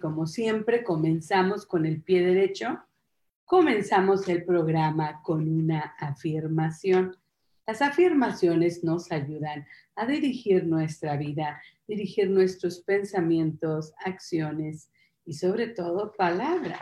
Como 0.00 0.26
siempre 0.26 0.82
comenzamos 0.82 1.66
con 1.66 1.86
el 1.86 2.02
pie 2.02 2.24
derecho. 2.24 2.80
Comenzamos 3.44 4.28
el 4.28 4.44
programa 4.44 5.22
con 5.22 5.48
una 5.48 5.94
afirmación. 5.98 7.16
Las 7.66 7.82
afirmaciones 7.82 8.82
nos 8.82 9.12
ayudan 9.12 9.66
a 9.94 10.06
dirigir 10.06 10.66
nuestra 10.66 11.16
vida, 11.16 11.62
dirigir 11.86 12.30
nuestros 12.30 12.80
pensamientos, 12.80 13.92
acciones 14.04 14.90
y 15.24 15.34
sobre 15.34 15.68
todo 15.68 16.12
palabras. 16.16 16.80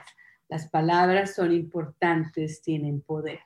Las 0.48 0.70
palabras 0.70 1.34
son 1.34 1.52
importantes, 1.52 2.62
tienen 2.62 3.02
poder. 3.02 3.40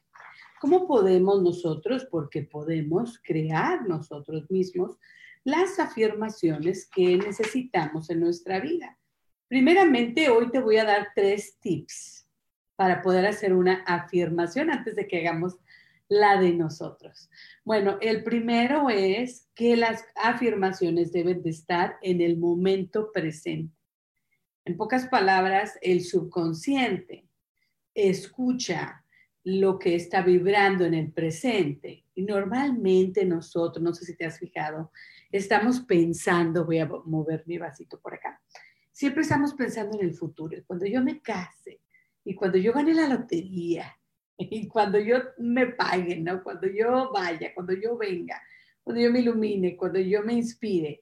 ¿Cómo 0.61 0.87
podemos 0.87 1.43
nosotros? 1.43 2.07
Porque 2.09 2.43
podemos 2.43 3.21
crear 3.25 3.89
nosotros 3.89 4.49
mismos 4.49 4.97
las 5.45 5.81
afirmaciones 5.81 6.89
que 6.89 7.17
necesitamos 7.17 8.11
en 8.11 8.21
nuestra 8.21 8.61
vida. 8.61 8.97
Primeramente, 9.53 10.31
hoy 10.31 10.51
te 10.51 10.61
voy 10.61 10.79
a 10.79 10.85
dar 10.87 11.09
tres 11.15 11.59
tips 11.61 12.27
para 12.75 13.03
poder 13.03 13.27
hacer 13.27 13.53
una 13.53 13.85
afirmación 13.87 14.71
antes 14.71 14.97
de 14.97 15.07
que 15.07 15.19
hagamos 15.19 15.59
la 16.09 16.41
de 16.41 16.55
nosotros. 16.55 17.29
Bueno, 17.63 17.99
el 18.01 18.25
primero 18.25 18.89
es 18.89 19.51
que 19.55 19.77
las 19.77 20.07
afirmaciones 20.17 21.13
deben 21.13 21.43
de 21.43 21.51
estar 21.51 21.99
en 22.01 22.23
el 22.23 22.39
momento 22.39 23.13
presente. 23.13 23.77
En 24.65 24.79
pocas 24.79 25.07
palabras, 25.09 25.79
el 25.83 26.01
subconsciente 26.03 27.29
escucha 27.93 29.05
lo 29.45 29.79
que 29.79 29.95
está 29.97 30.23
vibrando 30.23 30.87
en 30.87 30.95
el 30.95 31.13
presente. 31.13 32.07
Y 32.15 32.23
normalmente 32.23 33.27
nosotros, 33.27 33.85
no 33.85 33.93
sé 33.93 34.07
si 34.07 34.17
te 34.17 34.25
has 34.25 34.39
fijado, 34.39 34.91
estamos 35.31 35.81
pensando, 35.81 36.65
voy 36.65 36.79
a 36.79 36.87
mover 36.87 37.43
mi 37.45 37.59
vasito 37.59 38.01
por 38.01 38.15
acá, 38.15 38.41
siempre 39.03 39.23
estamos 39.23 39.55
pensando 39.55 39.99
en 39.99 40.07
el 40.07 40.15
futuro. 40.15 40.57
Cuando 40.65 40.87
yo 40.87 41.03
me 41.03 41.21
case 41.21 41.81
y 42.25 42.37
cuando 42.37 42.57
yo 42.57 42.73
gane 42.73 42.95
la 42.95 43.09
lotería 43.09 43.99
y 44.39 44.69
cuando 44.69 45.01
yo 45.01 45.17
me 45.39 45.67
pague, 45.67 46.21
¿no? 46.21 46.41
Cuando 46.45 46.69
yo 46.69 47.11
vaya, 47.13 47.53
cuando 47.53 47.73
yo 47.73 47.97
venga, 47.97 48.41
cuando 48.81 49.03
yo 49.03 49.11
me 49.11 49.19
ilumine, 49.19 49.77
cuando 49.77 49.99
yo 49.99 50.23
me 50.23 50.35
inspire. 50.35 51.01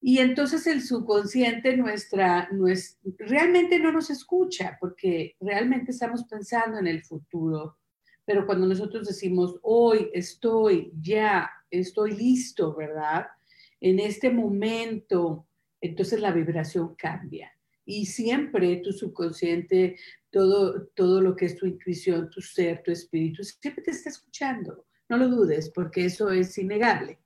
Y 0.00 0.18
entonces 0.18 0.66
el 0.66 0.82
subconsciente 0.82 1.76
nuestra, 1.76 2.48
realmente 3.20 3.78
no 3.78 3.92
nos 3.92 4.10
escucha 4.10 4.76
porque 4.80 5.36
realmente 5.38 5.92
estamos 5.92 6.24
pensando 6.24 6.80
en 6.80 6.88
el 6.88 7.04
futuro. 7.04 7.78
Pero 8.24 8.44
cuando 8.44 8.66
nosotros 8.66 9.06
decimos, 9.06 9.56
hoy 9.62 10.10
estoy, 10.12 10.90
ya 11.00 11.48
estoy 11.70 12.16
listo, 12.16 12.74
¿verdad? 12.74 13.28
En 13.80 14.00
este 14.00 14.30
momento 14.30 15.46
entonces 15.86 16.20
la 16.20 16.32
vibración 16.32 16.94
cambia. 16.94 17.52
Y 17.84 18.06
siempre 18.06 18.76
tu 18.76 18.92
subconsciente, 18.92 19.96
todo, 20.30 20.86
todo 20.94 21.20
lo 21.20 21.36
que 21.36 21.44
es 21.44 21.56
tu 21.56 21.66
intuición, 21.66 22.30
tu 22.30 22.40
ser, 22.40 22.82
tu 22.82 22.90
espíritu, 22.90 23.44
siempre 23.44 23.82
te 23.82 23.90
está 23.90 24.08
escuchando. 24.08 24.86
No 25.08 25.18
lo 25.18 25.28
dudes, 25.28 25.70
porque 25.74 26.06
eso 26.06 26.30
es 26.30 26.56
innegable. 26.56 27.18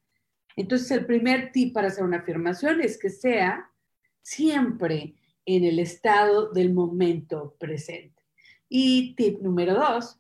Entonces, 0.57 0.91
el 0.91 1.07
primer 1.07 1.53
tip 1.53 1.73
para 1.73 1.87
hacer 1.87 2.03
una 2.03 2.19
afirmación 2.19 2.81
es 2.81 2.99
que 2.99 3.11
sea 3.11 3.71
siempre 4.23 5.15
en 5.47 5.63
el 5.63 5.79
estado 5.79 6.51
del 6.53 6.75
momento 6.75 7.55
presente. 7.61 8.25
Y 8.69 9.15
tip 9.15 9.41
número 9.41 9.75
dos, 9.75 10.19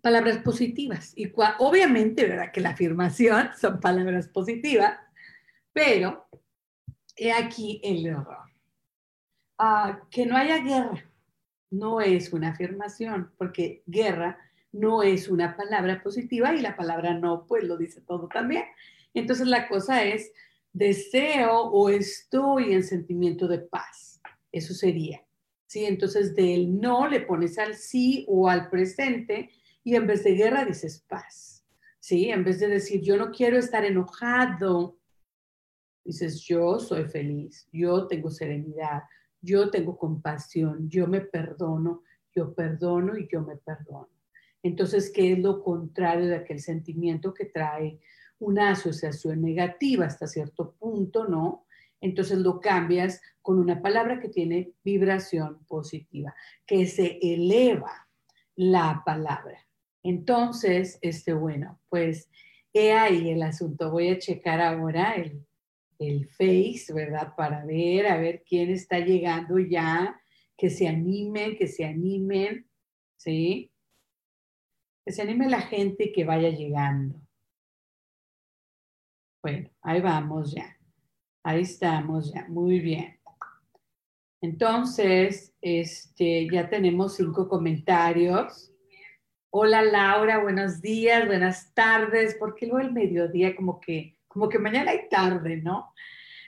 palabras 0.00 0.38
positivas. 0.38 1.12
Y 1.14 1.30
obviamente, 1.58 2.24
¿verdad? 2.24 2.52
Que 2.52 2.62
la 2.62 2.70
afirmación 2.70 3.50
son 3.60 3.80
palabras 3.80 4.28
positivas, 4.28 4.98
pero 5.72 6.26
he 7.16 7.32
aquí 7.32 7.80
el 7.84 8.06
error. 8.06 8.50
Ah, 9.58 10.00
que 10.10 10.26
no 10.26 10.36
haya 10.36 10.58
guerra 10.58 11.10
no 11.70 12.00
es 12.00 12.32
una 12.32 12.50
afirmación, 12.50 13.32
porque 13.38 13.82
guerra 13.86 14.38
no 14.72 15.02
es 15.02 15.28
una 15.28 15.56
palabra 15.56 16.02
positiva 16.02 16.54
y 16.54 16.60
la 16.60 16.76
palabra 16.76 17.14
no, 17.14 17.46
pues 17.46 17.64
lo 17.64 17.76
dice 17.76 18.00
todo 18.00 18.28
también. 18.28 18.64
Entonces 19.14 19.46
la 19.46 19.68
cosa 19.68 20.04
es 20.04 20.32
deseo 20.72 21.62
o 21.62 21.88
estoy 21.88 22.72
en 22.72 22.84
sentimiento 22.84 23.48
de 23.48 23.58
paz. 23.58 24.20
Eso 24.52 24.74
sería. 24.74 25.24
¿sí? 25.66 25.84
Entonces 25.84 26.34
del 26.34 26.80
no 26.80 27.08
le 27.08 27.20
pones 27.20 27.58
al 27.58 27.74
sí 27.74 28.24
o 28.28 28.48
al 28.48 28.68
presente 28.68 29.50
y 29.82 29.94
en 29.94 30.06
vez 30.06 30.24
de 30.24 30.34
guerra 30.34 30.64
dices 30.64 31.04
paz. 31.08 31.64
¿sí? 31.98 32.30
En 32.30 32.44
vez 32.44 32.60
de 32.60 32.68
decir 32.68 33.00
yo 33.00 33.16
no 33.16 33.30
quiero 33.30 33.58
estar 33.58 33.84
enojado, 33.84 34.98
Dices, 36.04 36.40
yo 36.42 36.78
soy 36.78 37.04
feliz, 37.04 37.68
yo 37.72 38.06
tengo 38.06 38.30
serenidad, 38.30 39.02
yo 39.40 39.70
tengo 39.70 39.96
compasión, 39.96 40.88
yo 40.88 41.06
me 41.06 41.20
perdono, 41.20 42.02
yo 42.34 42.54
perdono 42.54 43.16
y 43.16 43.28
yo 43.30 43.42
me 43.42 43.56
perdono. 43.56 44.08
Entonces, 44.62 45.10
¿qué 45.10 45.32
es 45.32 45.38
lo 45.38 45.62
contrario 45.62 46.26
de 46.26 46.36
aquel 46.36 46.60
sentimiento 46.60 47.32
que 47.32 47.46
trae 47.46 48.00
una 48.38 48.70
asociación 48.70 49.42
negativa 49.42 50.06
hasta 50.06 50.26
cierto 50.26 50.74
punto, 50.78 51.26
no? 51.26 51.66
Entonces 52.00 52.38
lo 52.38 52.60
cambias 52.60 53.20
con 53.42 53.58
una 53.58 53.82
palabra 53.82 54.20
que 54.20 54.28
tiene 54.28 54.72
vibración 54.82 55.64
positiva, 55.66 56.34
que 56.66 56.86
se 56.86 57.18
eleva 57.22 58.08
la 58.56 59.02
palabra. 59.04 59.66
Entonces, 60.02 60.98
este, 61.02 61.34
bueno, 61.34 61.78
pues 61.88 62.30
he 62.72 62.92
ahí 62.92 63.30
el 63.30 63.42
asunto. 63.42 63.90
Voy 63.90 64.08
a 64.08 64.18
checar 64.18 64.60
ahora 64.60 65.14
el, 65.14 65.46
el 66.00 66.28
Face, 66.30 66.92
¿verdad? 66.94 67.34
Para 67.36 67.64
ver, 67.64 68.06
a 68.06 68.16
ver 68.16 68.42
quién 68.42 68.70
está 68.70 68.98
llegando 68.98 69.58
ya, 69.58 70.18
que 70.56 70.70
se 70.70 70.88
animen, 70.88 71.56
que 71.56 71.68
se 71.68 71.84
animen, 71.84 72.68
¿sí? 73.16 73.70
Que 75.04 75.12
se 75.12 75.22
anime 75.22 75.48
la 75.48 75.60
gente 75.60 76.10
que 76.10 76.24
vaya 76.24 76.48
llegando. 76.48 77.20
Bueno, 79.42 79.70
ahí 79.82 80.00
vamos 80.00 80.54
ya. 80.54 80.76
Ahí 81.42 81.62
estamos 81.62 82.32
ya, 82.32 82.46
muy 82.48 82.80
bien. 82.80 83.18
Entonces, 84.42 85.54
este, 85.60 86.48
ya 86.50 86.68
tenemos 86.70 87.16
cinco 87.16 87.46
comentarios. 87.46 88.72
Hola 89.50 89.82
Laura, 89.82 90.38
buenos 90.38 90.80
días, 90.80 91.26
buenas 91.26 91.74
tardes, 91.74 92.36
porque 92.38 92.66
luego 92.66 92.86
el 92.86 92.92
mediodía 92.92 93.54
como 93.54 93.80
que 93.80 94.16
como 94.30 94.48
que 94.48 94.60
mañana 94.60 94.92
hay 94.92 95.08
tarde, 95.08 95.56
¿no? 95.56 95.92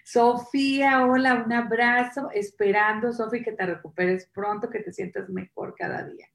Sofía, 0.04 1.04
hola, 1.04 1.42
un 1.44 1.52
abrazo, 1.52 2.30
esperando, 2.32 3.12
Sofía, 3.12 3.42
que 3.42 3.52
te 3.52 3.66
recuperes 3.66 4.26
pronto, 4.32 4.70
que 4.70 4.80
te 4.80 4.92
sientas 4.92 5.28
mejor 5.28 5.74
cada 5.76 6.04
día, 6.04 6.28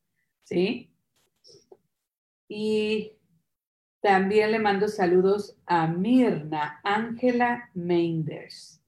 ¿sí? 0.44 0.94
Y 2.50 3.14
también 4.02 4.52
le 4.52 4.60
mando 4.60 4.90
saludos 4.90 5.58
a 5.66 5.88
Mirna, 5.88 6.82
Ángela 6.84 7.70
Meinders. 7.74 8.82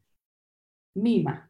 Mima, 0.95 1.50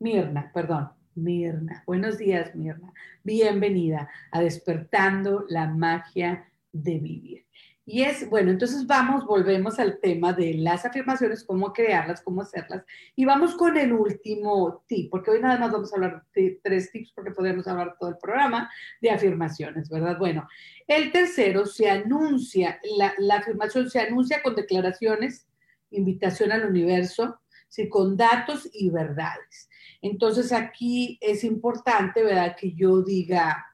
Mirna, 0.00 0.50
perdón, 0.52 0.90
Mirna. 1.14 1.84
Buenos 1.86 2.18
días, 2.18 2.56
Mirna. 2.56 2.92
Bienvenida 3.22 4.10
a 4.32 4.40
Despertando 4.40 5.44
la 5.48 5.68
Magia 5.68 6.50
de 6.72 6.98
Vivir. 6.98 7.46
Y 7.92 8.04
es, 8.04 8.30
bueno, 8.30 8.52
entonces 8.52 8.86
vamos, 8.86 9.26
volvemos 9.26 9.80
al 9.80 9.98
tema 9.98 10.32
de 10.32 10.54
las 10.54 10.84
afirmaciones, 10.84 11.42
cómo 11.42 11.72
crearlas, 11.72 12.22
cómo 12.22 12.42
hacerlas. 12.42 12.84
Y 13.16 13.24
vamos 13.24 13.56
con 13.56 13.76
el 13.76 13.92
último 13.92 14.84
tip, 14.86 15.10
porque 15.10 15.32
hoy 15.32 15.40
nada 15.40 15.58
más 15.58 15.72
vamos 15.72 15.92
a 15.92 15.96
hablar 15.96 16.24
de 16.32 16.60
tres 16.62 16.92
tips, 16.92 17.10
porque 17.10 17.32
podemos 17.32 17.66
hablar 17.66 17.96
todo 17.98 18.10
el 18.10 18.18
programa 18.18 18.70
de 19.00 19.10
afirmaciones, 19.10 19.88
¿verdad? 19.90 20.16
Bueno, 20.18 20.46
el 20.86 21.10
tercero 21.10 21.66
se 21.66 21.90
anuncia, 21.90 22.78
la, 22.96 23.12
la 23.18 23.38
afirmación 23.38 23.90
se 23.90 23.98
anuncia 23.98 24.40
con 24.40 24.54
declaraciones, 24.54 25.48
invitación 25.90 26.52
al 26.52 26.66
universo, 26.66 27.40
sí, 27.66 27.88
con 27.88 28.16
datos 28.16 28.70
y 28.72 28.90
verdades. 28.90 29.68
Entonces 30.00 30.52
aquí 30.52 31.18
es 31.20 31.42
importante, 31.42 32.22
¿verdad? 32.22 32.54
Que 32.56 32.72
yo 32.72 33.02
diga, 33.02 33.66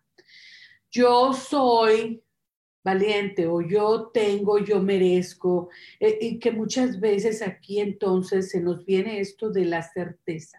yo 0.90 1.34
soy 1.34 2.22
valiente 2.87 3.49
o 3.49 3.61
yo 3.61 4.12
tengo, 4.15 4.61
yo 4.61 4.81
merezco, 4.81 5.69
eh, 5.99 6.19
y 6.21 6.38
que 6.38 6.53
muchas 6.53 7.00
veces 7.00 7.43
aquí 7.43 7.81
entonces 7.81 8.50
se 8.50 8.61
nos 8.61 8.85
viene 8.85 9.19
esto 9.19 9.50
de 9.50 9.65
la 9.65 9.83
certeza. 9.83 10.59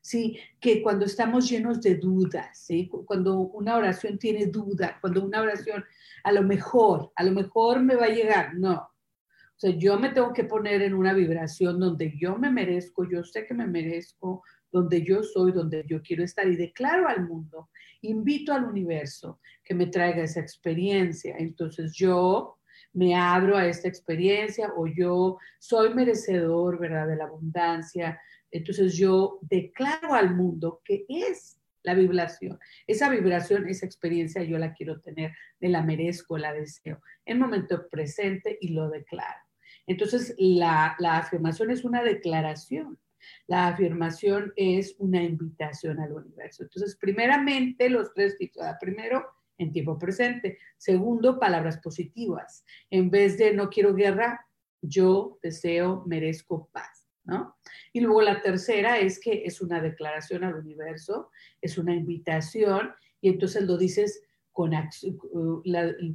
Sí, 0.00 0.38
que 0.60 0.80
cuando 0.80 1.04
estamos 1.04 1.50
llenos 1.50 1.80
de 1.80 1.96
dudas, 1.96 2.56
¿sí? 2.56 2.88
cuando 2.88 3.40
una 3.40 3.76
oración 3.76 4.16
tiene 4.16 4.46
duda, 4.46 4.98
cuando 5.00 5.24
una 5.24 5.42
oración 5.42 5.84
a 6.22 6.30
lo 6.30 6.44
mejor, 6.44 7.10
a 7.16 7.24
lo 7.24 7.32
mejor 7.32 7.82
me 7.82 7.96
va 7.96 8.04
a 8.04 8.14
llegar, 8.14 8.54
no. 8.54 8.74
O 8.74 9.58
sea, 9.58 9.70
yo 9.70 9.98
me 9.98 10.10
tengo 10.10 10.32
que 10.32 10.44
poner 10.44 10.82
en 10.82 10.94
una 10.94 11.14
vibración 11.14 11.80
donde 11.80 12.16
yo 12.16 12.38
me 12.38 12.50
merezco, 12.50 13.10
yo 13.10 13.24
sé 13.24 13.44
que 13.44 13.54
me 13.54 13.66
merezco, 13.66 14.44
donde 14.76 15.02
yo 15.02 15.22
soy, 15.22 15.52
donde 15.52 15.84
yo 15.86 16.02
quiero 16.02 16.22
estar 16.22 16.46
y 16.46 16.54
declaro 16.54 17.08
al 17.08 17.26
mundo, 17.26 17.70
invito 18.02 18.52
al 18.52 18.64
universo 18.64 19.40
que 19.64 19.74
me 19.74 19.86
traiga 19.86 20.22
esa 20.22 20.40
experiencia. 20.40 21.34
Entonces 21.38 21.94
yo 21.94 22.58
me 22.92 23.14
abro 23.14 23.56
a 23.56 23.66
esta 23.66 23.88
experiencia 23.88 24.70
o 24.76 24.86
yo 24.86 25.38
soy 25.58 25.94
merecedor, 25.94 26.78
¿verdad?, 26.78 27.08
de 27.08 27.16
la 27.16 27.24
abundancia. 27.24 28.20
Entonces 28.50 28.98
yo 28.98 29.38
declaro 29.40 30.12
al 30.12 30.34
mundo 30.34 30.82
que 30.84 31.06
es 31.08 31.58
la 31.82 31.94
vibración. 31.94 32.58
Esa 32.86 33.08
vibración, 33.08 33.66
esa 33.68 33.86
experiencia 33.86 34.42
yo 34.42 34.58
la 34.58 34.74
quiero 34.74 35.00
tener, 35.00 35.32
me 35.58 35.70
la 35.70 35.82
merezco, 35.82 36.36
la 36.36 36.52
deseo 36.52 37.00
en 37.24 37.38
momento 37.38 37.88
presente 37.88 38.58
y 38.60 38.68
lo 38.68 38.90
declaro. 38.90 39.40
Entonces 39.86 40.34
la, 40.36 40.96
la 40.98 41.16
afirmación 41.16 41.70
es 41.70 41.82
una 41.82 42.02
declaración 42.02 42.98
la 43.46 43.68
afirmación 43.68 44.52
es 44.56 44.94
una 44.98 45.22
invitación 45.22 46.00
al 46.00 46.12
universo. 46.12 46.64
Entonces, 46.64 46.96
primeramente, 46.96 47.88
los 47.88 48.12
tres 48.14 48.36
tipos. 48.38 48.64
Primero, 48.80 49.24
en 49.58 49.72
tiempo 49.72 49.98
presente. 49.98 50.58
Segundo, 50.76 51.38
palabras 51.38 51.78
positivas. 51.78 52.64
En 52.90 53.10
vez 53.10 53.38
de 53.38 53.52
no 53.52 53.68
quiero 53.68 53.94
guerra, 53.94 54.46
yo 54.82 55.38
deseo, 55.42 56.04
merezco 56.06 56.68
paz. 56.72 57.08
¿no? 57.24 57.56
Y 57.92 58.00
luego 58.00 58.22
la 58.22 58.40
tercera 58.42 58.98
es 58.98 59.18
que 59.18 59.44
es 59.44 59.60
una 59.60 59.80
declaración 59.80 60.44
al 60.44 60.54
universo, 60.54 61.30
es 61.60 61.76
una 61.76 61.94
invitación, 61.94 62.92
y 63.20 63.30
entonces 63.30 63.64
lo 63.64 63.76
dices 63.76 64.22
con, 64.52 64.72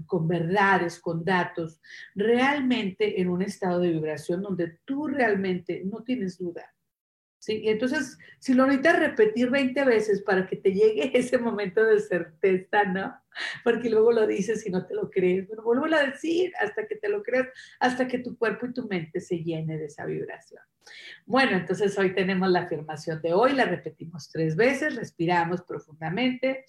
con 0.05 0.27
verdades, 0.27 0.99
con 0.99 1.23
datos, 1.25 1.81
realmente 2.15 3.21
en 3.21 3.29
un 3.29 3.41
estado 3.41 3.79
de 3.79 3.91
vibración 3.91 4.41
donde 4.41 4.79
tú 4.85 5.07
realmente 5.07 5.83
no 5.85 6.03
tienes 6.03 6.37
duda 6.37 6.73
¿sí? 7.41 7.59
Y 7.63 7.69
entonces, 7.69 8.19
si 8.37 8.53
lo 8.53 8.65
necesitas 8.65 8.99
repetir 8.99 9.49
20 9.49 9.83
veces 9.83 10.21
para 10.21 10.45
que 10.47 10.55
te 10.55 10.71
llegue 10.71 11.11
ese 11.17 11.37
momento 11.39 11.83
de 11.83 11.99
certeza, 11.99 12.83
¿no? 12.85 13.19
Porque 13.63 13.89
luego 13.89 14.11
lo 14.11 14.27
dices 14.27 14.65
y 14.65 14.69
no 14.69 14.85
te 14.85 14.93
lo 14.93 15.09
crees, 15.09 15.47
vuelvo 15.63 15.85
a 15.85 16.03
decir 16.03 16.53
hasta 16.59 16.85
que 16.87 16.95
te 16.95 17.09
lo 17.09 17.23
creas, 17.23 17.47
hasta 17.79 18.07
que 18.07 18.19
tu 18.19 18.37
cuerpo 18.37 18.67
y 18.67 18.73
tu 18.73 18.87
mente 18.87 19.19
se 19.19 19.37
llene 19.37 19.77
de 19.77 19.85
esa 19.85 20.05
vibración. 20.05 20.61
Bueno, 21.25 21.57
entonces 21.57 21.97
hoy 21.97 22.13
tenemos 22.13 22.49
la 22.49 22.61
afirmación 22.61 23.21
de 23.21 23.33
hoy, 23.33 23.53
la 23.53 23.65
repetimos 23.65 24.29
tres 24.29 24.55
veces, 24.55 24.95
respiramos 24.95 25.63
profundamente. 25.63 26.65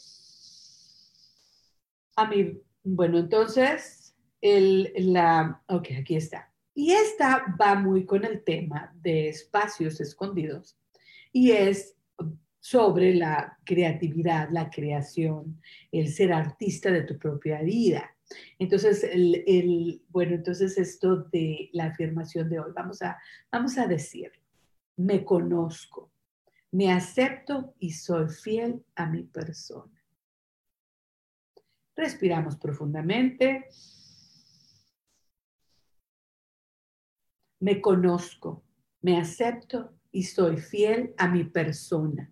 A 2.16 2.28
mí, 2.28 2.62
bueno, 2.82 3.18
entonces, 3.18 4.14
el, 4.40 4.92
la, 4.96 5.62
ok, 5.66 5.88
aquí 6.00 6.16
está. 6.16 6.51
Y 6.74 6.92
esta 6.92 7.44
va 7.60 7.74
muy 7.74 8.06
con 8.06 8.24
el 8.24 8.42
tema 8.44 8.92
de 8.94 9.28
espacios 9.28 10.00
escondidos 10.00 10.78
y 11.32 11.52
es 11.52 11.96
sobre 12.60 13.14
la 13.14 13.58
creatividad, 13.64 14.48
la 14.50 14.70
creación, 14.70 15.60
el 15.90 16.08
ser 16.12 16.32
artista 16.32 16.90
de 16.90 17.02
tu 17.02 17.18
propia 17.18 17.60
vida. 17.60 18.16
Entonces, 18.58 19.04
bueno, 20.08 20.34
entonces 20.34 20.78
esto 20.78 21.24
de 21.32 21.70
la 21.72 21.86
afirmación 21.86 22.48
de 22.48 22.60
hoy, 22.60 22.72
vamos 22.74 23.02
a, 23.02 23.18
vamos 23.50 23.76
a 23.78 23.86
decir, 23.86 24.30
me 24.96 25.24
conozco, 25.24 26.12
me 26.70 26.92
acepto 26.92 27.74
y 27.78 27.90
soy 27.90 28.28
fiel 28.28 28.84
a 28.94 29.06
mi 29.06 29.24
persona. 29.24 30.02
Respiramos 31.96 32.56
profundamente. 32.56 33.66
Me 37.62 37.80
conozco, 37.80 38.64
me 39.02 39.18
acepto 39.18 39.94
y 40.10 40.24
soy 40.24 40.56
fiel 40.56 41.14
a 41.16 41.28
mi 41.28 41.44
persona. 41.44 42.28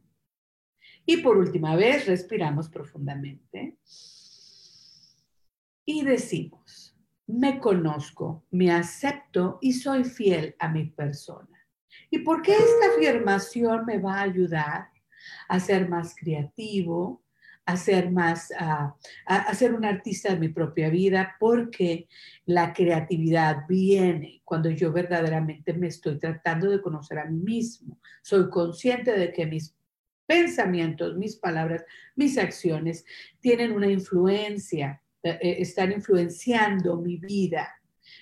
Y 1.06 1.18
por 1.18 1.38
última 1.38 1.76
vez, 1.76 2.06
respiramos 2.06 2.68
profundamente 2.68 3.78
y 5.84 6.04
decimos, 6.04 6.98
me 7.28 7.60
conozco, 7.60 8.44
me 8.50 8.72
acepto 8.72 9.58
y 9.62 9.72
soy 9.72 10.02
fiel 10.02 10.56
a 10.58 10.68
mi 10.68 10.86
persona. 10.86 11.58
¿Y 12.10 12.18
por 12.18 12.42
qué 12.42 12.56
esta 12.56 12.88
afirmación 12.96 13.86
me 13.86 13.98
va 13.98 14.18
a 14.18 14.22
ayudar 14.22 14.90
a 15.48 15.60
ser 15.60 15.88
más 15.88 16.16
creativo, 16.16 17.22
a 17.70 17.76
ser 17.76 18.10
más, 18.10 18.52
a, 18.58 18.94
ser 19.54 19.74
un 19.74 19.84
artista 19.84 20.32
de 20.32 20.38
mi 20.38 20.48
propia 20.48 20.88
vida, 20.90 21.36
porque 21.38 22.08
la 22.46 22.72
creatividad 22.72 23.64
viene 23.68 24.42
cuando 24.44 24.70
yo 24.70 24.92
verdaderamente 24.92 25.72
me 25.74 25.88
estoy 25.88 26.18
tratando 26.18 26.68
de 26.70 26.80
conocer 26.80 27.18
a 27.18 27.26
mí 27.26 27.38
mismo. 27.38 27.98
Soy 28.22 28.50
consciente 28.50 29.16
de 29.16 29.32
que 29.32 29.46
mis 29.46 29.74
pensamientos, 30.26 31.16
mis 31.16 31.36
palabras, 31.36 31.84
mis 32.16 32.38
acciones 32.38 33.04
tienen 33.40 33.72
una 33.72 33.90
influencia, 33.90 35.02
eh, 35.22 35.38
eh, 35.40 35.56
están 35.60 35.92
influenciando 35.92 36.96
mi 36.96 37.16
vida 37.16 37.68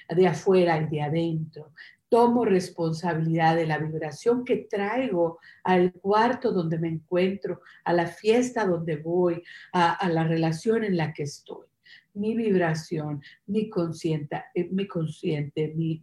de 0.08 0.26
afuera 0.26 0.78
y 0.80 0.88
de 0.88 1.02
adentro 1.02 1.72
tomo 2.08 2.44
responsabilidad 2.44 3.56
de 3.56 3.66
la 3.66 3.78
vibración 3.78 4.44
que 4.44 4.68
traigo 4.70 5.38
al 5.64 5.92
cuarto 5.92 6.52
donde 6.52 6.78
me 6.78 6.88
encuentro, 6.88 7.60
a 7.84 7.92
la 7.92 8.06
fiesta 8.06 8.64
donde 8.64 8.96
voy, 8.96 9.42
a, 9.72 10.08
la 10.08 10.24
relación 10.24 10.84
en 10.84 10.96
la 10.96 11.12
que 11.12 11.24
estoy. 11.24 11.66
Mi 12.14 12.34
vibración, 12.34 13.22
mi 13.46 13.68
consciente, 13.68 14.44
eh, 14.54 14.68
mi 14.70 14.88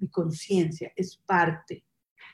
conciencia 0.10 0.92
es 0.96 1.18
parte, 1.18 1.84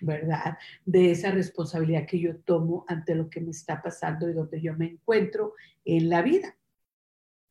¿verdad? 0.02 0.58
De 0.86 1.12
esa 1.12 1.32
responsabilidad 1.32 2.06
que 2.06 2.20
yo 2.20 2.38
tomo 2.38 2.86
ante 2.88 3.16
lo 3.16 3.30
que 3.30 3.42
me 3.42 3.52
está 3.52 3.82
pasando 3.82 4.30
y 4.30 4.34
donde 4.34 4.62
yo 4.62 4.76
me 4.76 4.88
encuentro 4.88 5.54
en 5.86 6.10
la 6.10 6.22
vida. 6.22 6.56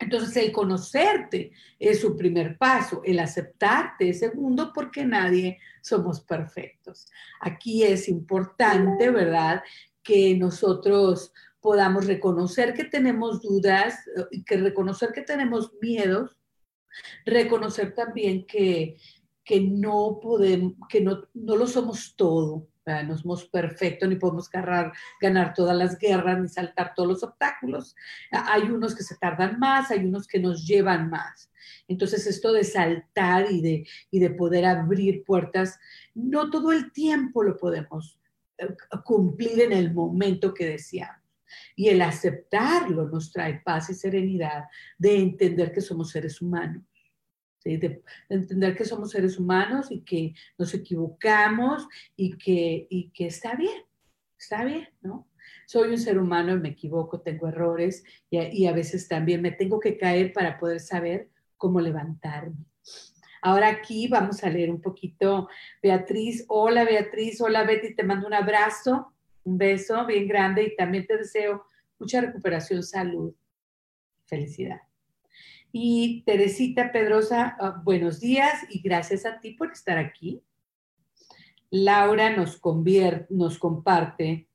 Entonces, 0.01 0.35
el 0.39 0.51
conocerte 0.51 1.53
es 1.79 2.01
su 2.01 2.17
primer 2.17 2.57
paso, 2.57 3.03
el 3.05 3.19
aceptarte 3.19 4.09
es 4.09 4.21
segundo, 4.21 4.73
porque 4.73 5.05
nadie 5.05 5.59
somos 5.83 6.23
perfectos. 6.23 7.07
Aquí 7.41 7.85
es 7.85 8.09
importante, 8.09 9.11
¿verdad?, 9.11 9.63
que 10.03 10.35
nosotros 10.35 11.33
podamos 11.61 12.07
reconocer 12.07 12.73
que 12.73 12.85
tenemos 12.85 13.43
dudas, 13.43 13.95
y 14.31 14.43
que 14.43 14.57
reconocer 14.57 15.13
que 15.13 15.21
tenemos 15.21 15.73
miedos, 15.83 16.39
reconocer 17.27 17.95
también 17.95 18.47
que, 18.47 18.97
que 19.45 19.61
no 19.61 20.19
podemos, 20.23 20.75
que 20.89 21.03
no, 21.03 21.29
no 21.35 21.57
lo 21.57 21.67
somos 21.67 22.17
todo, 22.17 22.67
no 22.87 23.17
somos 23.17 23.45
perfectos 23.47 24.09
ni 24.09 24.17
podemos 24.17 24.51
ganar, 24.51 24.93
ganar 25.21 25.55
todas 25.55 25.77
las 25.77 25.99
guerras 25.99 26.41
ni 26.41 26.49
saltar 26.49 26.95
todos 26.95 27.09
los 27.09 27.23
obstáculos. 27.23 27.95
Hay 28.31 28.63
unos 28.63 28.95
que 28.95 29.03
se 29.03 29.17
tardan 29.17 29.59
más, 29.59 29.91
hay 29.91 30.05
unos 30.05 30.27
que 30.27 30.41
nos 30.41 30.67
llevan 30.67 31.11
más. 31.11 31.51
Entonces 31.89 32.27
esto 32.27 32.53
de 32.53 32.65
saltar 32.65 33.51
y 33.51 33.61
de, 33.61 33.87
y 34.11 34.19
de 34.19 34.31
poder 34.31 34.65
abrir 34.65 35.25
puertas, 35.25 35.79
no 36.15 36.51
todo 36.51 36.73
el 36.73 36.93
tiempo 36.93 37.43
lo 37.43 37.57
podemos 37.57 38.19
eh, 38.59 38.69
cumplir 39.05 39.61
en 39.61 39.73
el 39.73 39.93
momento 39.93 40.55
que 40.55 40.67
deseamos. 40.67 41.21
Y 41.75 41.89
el 41.89 42.01
aceptarlo 42.01 43.09
nos 43.09 43.33
trae 43.33 43.61
paz 43.65 43.91
y 43.91 43.95
serenidad 43.95 44.65
de 44.99 45.19
entender 45.19 45.73
que 45.73 45.81
somos 45.81 46.11
seres 46.11 46.41
humanos 46.41 46.85
de, 47.65 48.03
entender 48.29 48.77
que 48.77 48.85
somos 48.85 49.11
seres 49.11 49.39
humanos 49.39 49.91
y 49.91 50.01
que 50.01 50.35
nos 50.59 50.73
equivocamos 50.75 51.87
y 52.17 52.37
que, 52.37 52.87
y 52.89 53.11
que 53.11 53.27
está 53.27 53.55
bien, 53.55 53.85
está 54.39 54.65
bien, 54.65 54.89
¿no? 55.03 55.29
Soy 55.67 55.91
un 55.91 55.99
ser 55.99 56.19
humano 56.19 56.53
y 56.53 56.61
me 56.61 56.71
equivoco, 56.71 57.21
tengo 57.21 57.49
errores 57.49 58.05
y 58.29 58.39
a, 58.39 58.53
y 58.53 58.67
a 58.67 58.73
veces 58.73 59.09
también 59.09 59.43
me 59.43 59.53
tengo 59.53 59.81
que 59.81 59.97
caer 59.97 60.33
para 60.33 60.59
poder 60.59 60.81
saber 60.81 61.29
cómo 61.57 61.81
levantarme. 61.81 62.57
Ahora 63.43 63.69
aquí 63.69 64.09
vamos 64.09 64.43
a 64.45 64.51
leer 64.51 64.71
un 64.71 64.81
poquito. 64.81 65.49
Beatriz, 65.83 66.45
hola 66.49 66.85
Beatriz, 66.85 67.41
hola 67.41 67.65
Betty, 67.65 67.95
te 67.95 68.03
mando 68.03 68.27
un 68.27 68.35
abrazo, 68.35 69.15
un 69.45 69.57
beso 69.57 70.07
bien 70.07 70.29
grande 70.29 70.65
y 70.65 70.77
también 70.77 71.07
te 71.07 71.17
deseo 71.17 71.65
mucha 71.99 72.21
recuperación, 72.21 72.83
salud, 72.83 73.35
felicidad. 74.27 74.81
Y 75.73 76.23
Teresita 76.27 76.91
Pedrosa, 76.91 77.57
ah, 77.61 77.81
buenos 77.85 78.21
días 78.21 78.65
y 78.71 78.81
gracias 78.81 79.25
a 79.25 79.39
ti 79.41 79.53
por 79.53 79.71
estar 79.71 79.99
aquí. 79.99 80.43
Laura 81.71 82.37
nos, 82.37 82.61
nos 83.29 83.59
comparte, 83.59 84.49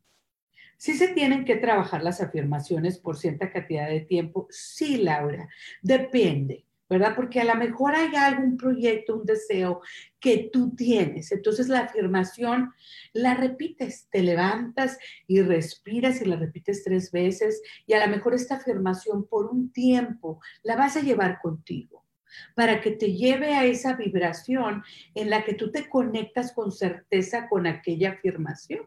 si 0.78 0.94
se 0.94 1.08
tienen 1.10 1.46
que 1.46 1.56
trabajar 1.56 2.04
las 2.04 2.20
afirmaciones 2.20 3.00
por 3.00 3.18
cierta 3.18 3.50
cantidad 3.50 3.88
de 3.88 4.02
tiempo, 4.02 4.48
sí, 4.50 4.98
Laura, 4.98 5.48
depende. 5.82 6.66
¿Verdad? 6.90 7.16
Porque 7.16 7.42
a 7.42 7.46
lo 7.46 7.56
mejor 7.56 7.96
hay 7.96 8.16
algún 8.16 8.58
proyecto, 8.58 9.16
un 9.16 9.26
deseo 9.26 9.82
que 10.20 10.50
tú 10.52 10.76
tienes. 10.76 11.32
Entonces 11.32 11.68
la 11.68 11.80
afirmación 11.80 12.74
la 13.14 13.36
repites, 13.36 14.08
te 14.10 14.22
levantas 14.22 14.98
y 15.28 15.42
respiras 15.42 16.22
y 16.22 16.26
la 16.26 16.36
repites 16.36 16.84
tres 16.84 17.12
veces 17.12 17.62
y 17.86 17.94
a 17.94 18.06
lo 18.06 18.12
mejor 18.12 18.34
esta 18.34 18.56
afirmación 18.56 19.28
por 19.28 19.48
un 19.48 19.72
tiempo 19.72 20.40
la 20.64 20.76
vas 20.76 20.98
a 20.98 21.02
llevar 21.02 21.40
contigo 21.42 22.06
para 22.56 22.82
que 22.82 22.92
te 22.92 23.14
lleve 23.14 23.54
a 23.56 23.66
esa 23.66 23.96
vibración 23.96 24.84
en 25.14 25.30
la 25.30 25.44
que 25.44 25.54
tú 25.54 25.72
te 25.72 25.88
conectas 25.88 26.52
con 26.54 26.72
certeza 26.72 27.48
con 27.48 27.68
aquella 27.68 28.12
afirmación. 28.12 28.86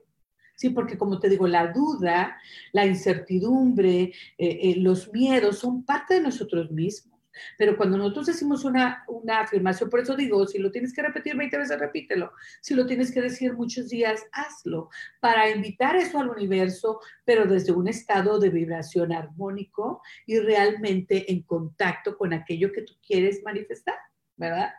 Sí, 0.55 0.71
porque 0.71 0.99
como 0.99 1.21
te 1.21 1.29
digo, 1.29 1.47
la 1.47 1.73
duda, 1.73 2.37
la 2.73 2.85
incertidumbre, 2.85 4.03
eh, 4.03 4.13
eh, 4.39 4.75
los 4.79 5.13
miedos 5.13 5.59
son 5.61 5.85
parte 5.85 6.15
de 6.15 6.21
nosotros 6.21 6.73
mismos. 6.73 7.18
Pero 7.57 7.77
cuando 7.77 7.97
nosotros 7.97 8.27
decimos 8.27 8.65
una, 8.65 9.05
una 9.09 9.41
afirmación, 9.41 9.91
por 9.91 10.01
eso 10.01 10.17
digo, 10.17 10.47
si 10.47 10.59
lo 10.59 10.71
tienes 10.71 10.93
que 10.93 11.03
repetir 11.03 11.37
20 11.37 11.59
veces, 11.59 11.79
repítelo. 11.79 12.33
Si 12.61 12.75
lo 12.75 12.87
tienes 12.87 13.13
que 13.13 13.21
decir 13.21 13.55
muchos 13.55 13.89
días, 13.89 14.25
hazlo. 14.33 14.91
Para 15.21 15.51
invitar 15.51 15.97
eso 15.97 16.19
al 16.19 16.31
universo, 16.31 17.01
pero 17.25 17.47
desde 17.47 17.73
un 17.73 17.89
estado 17.89 18.39
de 18.39 18.51
vibración 18.51 19.13
armónico 19.13 20.03
y 20.27 20.39
realmente 20.39 21.31
en 21.31 21.43
contacto 21.43 22.17
con 22.17 22.33
aquello 22.33 22.73
que 22.73 22.83
tú 22.83 22.95
quieres 23.07 23.43
manifestar, 23.45 23.97
¿verdad? 24.37 24.71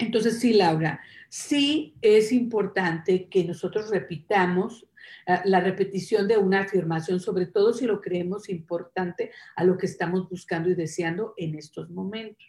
Entonces, 0.00 0.40
sí, 0.40 0.54
Laura, 0.54 0.98
sí 1.28 1.94
es 2.00 2.32
importante 2.32 3.28
que 3.28 3.44
nosotros 3.44 3.90
repitamos 3.90 4.88
eh, 5.26 5.40
la 5.44 5.60
repetición 5.60 6.26
de 6.26 6.38
una 6.38 6.60
afirmación, 6.60 7.20
sobre 7.20 7.46
todo 7.46 7.74
si 7.74 7.84
lo 7.84 8.00
creemos 8.00 8.48
importante 8.48 9.30
a 9.56 9.62
lo 9.62 9.76
que 9.76 9.84
estamos 9.84 10.26
buscando 10.28 10.70
y 10.70 10.74
deseando 10.74 11.34
en 11.36 11.54
estos 11.54 11.90
momentos. 11.90 12.46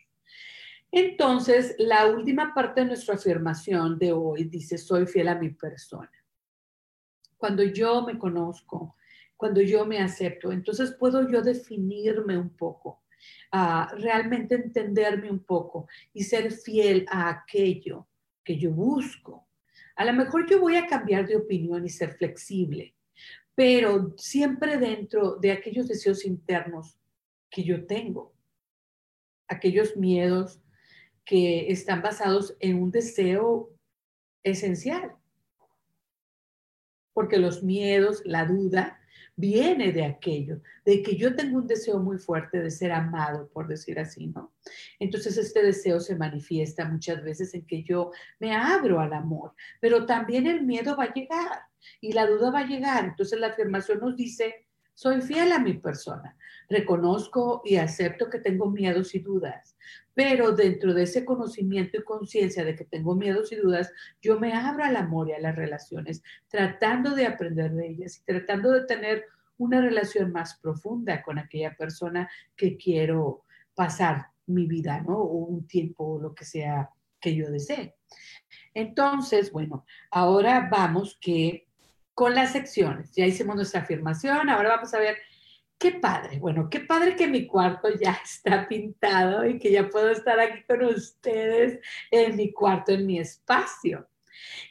Entonces, 0.93 1.75
la 1.77 2.07
última 2.07 2.53
parte 2.53 2.81
de 2.81 2.87
nuestra 2.87 3.15
afirmación 3.15 3.99
de 3.99 4.13
hoy 4.13 4.45
dice, 4.45 4.77
soy 4.77 5.05
fiel 5.05 5.27
a 5.27 5.35
mi 5.35 5.49
persona. 5.49 6.11
Cuando 7.37 7.63
yo 7.63 8.05
me 8.05 8.17
conozco, 8.17 8.95
cuando 9.35 9.61
yo 9.61 9.85
me 9.85 9.99
acepto, 9.99 10.53
entonces 10.53 10.95
puedo 10.97 11.29
yo 11.29 11.41
definirme 11.41 12.37
un 12.37 12.55
poco, 12.55 13.00
realmente 13.97 14.55
entenderme 14.55 15.29
un 15.29 15.43
poco 15.43 15.87
y 16.13 16.23
ser 16.23 16.51
fiel 16.51 17.05
a 17.09 17.29
aquello 17.29 18.07
que 18.43 18.57
yo 18.57 18.71
busco, 18.71 19.47
a 19.95 20.05
lo 20.05 20.13
mejor 20.13 20.49
yo 20.49 20.59
voy 20.59 20.77
a 20.77 20.87
cambiar 20.87 21.27
de 21.27 21.35
opinión 21.35 21.85
y 21.85 21.89
ser 21.89 22.13
flexible, 22.13 22.95
pero 23.55 24.13
siempre 24.17 24.77
dentro 24.77 25.35
de 25.35 25.51
aquellos 25.51 25.87
deseos 25.87 26.25
internos 26.25 26.97
que 27.49 27.63
yo 27.63 27.85
tengo, 27.85 28.33
aquellos 29.47 29.97
miedos 29.97 30.61
que 31.25 31.71
están 31.71 32.01
basados 32.01 32.55
en 32.59 32.81
un 32.81 32.91
deseo 32.91 33.69
esencial. 34.43 35.15
Porque 37.13 37.37
los 37.37 37.61
miedos, 37.61 38.21
la 38.25 38.45
duda, 38.45 39.00
viene 39.41 39.91
de 39.91 40.05
aquello, 40.05 40.61
de 40.85 41.01
que 41.01 41.15
yo 41.17 41.35
tengo 41.35 41.57
un 41.57 41.67
deseo 41.67 41.99
muy 41.99 42.19
fuerte 42.19 42.61
de 42.61 42.69
ser 42.69 42.91
amado, 42.91 43.49
por 43.51 43.67
decir 43.67 43.99
así, 43.99 44.27
¿no? 44.27 44.53
Entonces 44.99 45.35
este 45.37 45.63
deseo 45.63 45.99
se 45.99 46.15
manifiesta 46.15 46.85
muchas 46.85 47.23
veces 47.23 47.53
en 47.55 47.65
que 47.65 47.83
yo 47.83 48.11
me 48.39 48.55
abro 48.55 48.99
al 48.99 49.13
amor, 49.13 49.53
pero 49.79 50.05
también 50.05 50.45
el 50.45 50.61
miedo 50.63 50.95
va 50.95 51.05
a 51.05 51.13
llegar 51.13 51.63
y 51.99 52.13
la 52.13 52.27
duda 52.27 52.51
va 52.51 52.59
a 52.59 52.67
llegar. 52.67 53.05
Entonces 53.05 53.39
la 53.39 53.47
afirmación 53.47 53.99
nos 53.99 54.15
dice, 54.15 54.67
soy 54.93 55.21
fiel 55.21 55.51
a 55.51 55.59
mi 55.59 55.73
persona, 55.73 56.37
reconozco 56.71 57.61
y 57.63 57.75
acepto 57.75 58.29
que 58.29 58.39
tengo 58.39 58.69
miedos 58.69 59.13
y 59.13 59.19
dudas, 59.19 59.77
pero 60.13 60.51
dentro 60.53 60.93
de 60.93 61.03
ese 61.03 61.25
conocimiento 61.25 61.97
y 61.97 62.03
conciencia 62.03 62.63
de 62.65 62.75
que 62.75 62.85
tengo 62.85 63.15
miedos 63.15 63.51
y 63.51 63.57
dudas, 63.57 63.91
yo 64.21 64.39
me 64.39 64.53
abro 64.53 64.83
al 64.83 64.95
amor 64.95 65.29
y 65.29 65.33
a 65.33 65.39
las 65.39 65.55
relaciones, 65.55 66.23
tratando 66.47 67.15
de 67.15 67.25
aprender 67.25 67.71
de 67.71 67.87
ellas 67.87 68.17
y 68.17 68.23
tratando 68.23 68.71
de 68.71 68.85
tener 68.85 69.25
una 69.57 69.79
relación 69.81 70.31
más 70.31 70.57
profunda 70.59 71.21
con 71.21 71.37
aquella 71.37 71.75
persona 71.75 72.29
que 72.55 72.77
quiero 72.77 73.43
pasar 73.75 74.27
mi 74.47 74.65
vida, 74.65 75.01
¿no? 75.01 75.17
O 75.17 75.45
un 75.45 75.67
tiempo, 75.67 76.15
o 76.15 76.19
lo 76.19 76.33
que 76.33 76.45
sea 76.45 76.89
que 77.19 77.35
yo 77.35 77.49
desee. 77.51 77.95
Entonces, 78.73 79.51
bueno, 79.51 79.85
ahora 80.09 80.67
vamos 80.71 81.17
que 81.21 81.67
con 82.13 82.35
las 82.35 82.51
secciones, 82.51 83.11
ya 83.13 83.25
hicimos 83.25 83.55
nuestra 83.55 83.81
afirmación, 83.81 84.49
ahora 84.49 84.69
vamos 84.69 84.93
a 84.93 84.99
ver 84.99 85.17
Qué 85.81 85.93
padre, 85.93 86.37
bueno, 86.37 86.69
qué 86.69 86.81
padre 86.81 87.15
que 87.15 87.27
mi 87.27 87.47
cuarto 87.47 87.87
ya 87.99 88.11
está 88.23 88.67
pintado 88.67 89.47
y 89.47 89.57
que 89.57 89.71
ya 89.71 89.89
puedo 89.89 90.11
estar 90.11 90.39
aquí 90.39 90.63
con 90.67 90.83
ustedes 90.83 91.79
en 92.11 92.35
mi 92.35 92.53
cuarto, 92.53 92.91
en 92.91 93.07
mi 93.07 93.19
espacio. 93.19 94.07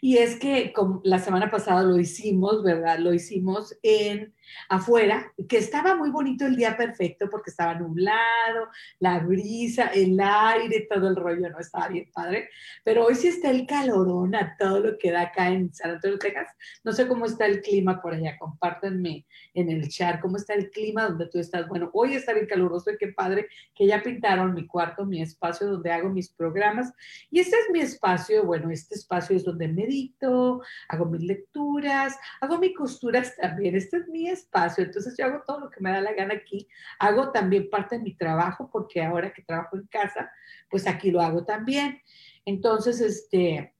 Y 0.00 0.19
es 0.19 0.38
que 0.38 0.73
la 1.02 1.19
semana 1.19 1.50
pasada 1.50 1.83
lo 1.83 1.99
hicimos, 1.99 2.62
¿verdad? 2.62 3.00
Lo 3.00 3.12
hicimos 3.12 3.76
en 3.83 4.33
afuera, 4.69 5.33
que 5.49 5.59
estaba 5.59 5.95
muy 5.95 6.11
bonito 6.11 6.47
el 6.47 6.57
día 6.57 6.76
perfecto 6.76 7.28
porque 7.30 7.50
estaba 7.50 7.75
nublado, 7.75 8.69
la 8.99 9.19
brisa, 9.21 9.87
el 9.88 10.19
aire, 10.21 10.87
todo 10.90 11.09
el 11.09 11.16
rollo, 11.16 11.50
no 11.50 11.59
estaba 11.59 11.88
bien 11.88 12.11
padre. 12.12 12.50
Pero 12.85 13.07
hoy 13.07 13.14
sí 13.14 13.28
está 13.28 13.50
el 13.50 13.66
calorón 13.66 14.35
a 14.35 14.57
todo 14.59 14.80
lo 14.80 14.99
que 14.99 15.11
da 15.11 15.23
acá 15.23 15.49
en 15.50 15.73
San 15.73 15.92
Antonio, 15.92 16.19
Texas. 16.19 16.49
No 16.85 16.92
sé 16.92 17.09
cómo 17.09 17.26
está 17.26 17.47
el 17.47 17.61
clima 17.61 18.00
por 18.00 18.14
allá, 18.14 18.37
compártenme 18.38 19.26
en 19.54 19.71
el 19.71 19.88
chat 19.88 20.21
cómo 20.21 20.37
está 20.37 20.54
el 20.54 20.71
clima 20.71 21.09
donde 21.09 21.26
tú 21.26 21.38
estás. 21.38 21.69
Bueno, 21.69 21.90
hoy 21.92 22.14
está 22.14 22.33
bien 22.33 22.47
caluroso 22.47 22.90
y 22.90 22.99
qué 22.99 23.09
padre 23.09 23.49
que 23.75 23.87
ya 23.87 24.02
pintaron 24.02 24.54
mi 24.54 24.66
cuarto, 24.66 25.04
mi 25.04 25.23
espacio 25.23 25.66
donde 25.66 25.92
hago 25.92 26.09
mis 26.09 26.30
programas. 26.30 26.92
Y 27.30 27.40
este 27.40 27.57
es 27.57 27.71
mi 27.73 27.80
espacio, 27.80 28.45
bueno, 28.45 28.71
este 28.71 28.95
espacio 28.95 29.37
es 29.37 29.45
donde 29.45 29.69
medito, 29.69 30.62
hago 30.88 31.07
mis 31.07 31.23
lecturas, 31.23 32.16
hago 32.40 32.59
mis 32.59 32.76
costuras 32.76 33.37
también. 33.37 33.76
Este 33.76 33.99
es 33.99 34.09
mi 34.09 34.28
espacio 34.28 34.39
espacio, 34.42 34.85
entonces 34.85 35.14
yo 35.16 35.26
hago 35.26 35.42
todo 35.47 35.61
lo 35.61 35.70
que 35.70 35.80
me 35.80 35.90
da 35.90 36.00
la 36.00 36.12
gana 36.12 36.35
aquí, 36.35 36.68
hago 36.99 37.30
también 37.30 37.70
parte 37.70 37.97
de 37.97 38.02
mi 38.02 38.14
trabajo, 38.14 38.68
porque 38.70 39.02
ahora 39.02 39.32
que 39.32 39.42
trabajo 39.42 39.76
en 39.76 39.87
casa, 39.87 40.30
pues 40.68 40.87
aquí 40.87 41.11
lo 41.11 41.20
hago 41.20 41.44
también. 41.44 42.00
Entonces, 42.44 43.00
este, 43.00 43.75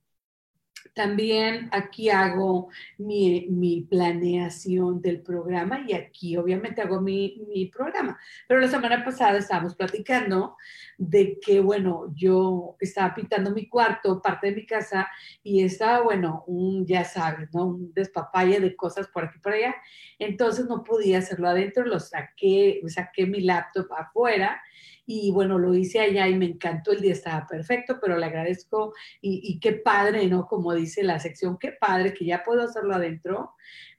también 0.95 1.69
aquí 1.73 2.11
hago 2.11 2.69
mi, 2.99 3.87
planeación 3.89 5.01
del 5.01 5.21
programa 5.21 5.85
y 5.87 5.93
aquí 5.95 6.37
obviamente 6.37 6.83
hago 6.83 7.01
mi, 7.01 7.43
mi, 7.49 7.67
programa. 7.67 8.19
Pero 8.47 8.61
la 8.61 8.69
semana 8.69 9.05
pasada 9.05 9.39
estábamos 9.39 9.75
platicando 9.75 10.57
de 10.99 11.39
que, 11.41 11.61
bueno, 11.61 12.13
yo 12.15 12.77
estaba 12.81 13.15
pintando 13.15 13.51
mi 13.51 13.69
cuarto, 13.69 14.21
parte 14.21 14.49
de 14.49 14.57
mi 14.57 14.67
casa, 14.67 15.09
y 15.43 15.63
estaba, 15.63 16.03
bueno, 16.03 16.45
un, 16.47 16.87
ya 16.87 17.05
sabes, 17.05 17.49
¿no? 17.55 17.67
Un 17.67 17.93
despapalle 17.95 18.61
de 18.61 18.77
cosas 18.77 19.09
por 19.09 19.25
aquí 19.25 19.39
y 19.39 19.41
por 19.41 19.53
allá. 19.53 19.75
Entonces 20.19 20.67
no 20.67 20.85
podía 20.85 21.19
hacerlo 21.19 21.49
adentro, 21.49 21.85
lo 21.85 22.01
saqué, 22.01 22.81
saqué 22.89 23.27
mi 23.27 23.41
laptop 23.41 23.87
afuera 23.97 24.61
y 25.07 25.33
bueno, 25.33 25.59
lo 25.59 25.75
hice 25.75 26.01
allá 26.01 26.29
y 26.29 26.37
me 26.37 26.47
encantó, 26.47 26.93
el 26.93 27.01
día 27.01 27.13
estaba 27.13 27.47
perfecto, 27.47 27.99
pero 28.01 28.17
le 28.17 28.27
agradezco 28.27 28.95
y, 29.21 29.59
qué 29.59 29.73
padre, 29.73 30.27
¿no? 30.29 30.47
Como 30.47 30.73
dice 30.75 31.03
la 31.03 31.19
sección, 31.19 31.59
qué 31.59 31.73
padre 31.73 32.15
que 32.15 32.25
ya 32.25 32.45
puedo 32.45 32.63
hacerlo 32.63 32.95
adentro, 32.95 33.55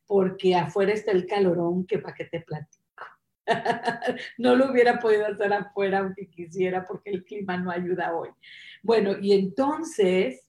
porque 0.05 0.55
afuera 0.55 0.93
está 0.93 1.11
el 1.11 1.25
calorón 1.25 1.85
que 1.85 1.99
para 1.99 2.15
qué 2.15 2.25
te 2.25 2.41
platico. 2.41 2.81
no 4.37 4.55
lo 4.55 4.71
hubiera 4.71 4.99
podido 4.99 5.25
hacer 5.27 5.51
afuera 5.51 5.99
aunque 5.99 6.29
quisiera 6.29 6.85
porque 6.85 7.09
el 7.09 7.23
clima 7.25 7.57
no 7.57 7.71
ayuda 7.71 8.15
hoy. 8.15 8.29
Bueno, 8.81 9.17
y 9.19 9.33
entonces, 9.33 10.47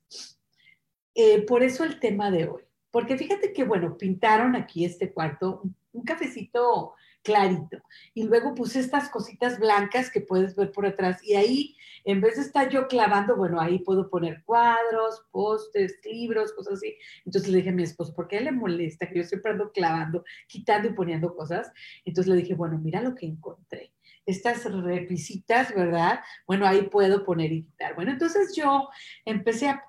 eh, 1.14 1.42
por 1.42 1.62
eso 1.62 1.84
el 1.84 1.98
tema 1.98 2.30
de 2.30 2.48
hoy, 2.48 2.62
porque 2.92 3.16
fíjate 3.16 3.52
que, 3.52 3.64
bueno, 3.64 3.96
pintaron 3.96 4.54
aquí 4.54 4.84
este 4.84 5.12
cuarto, 5.12 5.62
un 5.92 6.04
cafecito 6.04 6.94
clarito. 7.22 7.78
Y 8.14 8.24
luego 8.24 8.54
puse 8.54 8.80
estas 8.80 9.08
cositas 9.08 9.58
blancas 9.58 10.10
que 10.10 10.20
puedes 10.20 10.54
ver 10.54 10.72
por 10.72 10.86
atrás. 10.86 11.20
Y 11.24 11.34
ahí, 11.34 11.76
en 12.04 12.20
vez 12.20 12.36
de 12.36 12.42
estar 12.42 12.68
yo 12.68 12.88
clavando, 12.88 13.36
bueno, 13.36 13.60
ahí 13.60 13.78
puedo 13.78 14.10
poner 14.10 14.42
cuadros, 14.44 15.24
postes, 15.30 15.98
libros, 16.04 16.52
cosas 16.52 16.74
así. 16.74 16.96
Entonces 17.24 17.50
le 17.50 17.58
dije 17.58 17.70
a 17.70 17.72
mi 17.72 17.82
esposo, 17.82 18.14
¿por 18.14 18.28
qué 18.28 18.40
le 18.40 18.52
molesta 18.52 19.08
que 19.08 19.18
yo 19.18 19.24
siempre 19.24 19.52
ando 19.52 19.72
clavando, 19.72 20.24
quitando 20.46 20.88
y 20.88 20.92
poniendo 20.92 21.34
cosas? 21.34 21.72
Entonces 22.04 22.30
le 22.30 22.40
dije, 22.40 22.54
bueno, 22.54 22.78
mira 22.78 23.00
lo 23.00 23.14
que 23.14 23.26
encontré. 23.26 23.92
Estas 24.26 24.64
repisitas, 24.64 25.74
¿verdad? 25.74 26.20
Bueno, 26.46 26.66
ahí 26.66 26.82
puedo 26.82 27.24
poner 27.24 27.52
y 27.52 27.64
quitar. 27.64 27.94
Bueno, 27.94 28.12
entonces 28.12 28.54
yo 28.54 28.88
empecé 29.24 29.68
a, 29.68 29.82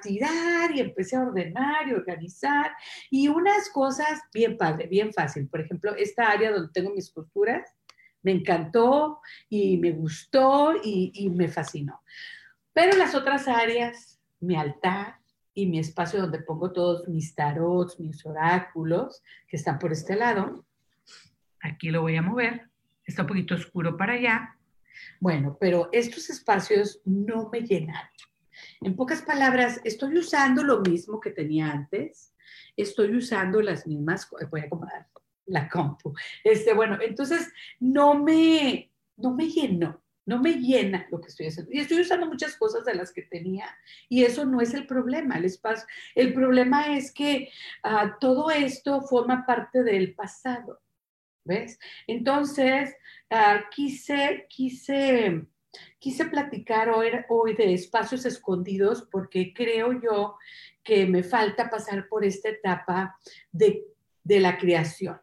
tirar 0.00 0.70
y 0.74 0.80
empecé 0.80 1.16
a 1.16 1.22
ordenar 1.22 1.88
y 1.88 1.92
organizar 1.92 2.72
y 3.10 3.28
unas 3.28 3.68
cosas 3.70 4.20
bien 4.32 4.56
padre, 4.56 4.86
bien 4.86 5.12
fácil. 5.12 5.48
Por 5.48 5.60
ejemplo, 5.60 5.94
esta 5.96 6.30
área 6.30 6.52
donde 6.52 6.72
tengo 6.72 6.92
mis 6.92 7.10
costuras, 7.10 7.72
me 8.22 8.32
encantó 8.32 9.20
y 9.48 9.76
me 9.78 9.92
gustó 9.92 10.74
y, 10.82 11.12
y 11.14 11.30
me 11.30 11.48
fascinó. 11.48 12.02
Pero 12.72 12.96
las 12.96 13.14
otras 13.14 13.48
áreas, 13.48 14.20
mi 14.40 14.56
altar, 14.56 15.16
y 15.54 15.64
mi 15.64 15.78
espacio 15.78 16.20
donde 16.20 16.40
pongo 16.40 16.70
todos 16.70 17.08
mis 17.08 17.34
tarots, 17.34 17.98
mis 17.98 18.26
oráculos, 18.26 19.22
que 19.48 19.56
están 19.56 19.78
por 19.78 19.90
este 19.90 20.14
lado. 20.14 20.66
Aquí 21.62 21.88
lo 21.88 22.02
voy 22.02 22.16
a 22.16 22.22
mover 22.22 22.68
está 23.06 23.22
un 23.22 23.28
poquito 23.28 23.54
oscuro 23.54 23.96
para 23.96 24.14
allá. 24.14 24.56
Bueno, 25.20 25.56
pero 25.60 25.88
estos 25.92 26.30
espacios 26.30 27.00
no 27.04 27.48
me 27.50 27.60
llenan. 27.60 28.02
En 28.80 28.96
pocas 28.96 29.22
palabras, 29.22 29.80
estoy 29.84 30.18
usando 30.18 30.62
lo 30.62 30.80
mismo 30.80 31.20
que 31.20 31.30
tenía 31.30 31.70
antes, 31.70 32.34
estoy 32.76 33.14
usando 33.14 33.60
las 33.60 33.86
mismas, 33.86 34.28
voy 34.50 34.60
a 34.60 34.64
acomodar 34.64 35.06
la 35.46 35.68
compu. 35.68 36.14
Este, 36.44 36.74
bueno, 36.74 36.98
entonces 37.00 37.52
no 37.80 38.14
me, 38.22 38.92
no 39.16 39.34
me 39.34 39.48
llenó, 39.48 40.02
no 40.26 40.40
me 40.42 40.54
llena 40.54 41.06
lo 41.10 41.20
que 41.20 41.28
estoy 41.28 41.46
haciendo. 41.46 41.72
Y 41.72 41.80
estoy 41.80 42.00
usando 42.00 42.26
muchas 42.26 42.56
cosas 42.56 42.84
de 42.84 42.94
las 42.94 43.12
que 43.12 43.22
tenía 43.22 43.66
y 44.08 44.24
eso 44.24 44.44
no 44.44 44.60
es 44.60 44.74
el 44.74 44.86
problema, 44.86 45.38
el 45.38 45.44
espacio. 45.44 45.86
El 46.14 46.34
problema 46.34 46.96
es 46.96 47.12
que 47.12 47.50
ah, 47.82 48.16
todo 48.20 48.50
esto 48.50 49.02
forma 49.02 49.46
parte 49.46 49.82
del 49.82 50.14
pasado. 50.14 50.80
¿Ves? 51.46 51.78
Entonces, 52.06 52.94
ah, 53.30 53.64
quise, 53.74 54.46
quise, 54.48 55.46
quise 55.98 56.24
platicar 56.26 56.90
hoy, 56.90 57.08
hoy 57.28 57.54
de 57.54 57.72
espacios 57.74 58.26
escondidos 58.26 59.08
porque 59.10 59.52
creo 59.54 60.00
yo 60.00 60.36
que 60.82 61.06
me 61.06 61.22
falta 61.22 61.70
pasar 61.70 62.08
por 62.08 62.24
esta 62.24 62.48
etapa 62.48 63.18
de, 63.50 63.84
de 64.22 64.40
la 64.40 64.58
creación. 64.58 65.20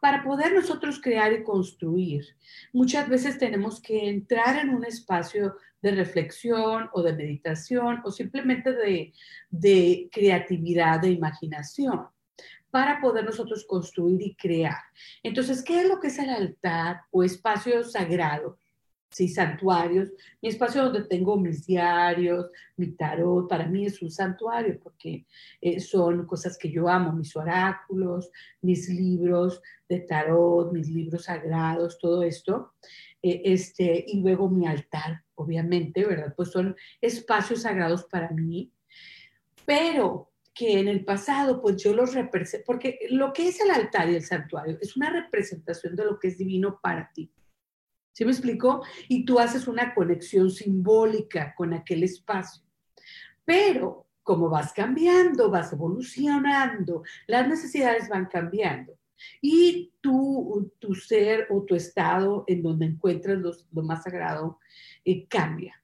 Para 0.00 0.24
poder 0.24 0.52
nosotros 0.52 1.00
crear 1.00 1.32
y 1.32 1.44
construir, 1.44 2.24
muchas 2.72 3.08
veces 3.08 3.38
tenemos 3.38 3.80
que 3.80 4.08
entrar 4.08 4.58
en 4.58 4.70
un 4.70 4.84
espacio 4.84 5.56
de 5.80 5.92
reflexión 5.92 6.90
o 6.92 7.02
de 7.02 7.12
meditación 7.12 8.00
o 8.04 8.10
simplemente 8.10 8.72
de, 8.72 9.12
de 9.50 10.08
creatividad, 10.10 11.00
de 11.00 11.10
imaginación 11.10 12.08
para 12.72 13.02
poder 13.02 13.24
nosotros 13.26 13.66
construir 13.68 14.22
y 14.22 14.34
crear. 14.34 14.80
Entonces, 15.22 15.62
¿qué 15.62 15.82
es 15.82 15.88
lo 15.88 16.00
que 16.00 16.08
es 16.08 16.18
el 16.18 16.30
altar 16.30 17.02
o 17.10 17.22
espacio 17.22 17.84
sagrado? 17.84 18.58
Sí, 19.10 19.28
santuarios, 19.28 20.08
mi 20.40 20.48
espacio 20.48 20.84
donde 20.84 21.04
tengo 21.04 21.36
mis 21.36 21.66
diarios, 21.66 22.46
mi 22.78 22.92
tarot, 22.92 23.46
para 23.46 23.66
mí 23.66 23.84
es 23.84 24.00
un 24.00 24.10
santuario 24.10 24.80
porque 24.82 25.26
eh, 25.60 25.80
son 25.80 26.24
cosas 26.24 26.56
que 26.56 26.70
yo 26.70 26.88
amo, 26.88 27.12
mis 27.12 27.36
oráculos, 27.36 28.30
mis 28.62 28.88
libros 28.88 29.60
de 29.86 30.00
tarot, 30.00 30.72
mis 30.72 30.88
libros 30.88 31.24
sagrados, 31.24 31.98
todo 31.98 32.22
esto. 32.22 32.72
Eh, 33.22 33.42
este, 33.44 34.02
y 34.08 34.22
luego 34.22 34.48
mi 34.48 34.66
altar, 34.66 35.22
obviamente, 35.34 36.06
¿verdad? 36.06 36.32
Pues 36.34 36.50
son 36.50 36.74
espacios 37.02 37.62
sagrados 37.62 38.04
para 38.04 38.30
mí. 38.30 38.72
Pero 39.66 40.31
que 40.54 40.78
en 40.78 40.88
el 40.88 41.04
pasado, 41.04 41.60
pues 41.60 41.82
yo 41.82 41.94
los 41.94 42.14
represento, 42.14 42.64
porque 42.66 42.98
lo 43.10 43.32
que 43.32 43.48
es 43.48 43.60
el 43.60 43.70
altar 43.70 44.10
y 44.10 44.16
el 44.16 44.22
santuario 44.22 44.78
es 44.80 44.96
una 44.96 45.10
representación 45.10 45.96
de 45.96 46.04
lo 46.04 46.18
que 46.18 46.28
es 46.28 46.38
divino 46.38 46.78
para 46.82 47.10
ti. 47.12 47.32
¿Sí 48.12 48.24
me 48.26 48.32
explico? 48.32 48.84
Y 49.08 49.24
tú 49.24 49.38
haces 49.38 49.66
una 49.66 49.94
conexión 49.94 50.50
simbólica 50.50 51.54
con 51.56 51.72
aquel 51.72 52.02
espacio. 52.02 52.62
Pero 53.44 54.06
como 54.22 54.50
vas 54.50 54.72
cambiando, 54.72 55.50
vas 55.50 55.72
evolucionando, 55.72 57.02
las 57.26 57.48
necesidades 57.48 58.08
van 58.08 58.26
cambiando. 58.26 58.98
Y 59.40 59.92
tu, 60.00 60.72
tu 60.78 60.94
ser 60.94 61.46
o 61.50 61.62
tu 61.62 61.74
estado 61.74 62.44
en 62.46 62.62
donde 62.62 62.86
encuentras 62.86 63.38
lo 63.72 63.82
más 63.82 64.02
sagrado 64.02 64.58
eh, 65.04 65.26
cambia. 65.26 65.81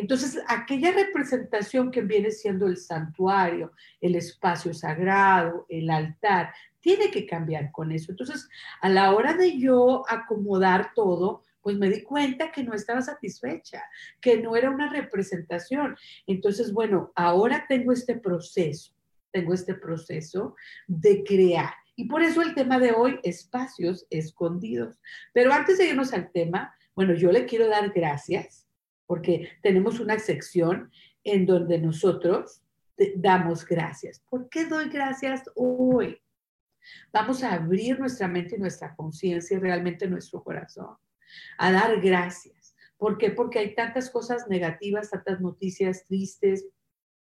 Entonces, 0.00 0.40
aquella 0.46 0.92
representación 0.92 1.90
que 1.90 2.02
viene 2.02 2.30
siendo 2.30 2.66
el 2.66 2.76
santuario, 2.76 3.72
el 4.00 4.14
espacio 4.14 4.72
sagrado, 4.72 5.66
el 5.68 5.90
altar, 5.90 6.52
tiene 6.80 7.10
que 7.10 7.26
cambiar 7.26 7.72
con 7.72 7.90
eso. 7.90 8.12
Entonces, 8.12 8.48
a 8.80 8.88
la 8.88 9.12
hora 9.12 9.34
de 9.34 9.58
yo 9.58 10.04
acomodar 10.08 10.92
todo, 10.94 11.42
pues 11.60 11.76
me 11.76 11.90
di 11.90 12.02
cuenta 12.02 12.52
que 12.52 12.62
no 12.62 12.74
estaba 12.74 13.02
satisfecha, 13.02 13.82
que 14.20 14.40
no 14.40 14.54
era 14.54 14.70
una 14.70 14.88
representación. 14.88 15.96
Entonces, 16.26 16.72
bueno, 16.72 17.12
ahora 17.16 17.66
tengo 17.68 17.92
este 17.92 18.16
proceso, 18.16 18.94
tengo 19.32 19.52
este 19.52 19.74
proceso 19.74 20.54
de 20.86 21.24
crear. 21.24 21.74
Y 21.96 22.04
por 22.04 22.22
eso 22.22 22.40
el 22.42 22.54
tema 22.54 22.78
de 22.78 22.92
hoy, 22.92 23.18
espacios 23.24 24.06
escondidos. 24.10 25.00
Pero 25.32 25.52
antes 25.52 25.78
de 25.78 25.88
irnos 25.88 26.12
al 26.12 26.30
tema, 26.30 26.72
bueno, 26.94 27.14
yo 27.14 27.32
le 27.32 27.46
quiero 27.46 27.66
dar 27.66 27.90
gracias 27.90 28.67
porque 29.08 29.52
tenemos 29.62 30.00
una 30.00 30.18
sección 30.18 30.92
en 31.24 31.46
donde 31.46 31.78
nosotros 31.78 32.62
damos 33.16 33.64
gracias. 33.64 34.22
¿Por 34.28 34.50
qué 34.50 34.66
doy 34.66 34.90
gracias 34.90 35.44
hoy? 35.56 36.20
Vamos 37.10 37.42
a 37.42 37.54
abrir 37.54 37.98
nuestra 37.98 38.28
mente 38.28 38.56
y 38.56 38.58
nuestra 38.58 38.94
conciencia 38.94 39.56
y 39.56 39.60
realmente 39.60 40.06
nuestro 40.06 40.44
corazón 40.44 40.96
a 41.56 41.72
dar 41.72 42.00
gracias. 42.00 42.76
¿Por 42.98 43.16
qué? 43.16 43.30
Porque 43.30 43.60
hay 43.60 43.74
tantas 43.74 44.10
cosas 44.10 44.46
negativas, 44.48 45.10
tantas 45.10 45.40
noticias 45.40 46.04
tristes, 46.04 46.66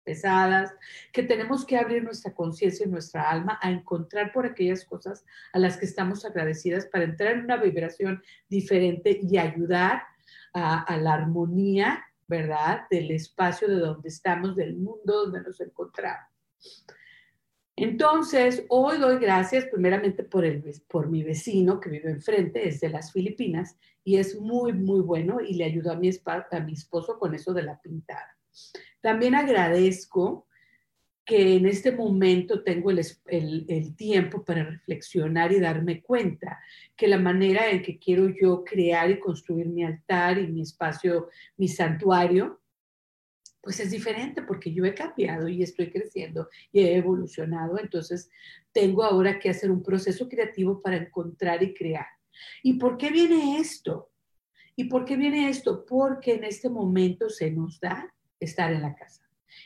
pesadas, 0.04 0.74
que 1.12 1.22
tenemos 1.22 1.64
que 1.64 1.78
abrir 1.78 2.02
nuestra 2.02 2.34
conciencia 2.34 2.86
y 2.86 2.90
nuestra 2.90 3.30
alma 3.30 3.58
a 3.62 3.70
encontrar 3.70 4.32
por 4.32 4.44
aquellas 4.44 4.84
cosas 4.84 5.24
a 5.52 5.58
las 5.58 5.78
que 5.78 5.86
estamos 5.86 6.24
agradecidas 6.24 6.86
para 6.86 7.04
entrar 7.04 7.32
en 7.32 7.44
una 7.44 7.56
vibración 7.56 8.22
diferente 8.48 9.20
y 9.22 9.38
ayudar 9.38 10.02
a, 10.52 10.96
la 10.98 11.14
armonía, 11.14 12.04
¿verdad? 12.26 12.82
Del 12.90 13.10
espacio 13.10 13.68
de 13.68 13.76
donde 13.76 14.08
estamos, 14.08 14.56
del 14.56 14.76
mundo 14.76 15.24
donde 15.24 15.42
nos 15.42 15.60
encontramos. 15.60 16.28
Entonces, 17.74 18.64
hoy 18.68 18.98
doy 18.98 19.18
gracias 19.18 19.64
primeramente 19.66 20.24
por, 20.24 20.44
el, 20.44 20.62
por 20.88 21.08
mi 21.08 21.22
vecino 21.22 21.80
que 21.80 21.90
vive 21.90 22.10
enfrente, 22.10 22.68
es 22.68 22.80
de 22.80 22.90
las 22.90 23.12
Filipinas 23.12 23.76
y 24.04 24.16
es 24.16 24.38
muy, 24.38 24.72
muy 24.72 25.00
bueno 25.00 25.40
y 25.40 25.54
le 25.54 25.64
ayudó 25.64 25.92
a 25.92 25.96
mi, 25.96 26.10
a 26.10 26.60
mi 26.60 26.72
esposo 26.74 27.18
con 27.18 27.34
eso 27.34 27.52
de 27.54 27.62
la 27.62 27.80
pintada. 27.80 28.36
También 29.00 29.34
agradezco 29.34 30.46
que 31.32 31.56
en 31.56 31.64
este 31.64 31.92
momento 31.92 32.62
tengo 32.62 32.90
el, 32.90 33.96
tiempo 33.96 34.44
para 34.44 34.64
reflexionar 34.64 35.50
y 35.50 35.60
darme 35.60 36.02
cuenta 36.02 36.60
que 36.94 37.08
la 37.08 37.16
manera 37.16 37.70
en 37.70 37.80
que 37.80 37.98
quiero 37.98 38.28
yo 38.28 38.62
crear 38.62 39.10
y 39.10 39.18
construir 39.18 39.66
mi 39.66 39.82
altar 39.82 40.38
y 40.38 40.48
mi 40.48 40.60
espacio, 40.60 41.30
mi 41.56 41.68
santuario, 41.68 42.60
pues 43.62 43.80
es 43.80 43.90
diferente 43.90 44.42
porque 44.42 44.74
yo 44.74 44.84
he 44.84 44.92
cambiado 44.92 45.48
y 45.48 45.62
estoy 45.62 45.90
creciendo 45.90 46.50
y 46.70 46.80
he 46.80 46.96
evolucionado. 46.96 47.78
Entonces 47.78 48.28
tengo 48.70 49.02
ahora 49.02 49.38
que 49.38 49.48
hacer 49.48 49.70
un 49.70 49.82
proceso 49.82 50.28
creativo 50.28 50.82
para 50.82 50.98
encontrar 50.98 51.62
y 51.62 51.72
crear. 51.72 52.08
¿Y 52.62 52.74
por 52.74 52.98
qué 52.98 53.10
viene 53.10 53.56
esto? 53.56 54.10
¿Y 54.76 54.84
por 54.84 55.06
qué 55.06 55.16
viene 55.16 55.48
esto? 55.48 55.86
Porque 55.86 56.34
en 56.34 56.44
este 56.44 56.68
momento 56.68 57.30
se 57.30 57.50
nos 57.50 57.80
da 57.80 58.14
estar 58.38 58.70
en 58.70 58.82
la 58.82 58.94
casa. 58.94 59.21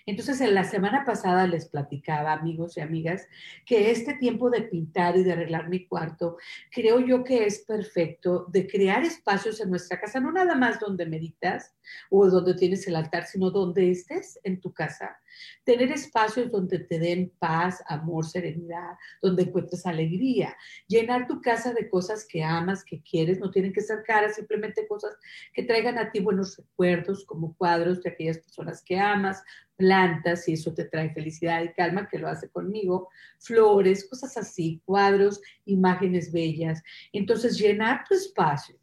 Entonces, 0.06 0.40
en 0.40 0.54
la 0.54 0.64
semana 0.64 1.04
pasada 1.04 1.46
les 1.46 1.66
platicaba, 1.68 2.32
amigos 2.32 2.76
y 2.76 2.80
amigas, 2.80 3.26
que 3.64 3.90
este 3.90 4.14
tiempo 4.14 4.50
de 4.50 4.62
pintar 4.62 5.16
y 5.16 5.24
de 5.24 5.32
arreglar 5.32 5.68
mi 5.68 5.86
cuarto, 5.86 6.36
creo 6.70 7.00
yo 7.00 7.24
que 7.24 7.46
es 7.46 7.60
perfecto 7.60 8.46
de 8.48 8.66
crear 8.66 9.02
espacios 9.02 9.60
en 9.60 9.70
nuestra 9.70 10.00
casa, 10.00 10.20
no 10.20 10.32
nada 10.32 10.54
más 10.54 10.80
donde 10.80 11.06
meditas 11.06 11.74
o 12.10 12.28
donde 12.28 12.54
tienes 12.54 12.86
el 12.86 12.96
altar, 12.96 13.26
sino 13.26 13.50
donde 13.50 13.90
estés 13.90 14.38
en 14.42 14.60
tu 14.60 14.72
casa. 14.72 15.18
Tener 15.64 15.90
espacios 15.92 16.50
donde 16.50 16.78
te 16.78 16.98
den 16.98 17.32
paz, 17.38 17.82
amor, 17.86 18.24
serenidad, 18.24 18.96
donde 19.20 19.44
encuentres 19.44 19.86
alegría. 19.86 20.56
Llenar 20.86 21.26
tu 21.26 21.40
casa 21.40 21.72
de 21.72 21.88
cosas 21.88 22.26
que 22.28 22.42
amas, 22.42 22.84
que 22.84 23.02
quieres, 23.02 23.38
no 23.38 23.50
tienen 23.50 23.72
que 23.72 23.80
ser 23.80 24.02
caras, 24.04 24.36
simplemente 24.36 24.86
cosas 24.86 25.16
que 25.52 25.62
traigan 25.62 25.98
a 25.98 26.10
ti 26.10 26.20
buenos 26.20 26.56
recuerdos, 26.56 27.24
como 27.24 27.56
cuadros 27.56 28.02
de 28.02 28.10
aquellas 28.10 28.38
personas 28.38 28.82
que 28.82 28.98
amas, 28.98 29.42
plantas, 29.76 30.48
y 30.48 30.54
eso 30.54 30.72
te 30.74 30.84
trae 30.84 31.12
felicidad 31.12 31.62
y 31.62 31.72
calma, 31.72 32.08
que 32.08 32.18
lo 32.18 32.28
hace 32.28 32.48
conmigo, 32.48 33.08
flores, 33.38 34.08
cosas 34.08 34.36
así, 34.36 34.80
cuadros, 34.84 35.40
imágenes 35.64 36.32
bellas. 36.32 36.82
Entonces, 37.12 37.58
llenar 37.58 38.04
tu 38.08 38.14
espacio. 38.14 38.78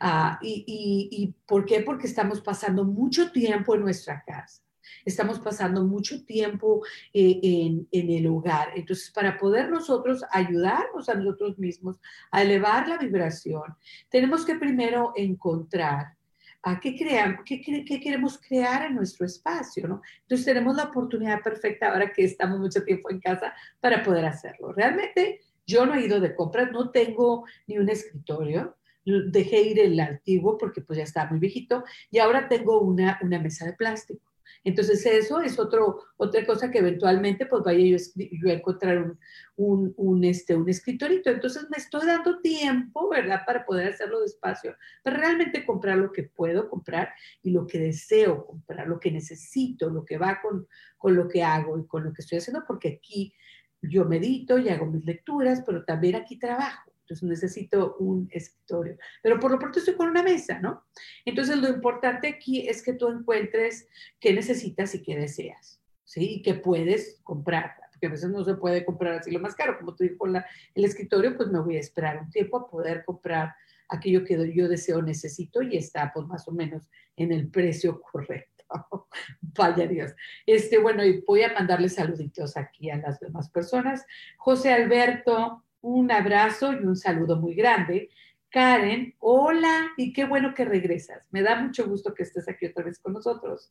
Ah, 0.00 0.38
y, 0.42 0.64
y, 0.66 1.22
¿Y 1.22 1.34
por 1.46 1.64
qué? 1.64 1.80
Porque 1.80 2.06
estamos 2.06 2.40
pasando 2.40 2.84
mucho 2.84 3.30
tiempo 3.32 3.74
en 3.74 3.82
nuestra 3.82 4.22
casa. 4.24 4.63
Estamos 5.04 5.38
pasando 5.40 5.84
mucho 5.84 6.24
tiempo 6.24 6.82
eh, 7.12 7.40
en, 7.42 7.88
en, 7.90 8.10
el 8.10 8.26
hogar. 8.26 8.70
Entonces, 8.74 9.10
para 9.10 9.36
poder 9.36 9.70
nosotros 9.70 10.24
ayudarnos 10.30 11.08
a 11.08 11.14
nosotros 11.14 11.58
mismos 11.58 12.00
a 12.30 12.42
elevar 12.42 12.88
la 12.88 12.98
vibración, 12.98 13.74
tenemos 14.08 14.44
que 14.44 14.56
primero 14.56 15.12
encontrar 15.16 16.16
a 16.64 16.80
qué, 16.80 16.96
creamos, 16.96 17.40
qué, 17.44 17.60
qué, 17.60 18.00
queremos 18.00 18.38
crear 18.38 18.86
en 18.86 18.94
nuestro 18.94 19.26
espacio, 19.26 19.86
¿no? 19.86 20.00
Entonces 20.22 20.46
tenemos 20.46 20.74
la 20.74 20.84
oportunidad 20.84 21.42
perfecta 21.42 21.92
ahora 21.92 22.10
que 22.10 22.24
estamos 22.24 22.58
mucho 22.58 22.82
tiempo 22.82 23.10
en 23.10 23.20
casa 23.20 23.52
para 23.80 24.02
poder 24.02 24.24
hacerlo. 24.24 24.72
Realmente 24.72 25.40
yo 25.66 25.84
no 25.84 25.94
he 25.94 26.06
ido 26.06 26.20
de 26.20 26.34
compras, 26.34 26.72
no 26.72 26.90
tengo 26.90 27.44
ni 27.66 27.78
un 27.78 27.90
escritorio, 27.90 28.76
dejé 29.04 29.60
ir 29.60 29.78
el 29.78 30.00
antiguo 30.00 30.56
porque 30.56 30.80
pues 30.80 30.96
ya 30.96 31.04
estaba 31.04 31.30
muy 31.30 31.38
viejito 31.38 31.84
y 32.10 32.18
ahora 32.18 32.48
tengo 32.48 32.80
una, 32.80 33.18
una 33.22 33.38
mesa 33.38 33.66
de 33.66 33.74
plástico. 33.74 34.22
Entonces 34.62 35.04
eso 35.06 35.40
es 35.40 35.58
otro, 35.58 36.02
otra 36.16 36.44
cosa 36.46 36.70
que 36.70 36.78
eventualmente 36.78 37.46
pues 37.46 37.62
vaya 37.62 37.84
yo, 37.84 37.96
yo 38.16 38.50
a 38.50 38.54
encontrar 38.54 39.16
un, 39.56 39.94
un, 39.96 40.24
este, 40.24 40.54
un 40.54 40.68
escritorito. 40.68 41.30
Entonces 41.30 41.66
me 41.70 41.76
estoy 41.76 42.06
dando 42.06 42.40
tiempo, 42.40 43.08
¿verdad? 43.08 43.42
Para 43.46 43.64
poder 43.64 43.88
hacerlo 43.88 44.20
despacio, 44.20 44.76
para 45.02 45.18
realmente 45.18 45.64
comprar 45.64 45.98
lo 45.98 46.12
que 46.12 46.24
puedo 46.24 46.68
comprar 46.68 47.10
y 47.42 47.50
lo 47.50 47.66
que 47.66 47.78
deseo 47.78 48.46
comprar, 48.46 48.88
lo 48.88 49.00
que 49.00 49.10
necesito, 49.10 49.90
lo 49.90 50.04
que 50.04 50.18
va 50.18 50.40
con, 50.40 50.66
con 50.96 51.16
lo 51.16 51.28
que 51.28 51.42
hago 51.42 51.78
y 51.78 51.86
con 51.86 52.04
lo 52.04 52.12
que 52.12 52.22
estoy 52.22 52.38
haciendo, 52.38 52.64
porque 52.66 53.00
aquí 53.00 53.34
yo 53.82 54.04
medito 54.04 54.58
y 54.58 54.68
hago 54.68 54.86
mis 54.86 55.04
lecturas, 55.04 55.62
pero 55.66 55.84
también 55.84 56.16
aquí 56.16 56.38
trabajo. 56.38 56.93
Entonces 57.04 57.28
necesito 57.28 57.96
un 57.98 58.28
escritorio. 58.30 58.96
Pero 59.22 59.38
por 59.38 59.50
lo 59.50 59.58
pronto 59.58 59.78
estoy 59.78 59.94
con 59.94 60.08
una 60.08 60.22
mesa, 60.22 60.58
¿no? 60.60 60.84
Entonces 61.24 61.58
lo 61.58 61.68
importante 61.68 62.28
aquí 62.28 62.66
es 62.66 62.82
que 62.82 62.94
tú 62.94 63.08
encuentres 63.08 63.86
qué 64.18 64.32
necesitas 64.32 64.94
y 64.94 65.02
qué 65.02 65.16
deseas, 65.16 65.80
¿sí? 66.04 66.36
Y 66.36 66.42
qué 66.42 66.54
puedes 66.54 67.20
comprar. 67.22 67.74
Porque 67.92 68.06
a 68.06 68.10
veces 68.10 68.30
no 68.30 68.42
se 68.42 68.54
puede 68.54 68.86
comprar 68.86 69.18
así 69.18 69.30
lo 69.30 69.40
más 69.40 69.54
caro. 69.54 69.78
Como 69.78 69.94
tú 69.94 70.04
dices, 70.04 70.18
con 70.18 70.32
la, 70.32 70.46
el 70.74 70.84
escritorio, 70.84 71.36
pues 71.36 71.50
me 71.50 71.60
voy 71.60 71.76
a 71.76 71.80
esperar 71.80 72.22
un 72.22 72.30
tiempo 72.30 72.56
a 72.56 72.70
poder 72.70 73.04
comprar 73.04 73.54
aquello 73.88 74.24
que 74.24 74.52
yo 74.54 74.66
deseo, 74.66 75.02
necesito 75.02 75.60
y 75.62 75.76
está 75.76 76.10
pues 76.12 76.26
más 76.26 76.48
o 76.48 76.52
menos 76.52 76.88
en 77.16 77.32
el 77.32 77.48
precio 77.48 78.00
correcto. 78.00 78.64
Vaya 79.40 79.86
Dios. 79.86 80.14
Este, 80.46 80.78
bueno, 80.78 81.04
y 81.04 81.20
voy 81.20 81.42
a 81.42 81.52
mandarle 81.52 81.88
saluditos 81.88 82.56
aquí 82.56 82.90
a 82.90 82.96
las 82.96 83.20
demás 83.20 83.50
personas. 83.50 84.06
José 84.38 84.72
Alberto, 84.72 85.63
un 85.84 86.10
abrazo 86.10 86.72
y 86.72 86.76
un 86.76 86.96
saludo 86.96 87.36
muy 87.36 87.54
grande. 87.54 88.08
Karen, 88.48 89.14
hola 89.18 89.90
y 89.98 90.14
qué 90.14 90.24
bueno 90.24 90.54
que 90.54 90.64
regresas. 90.64 91.22
Me 91.30 91.42
da 91.42 91.56
mucho 91.56 91.86
gusto 91.86 92.14
que 92.14 92.22
estés 92.22 92.48
aquí 92.48 92.64
otra 92.64 92.84
vez 92.84 92.98
con 92.98 93.12
nosotros. 93.12 93.70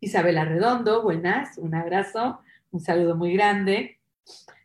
Isabela 0.00 0.44
Redondo, 0.44 1.04
buenas, 1.04 1.58
un 1.58 1.76
abrazo, 1.76 2.40
un 2.72 2.80
saludo 2.80 3.14
muy 3.14 3.34
grande. 3.34 4.00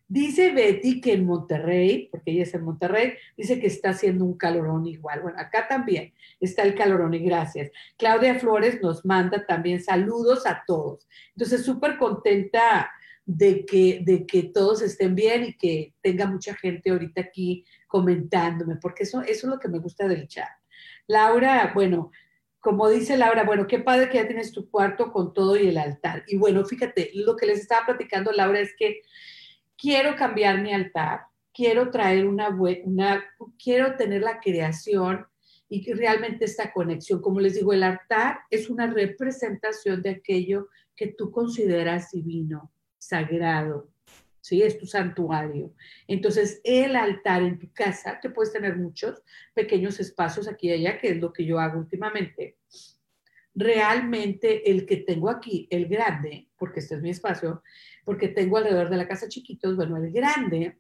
Dice 0.08 0.52
Betty 0.52 1.00
que 1.00 1.14
en 1.14 1.28
Monterrey, 1.28 2.10
porque 2.12 2.32
ella 2.32 2.44
es 2.44 2.54
en 2.56 2.64
Monterrey, 2.64 3.14
dice 3.38 3.60
que 3.60 3.68
está 3.68 3.92
haciendo 3.92 4.26
un 4.26 4.36
calorón 4.36 4.88
igual. 4.88 5.22
Bueno, 5.22 5.38
acá 5.40 5.68
también 5.68 6.12
está 6.40 6.64
el 6.64 6.74
calorón 6.74 7.14
y 7.14 7.20
gracias. 7.20 7.70
Claudia 7.98 8.40
Flores 8.40 8.82
nos 8.82 9.06
manda 9.06 9.46
también 9.46 9.80
saludos 9.82 10.48
a 10.48 10.64
todos. 10.66 11.08
Entonces, 11.36 11.64
súper 11.64 11.98
contenta 11.98 12.90
de 13.26 13.66
que, 13.66 14.02
de 14.04 14.26
que 14.26 14.44
todos 14.44 14.82
estén 14.82 15.16
bien 15.16 15.44
y 15.44 15.54
que 15.58 15.94
tenga 16.02 16.26
mucha 16.26 16.56
gente 16.56 16.90
ahorita 16.90 17.22
aquí 17.22 17.66
comentándome, 17.88 18.78
porque 18.78 19.04
eso, 19.04 19.22
eso 19.22 19.48
es 19.48 19.54
lo 19.54 19.60
que 19.60 19.70
me 19.70 19.80
gusta 19.80 20.08
del 20.08 20.28
chat. 20.28 20.50
Laura, 21.08 21.72
bueno, 21.74 22.12
como 22.60 22.90
dice 22.90 23.18
Laura, 23.18 23.44
bueno, 23.44 23.68
qué 23.68 23.80
padre 23.80 24.10
que 24.10 24.18
ya 24.18 24.28
tienes 24.28 24.52
tu 24.52 24.70
cuarto 24.70 25.12
con 25.12 25.34
todo 25.34 25.58
y 25.58 25.68
el 25.68 25.78
altar. 25.78 26.24
Y 26.28 26.38
bueno, 26.38 26.64
fíjate, 26.66 27.12
lo 27.14 27.36
que 27.36 27.48
les 27.48 27.60
estaba 27.60 27.88
platicando 27.88 28.32
Laura 28.32 28.60
es 28.60 28.76
que 28.78 29.02
quiero 29.78 30.16
cambiar 30.16 30.62
mi 30.62 30.74
altar, 30.74 31.22
quiero 31.54 31.90
traer 31.90 32.28
una, 32.28 32.50
una 32.84 33.24
quiero 33.62 33.96
tener 33.96 34.22
la 34.22 34.40
creación 34.40 35.26
y 35.70 35.92
realmente 35.94 36.46
esta 36.46 36.72
conexión. 36.72 37.22
Como 37.22 37.40
les 37.40 37.56
digo, 37.56 37.74
el 37.74 37.84
altar 37.84 38.42
es 38.50 38.70
una 38.70 38.88
representación 38.88 40.02
de 40.02 40.12
aquello 40.12 40.68
que 40.96 41.08
tú 41.08 41.32
consideras 41.32 42.12
divino 42.12 42.72
sagrado, 43.02 43.90
¿sí? 44.42 44.62
Es 44.62 44.78
tu 44.78 44.86
santuario. 44.86 45.74
Entonces, 46.08 46.62
el 46.64 46.96
altar 46.96 47.42
en 47.42 47.58
tu 47.58 47.72
casa, 47.74 48.20
que 48.22 48.30
puedes 48.30 48.54
tener 48.54 48.78
muchos 48.78 49.24
pequeños 49.54 50.00
espacios 50.00 50.48
aquí 50.48 50.68
y 50.68 50.74
allá, 50.74 51.00
que 51.00 51.10
es 51.10 51.18
lo 51.18 51.34
que 51.34 51.46
yo 51.46 51.60
hago 51.60 51.80
últimamente. 51.80 52.58
Realmente 53.54 54.70
el 54.70 54.86
que 54.86 54.98
tengo 54.98 55.30
aquí, 55.30 55.68
el 55.72 55.88
grande, 55.88 56.48
porque 56.58 56.80
este 56.80 56.96
es 56.96 57.02
mi 57.02 57.10
espacio, 57.10 57.64
porque 58.06 58.28
tengo 58.28 58.58
alrededor 58.58 58.90
de 58.90 58.98
la 58.98 59.08
casa 59.08 59.28
chiquitos, 59.28 59.76
bueno, 59.76 59.98
el 59.98 60.12
grande, 60.12 60.80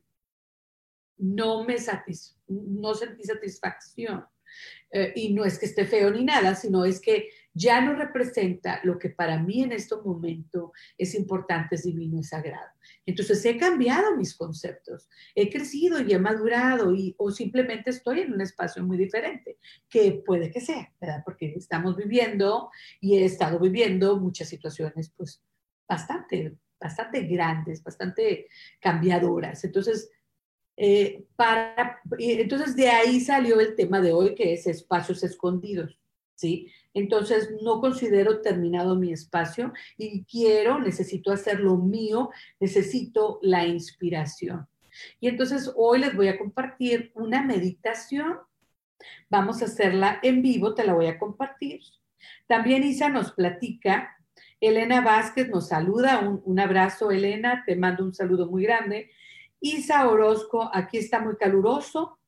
no 1.17 1.63
me 1.63 1.77
satis 1.77 2.37
no 2.47 2.93
sentí 2.93 3.23
satisfacción. 3.23 4.25
Eh, 4.91 5.13
y 5.15 5.33
no 5.33 5.45
es 5.45 5.57
que 5.57 5.65
esté 5.65 5.85
feo 5.85 6.11
ni 6.11 6.25
nada, 6.25 6.55
sino 6.55 6.83
es 6.83 6.99
que 6.99 7.29
ya 7.53 7.81
no 7.81 7.93
representa 7.93 8.79
lo 8.83 8.97
que 8.97 9.09
para 9.09 9.41
mí 9.41 9.63
en 9.63 9.73
este 9.73 9.95
momento 9.97 10.71
es 10.97 11.15
importante, 11.15 11.75
es 11.75 11.83
divino, 11.83 12.19
es 12.19 12.29
sagrado. 12.29 12.69
Entonces 13.05 13.43
he 13.45 13.57
cambiado 13.57 14.15
mis 14.15 14.35
conceptos, 14.35 15.09
he 15.35 15.49
crecido 15.49 16.01
y 16.01 16.13
he 16.13 16.19
madurado 16.19 16.93
y, 16.93 17.15
o 17.17 17.31
simplemente 17.31 17.89
estoy 17.89 18.21
en 18.21 18.33
un 18.33 18.41
espacio 18.41 18.83
muy 18.83 18.97
diferente, 18.97 19.57
que 19.89 20.23
puede 20.25 20.51
que 20.51 20.61
sea, 20.61 20.93
¿verdad? 20.99 21.21
Porque 21.25 21.53
estamos 21.55 21.95
viviendo 21.97 22.69
y 22.99 23.17
he 23.17 23.25
estado 23.25 23.59
viviendo 23.59 24.19
muchas 24.19 24.47
situaciones 24.47 25.11
pues 25.15 25.43
bastante, 25.87 26.57
bastante 26.79 27.23
grandes, 27.23 27.83
bastante 27.83 28.47
cambiadoras. 28.79 29.63
Entonces, 29.63 30.09
eh, 30.77 31.25
para, 31.35 31.99
entonces 32.17 32.75
de 32.75 32.89
ahí 32.89 33.19
salió 33.19 33.59
el 33.59 33.75
tema 33.75 33.99
de 33.99 34.13
hoy 34.13 34.33
que 34.33 34.53
es 34.53 34.65
espacios 34.67 35.21
escondidos, 35.23 35.99
¿sí? 36.35 36.71
Entonces, 36.93 37.51
no 37.61 37.79
considero 37.79 38.41
terminado 38.41 38.95
mi 38.95 39.13
espacio 39.13 39.73
y 39.97 40.23
quiero, 40.25 40.79
necesito 40.79 41.31
hacer 41.31 41.59
lo 41.59 41.77
mío, 41.77 42.29
necesito 42.59 43.39
la 43.41 43.65
inspiración. 43.65 44.67
Y 45.19 45.27
entonces 45.27 45.71
hoy 45.75 45.99
les 45.99 46.15
voy 46.15 46.27
a 46.27 46.37
compartir 46.37 47.11
una 47.15 47.43
meditación. 47.43 48.39
Vamos 49.29 49.61
a 49.61 49.65
hacerla 49.65 50.19
en 50.21 50.41
vivo, 50.41 50.73
te 50.73 50.85
la 50.85 50.93
voy 50.93 51.07
a 51.07 51.17
compartir. 51.17 51.81
También 52.47 52.83
Isa 52.83 53.09
nos 53.09 53.31
platica. 53.31 54.17
Elena 54.59 55.01
Vázquez 55.01 55.49
nos 55.49 55.69
saluda. 55.69 56.19
Un, 56.19 56.59
abrazo, 56.59 57.11
Elena. 57.11 57.63
Te 57.65 57.75
mando 57.75 58.03
un 58.03 58.13
saludo 58.13 58.47
muy 58.47 58.63
grande. 58.63 59.09
Isa 59.59 60.07
Orozco, 60.07 60.69
aquí 60.73 60.97
está 60.97 61.19
muy 61.19 61.35
caluroso. 61.35 62.19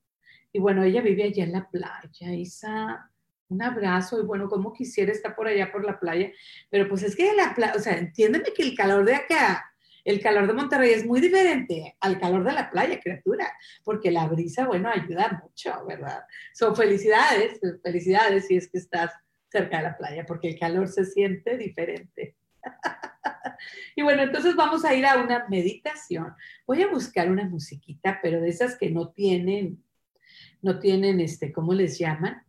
Y 0.51 0.59
bueno, 0.59 0.83
ella 0.83 1.01
vive 1.01 1.23
allá 1.23 1.43
en 1.43 1.51
la 1.51 1.69
playa. 1.69 2.33
Isa, 2.33 3.11
un 3.53 3.61
abrazo 3.61 4.19
y 4.19 4.25
bueno, 4.25 4.49
como 4.49 4.73
quisiera 4.73 5.11
estar 5.11 5.35
por 5.35 5.47
allá 5.47 5.71
por 5.71 5.85
la 5.85 5.99
playa, 5.99 6.31
pero 6.69 6.87
pues 6.89 7.03
es 7.03 7.15
que 7.15 7.33
la 7.33 7.53
playa, 7.55 7.73
o 7.75 7.79
sea, 7.79 7.97
entiéndeme 7.97 8.53
que 8.55 8.63
el 8.63 8.75
calor 8.75 9.05
de 9.05 9.15
acá, 9.15 9.63
el 10.03 10.19
calor 10.21 10.47
de 10.47 10.53
Monterrey 10.53 10.91
es 10.91 11.05
muy 11.05 11.21
diferente 11.21 11.95
al 12.01 12.19
calor 12.19 12.43
de 12.43 12.51
la 12.51 12.69
playa, 12.69 12.99
criatura, 12.99 13.51
porque 13.83 14.11
la 14.11 14.27
brisa, 14.27 14.67
bueno, 14.67 14.89
ayuda 14.89 15.41
mucho, 15.41 15.85
¿verdad? 15.87 16.23
Son 16.53 16.75
felicidades, 16.75 17.59
felicidades 17.81 18.47
si 18.47 18.57
es 18.57 18.69
que 18.69 18.79
estás 18.79 19.11
cerca 19.49 19.77
de 19.77 19.83
la 19.83 19.97
playa, 19.97 20.25
porque 20.25 20.49
el 20.49 20.59
calor 20.59 20.89
se 20.89 21.05
siente 21.05 21.57
diferente. 21.57 22.35
y 23.95 24.01
bueno, 24.01 24.23
entonces 24.23 24.55
vamos 24.55 24.83
a 24.83 24.93
ir 24.93 25.05
a 25.05 25.23
una 25.23 25.47
meditación. 25.47 26.33
Voy 26.67 26.81
a 26.81 26.89
buscar 26.89 27.31
una 27.31 27.45
musiquita, 27.45 28.19
pero 28.21 28.41
de 28.41 28.49
esas 28.49 28.77
que 28.77 28.89
no 28.89 29.09
tienen, 29.09 29.83
no 30.61 30.79
tienen, 30.79 31.19
este, 31.21 31.53
¿cómo 31.53 31.73
les 31.73 31.97
llaman? 31.97 32.42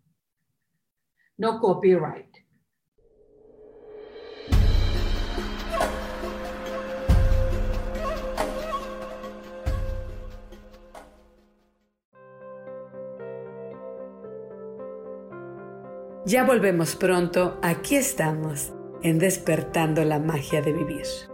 No 1.38 1.60
copyright. 1.60 2.34
Ya 16.26 16.42
volvemos 16.44 16.96
pronto, 16.96 17.58
aquí 17.62 17.96
estamos, 17.96 18.72
en 19.02 19.18
despertando 19.18 20.04
la 20.04 20.18
magia 20.18 20.62
de 20.62 20.72
vivir. 20.72 21.33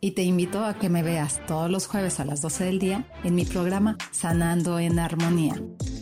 y 0.00 0.12
te 0.12 0.22
invito 0.22 0.64
a 0.64 0.74
que 0.74 0.88
me 0.88 1.02
veas 1.02 1.40
todos 1.46 1.70
los 1.70 1.86
jueves 1.86 2.20
a 2.20 2.24
las 2.24 2.40
12 2.40 2.64
del 2.64 2.78
día 2.78 3.06
en 3.24 3.34
mi 3.34 3.44
programa 3.44 3.96
Sanando 4.12 4.78
en 4.78 4.98
Armonía 4.98 5.60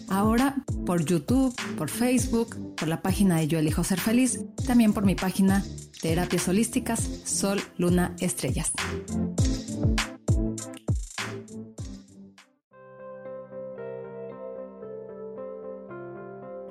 Ahora 0.08 0.54
por 0.84 1.04
YouTube, 1.04 1.54
por 1.76 1.90
Facebook, 1.90 2.76
por 2.76 2.88
la 2.88 3.02
página 3.02 3.38
de 3.38 3.48
Yo 3.48 3.58
Elijo 3.58 3.82
Ser 3.82 3.98
Feliz, 3.98 4.44
también 4.66 4.92
por 4.92 5.04
mi 5.04 5.14
página 5.14 5.64
Terapias 6.00 6.48
Holísticas 6.48 7.00
Sol, 7.24 7.60
Luna, 7.76 8.14
Estrellas. 8.20 8.72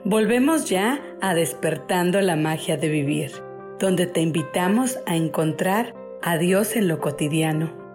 Volvemos 0.06 0.70
ya 0.70 1.02
a 1.22 1.34
despertando 1.34 2.22
la 2.22 2.36
magia 2.36 2.78
de 2.78 2.90
vivir, 2.90 3.32
donde 3.80 4.06
te 4.06 4.22
invitamos 4.22 5.00
a 5.08 5.16
encontrar 5.16 5.94
a 6.21 6.38
Dios 6.38 6.75
en 6.75 6.88
lo 6.88 6.99
cotidiano 6.99 7.86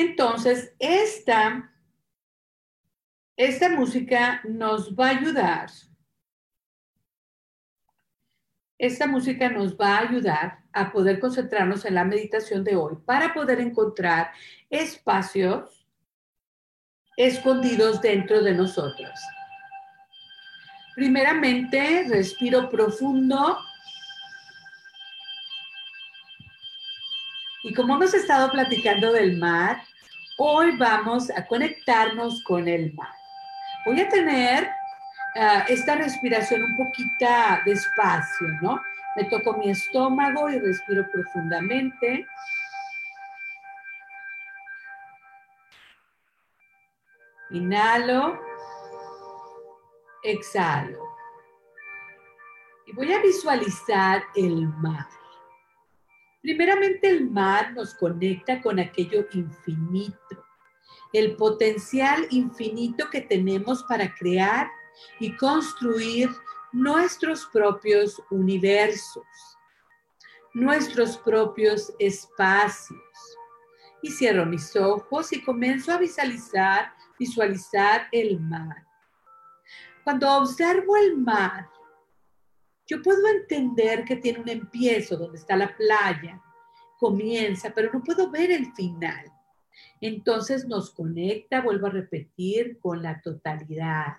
Entonces, 0.00 0.74
esta, 0.78 1.70
esta 3.36 3.68
música 3.68 4.40
nos 4.44 4.94
va 4.94 5.08
a 5.08 5.18
ayudar. 5.18 5.70
Esta 8.80 9.06
música 9.06 9.50
nos 9.50 9.76
va 9.76 9.98
a 9.98 10.08
ayudar 10.08 10.60
a 10.72 10.90
poder 10.90 11.20
concentrarnos 11.20 11.84
en 11.84 11.96
la 11.96 12.04
meditación 12.04 12.64
de 12.64 12.76
hoy 12.76 12.96
para 13.04 13.34
poder 13.34 13.60
encontrar 13.60 14.32
espacios 14.70 15.86
escondidos 17.14 18.00
dentro 18.00 18.42
de 18.42 18.54
nosotros. 18.54 19.10
Primeramente, 20.94 22.06
respiro 22.08 22.70
profundo 22.70 23.58
Y 27.62 27.74
como 27.74 27.96
hemos 27.96 28.14
estado 28.14 28.50
platicando 28.50 29.12
del 29.12 29.36
mar, 29.36 29.82
hoy 30.38 30.74
vamos 30.78 31.28
a 31.28 31.46
conectarnos 31.46 32.42
con 32.44 32.66
el 32.66 32.94
mar. 32.94 33.12
Voy 33.84 34.00
a 34.00 34.08
tener 34.08 34.70
ah, 35.36 35.64
esta 35.68 35.96
respiración 35.96 36.62
un 36.62 36.76
poquito 36.76 37.26
despacio, 37.64 38.48
¿no? 38.62 38.80
Me 39.16 39.24
toco 39.24 39.56
mi 39.56 39.70
estómago 39.70 40.48
y 40.48 40.58
respiro 40.58 41.04
profundamente. 41.10 42.26
Inhalo, 47.50 48.40
exhalo. 50.22 51.10
Y 52.86 52.92
voy 52.92 53.12
a 53.12 53.20
visualizar 53.20 54.22
el 54.36 54.68
mar. 54.68 55.06
Primeramente 56.42 57.08
el 57.08 57.28
mar 57.28 57.72
nos 57.74 57.94
conecta 57.94 58.62
con 58.62 58.78
aquello 58.78 59.26
infinito, 59.32 60.46
el 61.12 61.36
potencial 61.36 62.26
infinito 62.30 63.10
que 63.10 63.20
tenemos 63.20 63.82
para 63.84 64.14
crear 64.14 64.70
y 65.18 65.36
construir 65.36 66.30
nuestros 66.72 67.46
propios 67.46 68.20
universos, 68.30 69.24
nuestros 70.54 71.18
propios 71.18 71.92
espacios. 71.98 73.00
Y 74.02 74.10
cierro 74.10 74.46
mis 74.46 74.74
ojos 74.76 75.32
y 75.32 75.42
comienzo 75.42 75.92
a 75.92 75.98
visualizar, 75.98 76.92
visualizar 77.18 78.08
el 78.12 78.40
mar. 78.40 78.86
Cuando 80.04 80.38
observo 80.38 80.96
el 80.96 81.18
mar, 81.18 81.68
yo 82.86 83.02
puedo 83.02 83.26
entender 83.28 84.04
que 84.04 84.16
tiene 84.16 84.40
un 84.40 84.48
empiezo 84.48 85.16
donde 85.16 85.38
está 85.38 85.54
la 85.54 85.76
playa, 85.76 86.42
comienza, 86.98 87.72
pero 87.74 87.92
no 87.92 88.02
puedo 88.02 88.30
ver 88.30 88.50
el 88.50 88.72
final. 88.74 89.30
Entonces 90.00 90.66
nos 90.66 90.90
conecta, 90.90 91.60
vuelvo 91.60 91.86
a 91.86 91.90
repetir, 91.90 92.78
con 92.80 93.02
la 93.02 93.20
totalidad, 93.20 94.16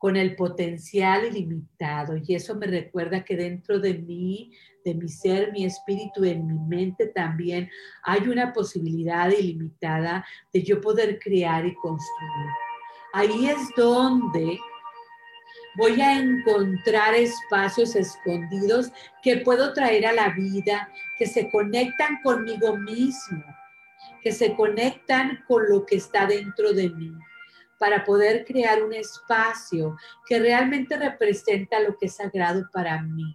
con 0.00 0.16
el 0.16 0.34
potencial 0.34 1.26
ilimitado. 1.26 2.16
Y 2.16 2.34
eso 2.34 2.54
me 2.54 2.66
recuerda 2.66 3.22
que 3.22 3.36
dentro 3.36 3.78
de 3.78 3.92
mí, 3.92 4.50
de 4.82 4.94
mi 4.94 5.10
ser, 5.10 5.52
mi 5.52 5.66
espíritu, 5.66 6.24
en 6.24 6.46
mi 6.46 6.58
mente 6.58 7.08
también 7.08 7.68
hay 8.02 8.26
una 8.26 8.50
posibilidad 8.54 9.30
ilimitada 9.30 10.24
de 10.54 10.62
yo 10.62 10.80
poder 10.80 11.18
crear 11.18 11.66
y 11.66 11.74
construir. 11.74 12.50
Ahí 13.12 13.46
es 13.48 13.58
donde 13.76 14.58
voy 15.76 16.00
a 16.00 16.18
encontrar 16.18 17.14
espacios 17.14 17.94
escondidos 17.94 18.90
que 19.22 19.36
puedo 19.36 19.74
traer 19.74 20.06
a 20.06 20.14
la 20.14 20.30
vida, 20.30 20.90
que 21.18 21.26
se 21.26 21.50
conectan 21.50 22.22
conmigo 22.22 22.74
mismo, 22.74 23.44
que 24.22 24.32
se 24.32 24.54
conectan 24.54 25.44
con 25.46 25.68
lo 25.68 25.84
que 25.84 25.96
está 25.96 26.24
dentro 26.24 26.72
de 26.72 26.88
mí, 26.88 27.12
para 27.80 28.04
poder 28.04 28.44
crear 28.44 28.82
un 28.84 28.92
espacio 28.92 29.96
que 30.26 30.38
realmente 30.38 30.98
representa 30.98 31.80
lo 31.80 31.96
que 31.96 32.06
es 32.06 32.16
sagrado 32.16 32.68
para 32.74 33.00
mí, 33.00 33.34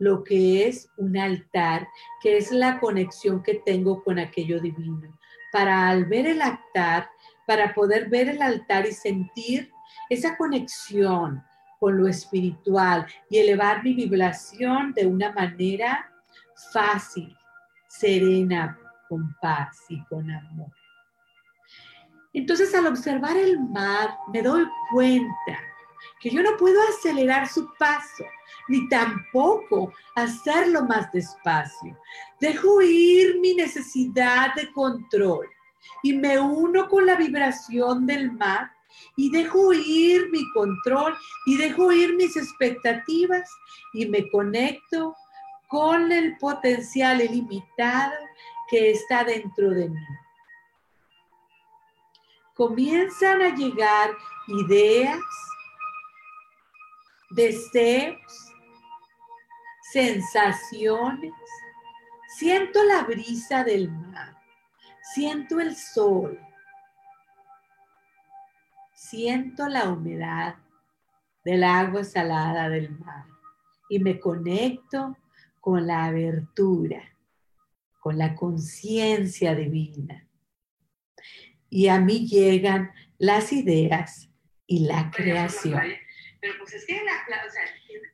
lo 0.00 0.24
que 0.24 0.66
es 0.66 0.90
un 0.96 1.16
altar, 1.16 1.86
que 2.20 2.36
es 2.36 2.50
la 2.50 2.80
conexión 2.80 3.44
que 3.44 3.62
tengo 3.64 4.02
con 4.02 4.18
aquello 4.18 4.60
divino. 4.60 5.16
Para 5.52 5.88
al 5.88 6.04
ver 6.06 6.26
el 6.26 6.42
altar, 6.42 7.08
para 7.46 7.72
poder 7.72 8.08
ver 8.08 8.30
el 8.30 8.42
altar 8.42 8.86
y 8.86 8.92
sentir 8.92 9.70
esa 10.08 10.36
conexión, 10.36 11.40
con 11.78 11.96
lo 11.96 12.08
espiritual 12.08 13.06
y 13.30 13.38
elevar 13.38 13.84
mi 13.84 13.94
vibración 13.94 14.92
de 14.94 15.06
una 15.06 15.32
manera 15.32 16.10
fácil, 16.72 17.34
serena, 17.88 18.78
con 19.08 19.34
paz 19.40 19.86
y 19.88 20.04
con 20.04 20.28
amor. 20.30 20.79
Entonces 22.32 22.74
al 22.74 22.86
observar 22.86 23.36
el 23.36 23.58
mar 23.58 24.16
me 24.32 24.42
doy 24.42 24.66
cuenta 24.92 25.58
que 26.20 26.30
yo 26.30 26.42
no 26.42 26.56
puedo 26.56 26.80
acelerar 26.88 27.48
su 27.48 27.68
paso, 27.78 28.24
ni 28.68 28.88
tampoco 28.88 29.92
hacerlo 30.14 30.84
más 30.84 31.10
despacio. 31.12 31.98
Dejo 32.40 32.82
ir 32.82 33.40
mi 33.40 33.54
necesidad 33.54 34.54
de 34.54 34.70
control 34.72 35.48
y 36.02 36.12
me 36.12 36.38
uno 36.38 36.88
con 36.88 37.06
la 37.06 37.16
vibración 37.16 38.06
del 38.06 38.32
mar 38.32 38.70
y 39.16 39.30
dejo 39.30 39.72
ir 39.72 40.30
mi 40.30 40.48
control 40.52 41.16
y 41.46 41.56
dejo 41.56 41.92
ir 41.92 42.14
mis 42.16 42.36
expectativas 42.36 43.48
y 43.94 44.06
me 44.06 44.28
conecto 44.30 45.14
con 45.68 46.10
el 46.10 46.36
potencial 46.38 47.20
ilimitado 47.20 48.14
que 48.68 48.90
está 48.90 49.24
dentro 49.24 49.70
de 49.70 49.88
mí. 49.88 50.06
Comienzan 52.60 53.40
a 53.40 53.54
llegar 53.54 54.10
ideas, 54.46 55.18
deseos, 57.30 58.52
sensaciones. 59.90 61.32
Siento 62.36 62.84
la 62.84 63.04
brisa 63.04 63.64
del 63.64 63.90
mar, 63.90 64.36
siento 65.14 65.58
el 65.58 65.74
sol, 65.74 66.38
siento 68.92 69.66
la 69.66 69.88
humedad 69.88 70.56
del 71.42 71.64
agua 71.64 72.04
salada 72.04 72.68
del 72.68 72.90
mar 72.98 73.24
y 73.88 74.00
me 74.00 74.20
conecto 74.20 75.16
con 75.62 75.86
la 75.86 76.04
abertura, 76.04 77.00
con 78.00 78.18
la 78.18 78.34
conciencia 78.34 79.54
divina. 79.54 80.26
Y 81.70 81.88
a 81.88 82.00
mí 82.00 82.26
llegan 82.26 82.90
las 83.18 83.52
ideas 83.52 84.28
y 84.66 84.80
la 84.80 85.10
creación. 85.10 85.82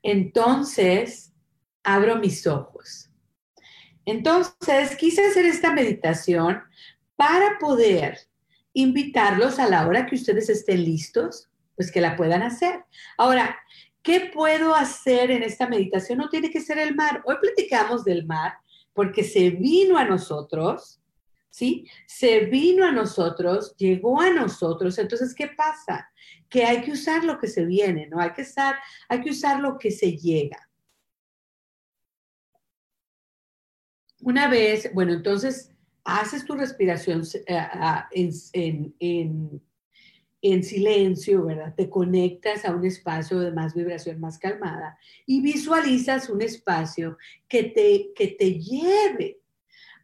Entonces, 0.02 1.32
abro 1.82 2.16
mis 2.16 2.46
ojos. 2.46 3.10
Entonces, 4.04 4.94
quise 4.96 5.26
hacer 5.26 5.46
esta 5.46 5.72
meditación 5.72 6.62
para 7.16 7.58
poder 7.58 8.18
invitarlos 8.72 9.58
a 9.58 9.68
la 9.68 9.86
hora 9.86 10.06
que 10.06 10.14
ustedes 10.14 10.48
estén 10.48 10.84
listos, 10.84 11.50
pues 11.74 11.90
que 11.90 12.00
la 12.00 12.14
puedan 12.14 12.42
hacer. 12.42 12.84
Ahora, 13.16 13.58
¿qué 14.02 14.30
puedo 14.32 14.74
hacer 14.74 15.30
en 15.30 15.42
esta 15.42 15.68
meditación? 15.68 16.18
No 16.18 16.28
tiene 16.28 16.50
que 16.50 16.60
ser 16.60 16.78
el 16.78 16.94
mar. 16.94 17.22
Hoy 17.24 17.36
platicamos 17.40 18.04
del 18.04 18.26
mar 18.26 18.58
porque 18.92 19.24
se 19.24 19.50
vino 19.50 19.98
a 19.98 20.04
nosotros, 20.04 21.00
¿sí? 21.56 21.88
Se 22.06 22.40
vino 22.40 22.84
a 22.84 22.92
nosotros, 22.92 23.74
llegó 23.78 24.20
a 24.20 24.28
nosotros. 24.28 24.98
Entonces, 24.98 25.34
¿qué 25.34 25.48
pasa? 25.48 26.06
Que 26.50 26.66
hay 26.66 26.82
que 26.82 26.92
usar 26.92 27.24
lo 27.24 27.38
que 27.38 27.46
se 27.46 27.64
viene, 27.64 28.06
¿no? 28.08 28.20
Hay 28.20 28.34
que 28.34 28.42
usar, 28.42 28.76
hay 29.08 29.22
que 29.22 29.30
usar 29.30 29.60
lo 29.60 29.78
que 29.78 29.90
se 29.90 30.18
llega. 30.18 30.68
Una 34.20 34.48
vez, 34.48 34.90
bueno, 34.92 35.14
entonces 35.14 35.72
haces 36.04 36.44
tu 36.44 36.56
respiración 36.56 37.22
eh, 37.46 38.52
en, 39.00 39.62
en, 40.42 40.62
silencio, 40.62 41.46
¿verdad? 41.46 41.74
Te 41.74 41.88
conectas 41.88 42.66
a 42.66 42.76
un 42.76 42.84
espacio 42.84 43.40
de 43.40 43.52
más 43.52 43.74
vibración, 43.74 44.20
más 44.20 44.38
calmada 44.38 44.98
y 45.24 45.40
visualizas 45.40 46.28
un 46.28 46.42
espacio 46.42 47.16
que 47.48 47.62
te, 47.62 48.12
que 48.14 48.28
te 48.38 48.60
lleve 48.60 49.40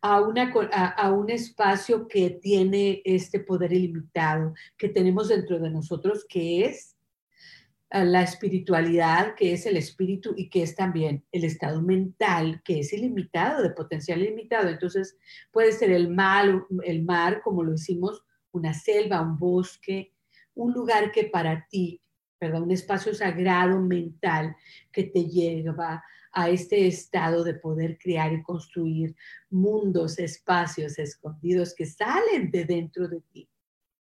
a, 0.02 0.20
una, 0.20 0.52
a, 0.72 1.12
un 1.12 1.30
espacio 1.30 2.08
que 2.08 2.30
tiene 2.30 3.00
este 3.04 3.38
poder 3.38 3.72
ilimitado 3.72 4.52
que 4.76 4.88
tenemos 4.88 5.28
dentro 5.28 5.60
de 5.60 5.70
nosotros, 5.70 6.26
que 6.28 6.64
es 6.64 6.96
la 7.90 8.22
espiritualidad, 8.22 9.34
que 9.36 9.52
es 9.52 9.66
el 9.66 9.76
espíritu 9.76 10.34
y 10.36 10.48
que 10.48 10.62
es 10.62 10.74
también 10.74 11.24
el 11.30 11.44
estado 11.44 11.82
mental, 11.82 12.62
que 12.64 12.80
es 12.80 12.92
ilimitado, 12.92 13.62
de 13.62 13.70
potencial 13.70 14.20
ilimitado. 14.20 14.68
Entonces, 14.68 15.16
puede 15.52 15.72
ser 15.72 15.92
el 15.92 16.08
mar, 16.08 16.64
el 16.84 17.04
mar, 17.04 17.40
como 17.42 17.62
lo 17.62 17.74
hicimos, 17.74 18.24
una 18.50 18.74
selva, 18.74 19.20
un 19.20 19.38
bosque, 19.38 20.12
un 20.54 20.72
lugar 20.72 21.12
que 21.12 21.24
para 21.24 21.66
ti, 21.68 22.00
¿verdad? 22.40 22.62
Un 22.62 22.72
espacio 22.72 23.14
sagrado 23.14 23.78
mental 23.80 24.56
que 24.90 25.04
te 25.04 25.26
lleva 25.26 26.02
a 26.32 26.50
este 26.50 26.86
estado 26.86 27.44
de 27.44 27.54
poder 27.54 27.98
crear 27.98 28.32
y 28.32 28.42
construir 28.42 29.14
mundos, 29.50 30.18
espacios 30.18 30.98
escondidos 30.98 31.74
que 31.74 31.86
salen 31.86 32.50
de 32.50 32.64
dentro 32.64 33.08
de 33.08 33.20
ti. 33.32 33.48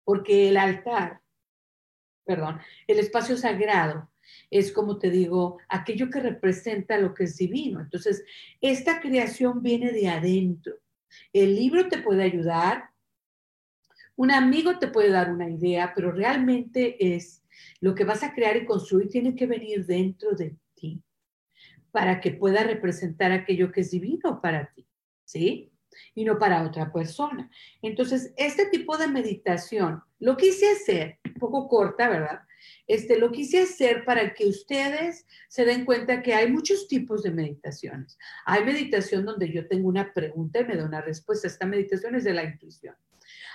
Porque 0.04 0.48
el 0.48 0.56
altar 0.56 1.20
perdón, 2.30 2.60
el 2.86 3.00
espacio 3.00 3.36
sagrado 3.36 4.08
es 4.50 4.70
como 4.70 4.98
te 5.00 5.10
digo, 5.10 5.58
aquello 5.68 6.08
que 6.10 6.20
representa 6.20 6.96
lo 6.96 7.12
que 7.12 7.24
es 7.24 7.36
divino. 7.36 7.80
Entonces, 7.80 8.24
esta 8.60 9.00
creación 9.00 9.62
viene 9.62 9.90
de 9.90 10.08
adentro. 10.08 10.74
El 11.32 11.56
libro 11.56 11.88
te 11.88 11.98
puede 11.98 12.22
ayudar, 12.22 12.90
un 14.14 14.30
amigo 14.30 14.78
te 14.78 14.86
puede 14.86 15.10
dar 15.10 15.32
una 15.32 15.50
idea, 15.50 15.92
pero 15.92 16.12
realmente 16.12 17.16
es 17.16 17.42
lo 17.80 17.96
que 17.96 18.04
vas 18.04 18.22
a 18.22 18.32
crear 18.32 18.56
y 18.56 18.64
construir 18.64 19.08
tiene 19.08 19.34
que 19.34 19.46
venir 19.46 19.84
dentro 19.84 20.30
de 20.36 20.56
ti 20.74 21.02
para 21.92 22.20
que 22.20 22.32
pueda 22.32 22.62
representar 22.62 23.32
aquello 23.32 23.72
que 23.72 23.80
es 23.80 23.90
divino 23.90 24.40
para 24.40 24.72
ti, 24.72 24.86
¿sí? 25.24 25.72
Y 26.14 26.24
no 26.24 26.38
para 26.38 26.62
otra 26.62 26.92
persona. 26.92 27.50
Entonces, 27.82 28.32
este 28.36 28.66
tipo 28.66 28.96
de 28.96 29.08
meditación 29.08 30.02
lo 30.18 30.36
quise 30.36 30.70
hacer, 30.70 31.18
un 31.24 31.34
poco 31.34 31.68
corta, 31.68 32.08
¿verdad? 32.08 32.40
Este, 32.86 33.18
lo 33.18 33.30
quise 33.32 33.62
hacer 33.62 34.04
para 34.04 34.34
que 34.34 34.46
ustedes 34.46 35.26
se 35.48 35.64
den 35.64 35.84
cuenta 35.84 36.22
que 36.22 36.34
hay 36.34 36.50
muchos 36.50 36.88
tipos 36.88 37.22
de 37.22 37.30
meditaciones. 37.30 38.18
Hay 38.44 38.64
meditación 38.64 39.24
donde 39.24 39.50
yo 39.50 39.66
tengo 39.66 39.88
una 39.88 40.12
pregunta 40.12 40.60
y 40.60 40.64
me 40.64 40.76
da 40.76 40.84
una 40.84 41.00
respuesta. 41.00 41.46
Esta 41.46 41.66
meditación 41.66 42.14
es 42.14 42.24
de 42.24 42.34
la 42.34 42.44
intuición. 42.44 42.94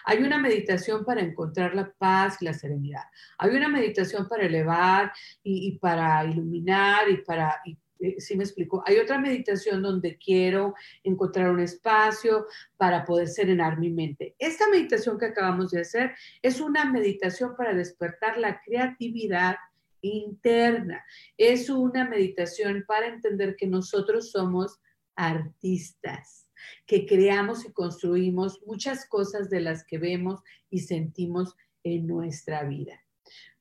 Hay 0.05 0.19
una 0.19 0.37
meditación 0.37 1.03
para 1.03 1.21
encontrar 1.21 1.75
la 1.75 1.91
paz 1.91 2.37
y 2.39 2.45
la 2.45 2.53
serenidad. 2.53 3.03
Hay 3.39 3.55
una 3.55 3.67
meditación 3.67 4.27
para 4.27 4.45
elevar 4.45 5.11
y, 5.43 5.77
para 5.79 6.23
iluminar 6.25 7.09
y 7.09 7.17
para, 7.17 7.59
eh, 7.99 8.19
sí 8.19 8.35
me 8.35 8.43
explico. 8.43 8.83
Hay 8.85 8.97
otra 8.97 9.19
meditación 9.19 9.81
donde 9.81 10.17
quiero 10.17 10.73
encontrar 11.03 11.49
un 11.49 11.59
espacio 11.59 12.45
para 12.77 13.05
poder 13.05 13.27
serenar 13.27 13.79
mi 13.79 13.89
mente. 13.89 14.35
Esta 14.39 14.69
meditación 14.69 15.17
que 15.17 15.27
acabamos 15.27 15.71
de 15.71 15.81
hacer 15.81 16.11
es 16.41 16.59
una 16.59 16.85
meditación 16.85 17.55
para 17.55 17.73
despertar 17.73 18.37
la 18.37 18.61
creatividad 18.61 19.55
interna. 20.01 21.03
Es 21.37 21.69
una 21.69 22.07
meditación 22.07 22.83
para 22.87 23.07
entender 23.07 23.55
que 23.55 23.67
nosotros 23.67 24.31
somos 24.31 24.79
artistas, 25.15 26.49
que 26.85 27.05
creamos 27.05 27.65
y 27.65 27.71
construimos 27.71 28.61
muchas 28.65 29.07
cosas 29.07 29.49
de 29.49 29.61
las 29.61 29.85
que 29.85 29.97
vemos 29.97 30.41
y 30.69 30.79
sentimos 30.79 31.55
en 31.83 32.07
nuestra 32.07 32.63
vida. 32.63 33.04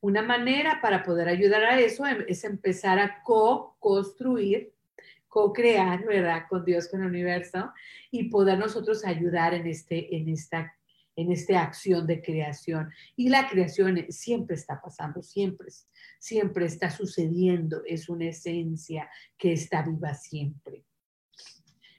Una 0.05 0.21
manera 0.21 0.83
para 0.83 1.03
poder 1.03 1.31
ayudar 1.31 1.65
a 1.65 1.81
eso 1.81 2.05
em, 2.05 2.27
es 2.29 2.45
empezar 2.45 2.99
a 2.99 3.23
co-construir, 3.23 4.71
co-crear, 5.29 6.05
¿verdad? 6.05 6.43
Con 6.47 6.63
Dios, 6.63 6.89
con 6.89 7.01
el 7.01 7.07
universo, 7.07 7.73
y 8.11 8.29
poder 8.29 8.59
nosotros 8.59 9.03
ayudar 9.07 9.55
en, 9.55 9.67
este, 9.67 10.15
en 10.15 10.29
esta 10.29 10.75
en 11.17 11.33
esta 11.33 11.63
acción 11.63 12.07
de 12.07 12.21
creación. 12.21 12.91
Y 13.17 13.31
la 13.31 13.49
creación 13.49 14.05
siempre 14.11 14.57
está 14.57 14.79
pasando, 14.83 15.23
siempre, 15.23 15.69
siempre 16.19 16.67
está 16.67 16.91
sucediendo, 16.91 17.83
es 17.87 18.11
una 18.11 18.27
esencia 18.27 19.09
que 19.39 19.53
está 19.53 19.83
viva 19.83 20.13
siempre. 20.13 20.85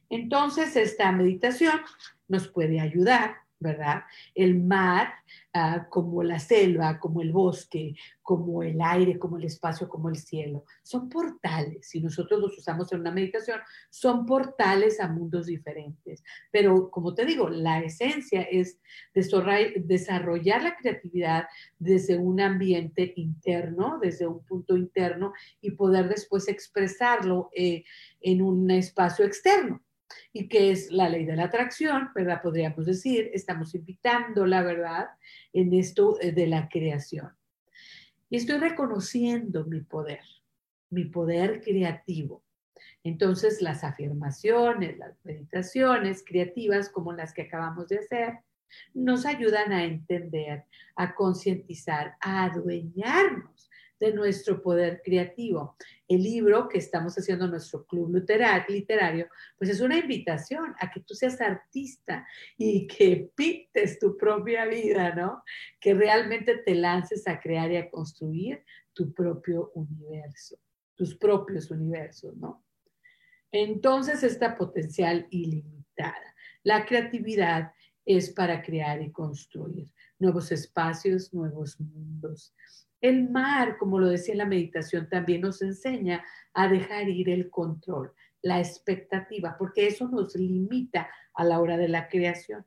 Entonces, 0.09 0.75
esta 0.75 1.11
meditación 1.11 1.79
nos 2.27 2.49
puede 2.49 2.81
ayudar 2.81 3.44
¿verdad? 3.59 4.03
El 4.33 4.61
mar, 4.61 5.13
ah, 5.53 5.87
como 5.89 6.23
la 6.23 6.39
selva, 6.39 6.99
como 6.99 7.21
el 7.21 7.31
bosque, 7.31 7.95
como 8.21 8.63
el 8.63 8.81
aire, 8.81 9.17
como 9.17 9.37
el 9.37 9.45
espacio, 9.45 9.87
como 9.87 10.09
el 10.09 10.17
cielo, 10.17 10.65
son 10.83 11.09
portales. 11.09 11.87
Si 11.87 12.01
nosotros 12.01 12.39
los 12.39 12.57
usamos 12.57 12.91
en 12.91 13.01
una 13.01 13.11
meditación, 13.11 13.59
son 13.89 14.25
portales 14.25 14.99
a 14.99 15.07
mundos 15.07 15.45
diferentes. 15.45 16.23
Pero, 16.51 16.89
como 16.89 17.13
te 17.13 17.25
digo, 17.25 17.49
la 17.49 17.81
esencia 17.81 18.41
es 18.41 18.79
desarrollar 19.13 20.63
la 20.63 20.75
creatividad 20.75 21.47
desde 21.79 22.17
un 22.17 22.41
ambiente 22.41 23.13
interno, 23.15 23.99
desde 24.01 24.27
un 24.27 24.43
punto 24.43 24.75
interno, 24.75 25.33
y 25.61 25.71
poder 25.71 26.09
después 26.09 26.47
expresarlo 26.47 27.49
eh, 27.55 27.83
en 28.21 28.41
un 28.41 28.69
espacio 28.71 29.23
externo 29.25 29.84
y 30.33 30.47
que 30.47 30.71
es 30.71 30.91
la 30.91 31.09
ley 31.09 31.25
de 31.25 31.35
la 31.35 31.45
atracción, 31.45 32.09
¿verdad? 32.13 32.41
Podríamos 32.41 32.85
decir, 32.85 33.29
estamos 33.33 33.73
invitando 33.75 34.45
la 34.45 34.61
verdad 34.63 35.09
en 35.53 35.73
esto 35.73 36.19
eh, 36.21 36.31
de 36.31 36.47
la 36.47 36.69
creación. 36.69 37.31
Y 38.29 38.37
estoy 38.37 38.59
reconociendo 38.59 39.65
mi 39.65 39.81
poder, 39.81 40.23
mi 40.89 41.05
poder 41.05 41.61
creativo. 41.61 42.43
Entonces, 43.03 43.61
las 43.61 43.83
afirmaciones, 43.83 44.97
las 44.97 45.23
meditaciones 45.23 46.23
creativas 46.25 46.89
como 46.89 47.13
las 47.13 47.33
que 47.33 47.43
acabamos 47.43 47.87
de 47.87 47.99
hacer, 47.99 48.39
nos 48.93 49.25
ayudan 49.25 49.71
a 49.71 49.85
entender, 49.85 50.65
a 50.95 51.13
concientizar, 51.15 52.15
a 52.19 52.45
adueñarnos 52.45 53.69
de 54.05 54.13
nuestro 54.13 54.61
poder 54.61 55.01
creativo. 55.03 55.75
El 56.07 56.21
libro 56.21 56.69
que 56.69 56.77
estamos 56.77 57.15
haciendo 57.15 57.47
nuestro 57.47 57.85
club 57.87 58.23
literario, 58.69 59.27
pues 59.57 59.71
es 59.71 59.81
una 59.81 59.97
invitación 59.97 60.75
a 60.79 60.91
que 60.91 60.99
tú 60.99 61.15
seas 61.15 61.41
artista 61.41 62.27
y 62.55 62.85
que 62.85 63.31
pintes 63.35 63.97
tu 63.97 64.15
propia 64.15 64.65
vida, 64.65 65.15
¿no? 65.15 65.43
Que 65.79 65.95
realmente 65.95 66.57
te 66.59 66.75
lances 66.75 67.27
a 67.27 67.39
crear 67.39 67.71
y 67.71 67.77
a 67.77 67.89
construir 67.89 68.63
tu 68.93 69.11
propio 69.11 69.71
universo, 69.73 70.59
tus 70.93 71.15
propios 71.15 71.71
universos, 71.71 72.37
¿no? 72.37 72.63
Entonces, 73.51 74.21
esta 74.21 74.55
potencial 74.55 75.25
ilimitada. 75.31 76.35
La 76.61 76.85
creatividad 76.85 77.71
es 78.05 78.31
para 78.31 78.61
crear 78.61 79.01
y 79.01 79.11
construir 79.11 79.91
nuevos 80.19 80.51
espacios, 80.51 81.33
nuevos 81.33 81.79
mundos. 81.79 82.53
El 83.01 83.29
mar, 83.29 83.77
como 83.77 83.99
lo 83.99 84.07
decía 84.07 84.33
en 84.33 84.39
la 84.39 84.45
meditación, 84.45 85.09
también 85.09 85.41
nos 85.41 85.61
enseña 85.61 86.23
a 86.53 86.67
dejar 86.67 87.09
ir 87.09 87.29
el 87.29 87.49
control, 87.49 88.13
la 88.41 88.59
expectativa, 88.59 89.55
porque 89.57 89.87
eso 89.87 90.07
nos 90.07 90.35
limita 90.35 91.09
a 91.33 91.43
la 91.43 91.59
hora 91.59 91.77
de 91.77 91.89
la 91.89 92.07
creación. 92.07 92.65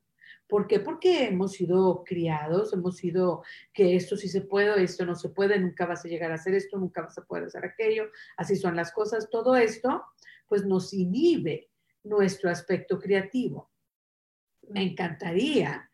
¿Por 0.49 0.67
qué? 0.67 0.81
Porque 0.81 1.27
hemos 1.27 1.53
sido 1.53 2.05
criados, 2.05 2.73
hemos 2.73 2.97
sido 2.97 3.43
que 3.73 3.97
esto 3.97 4.17
sí 4.17 4.29
se 4.29 4.41
puede, 4.41 4.83
esto 4.83 5.05
no 5.05 5.15
se 5.15 5.29
puede, 5.29 5.59
nunca 5.59 5.85
vas 5.85 6.05
a 6.05 6.09
llegar 6.09 6.31
a 6.31 6.37
hacer 6.37 6.55
esto, 6.55 6.79
nunca 6.79 7.03
vas 7.03 7.19
a 7.19 7.25
poder 7.25 7.45
hacer 7.45 7.65
aquello, 7.67 8.05
así 8.37 8.57
son 8.57 8.75
las 8.75 8.93
cosas. 8.93 9.29
Todo 9.31 9.57
esto 9.57 10.05
pues 10.47 10.65
nos 10.65 10.95
inhibe 10.95 11.69
nuestro 12.03 12.51
aspecto 12.51 12.99
creativo. 12.99 13.71
Me 14.71 14.83
encantaría 14.83 15.88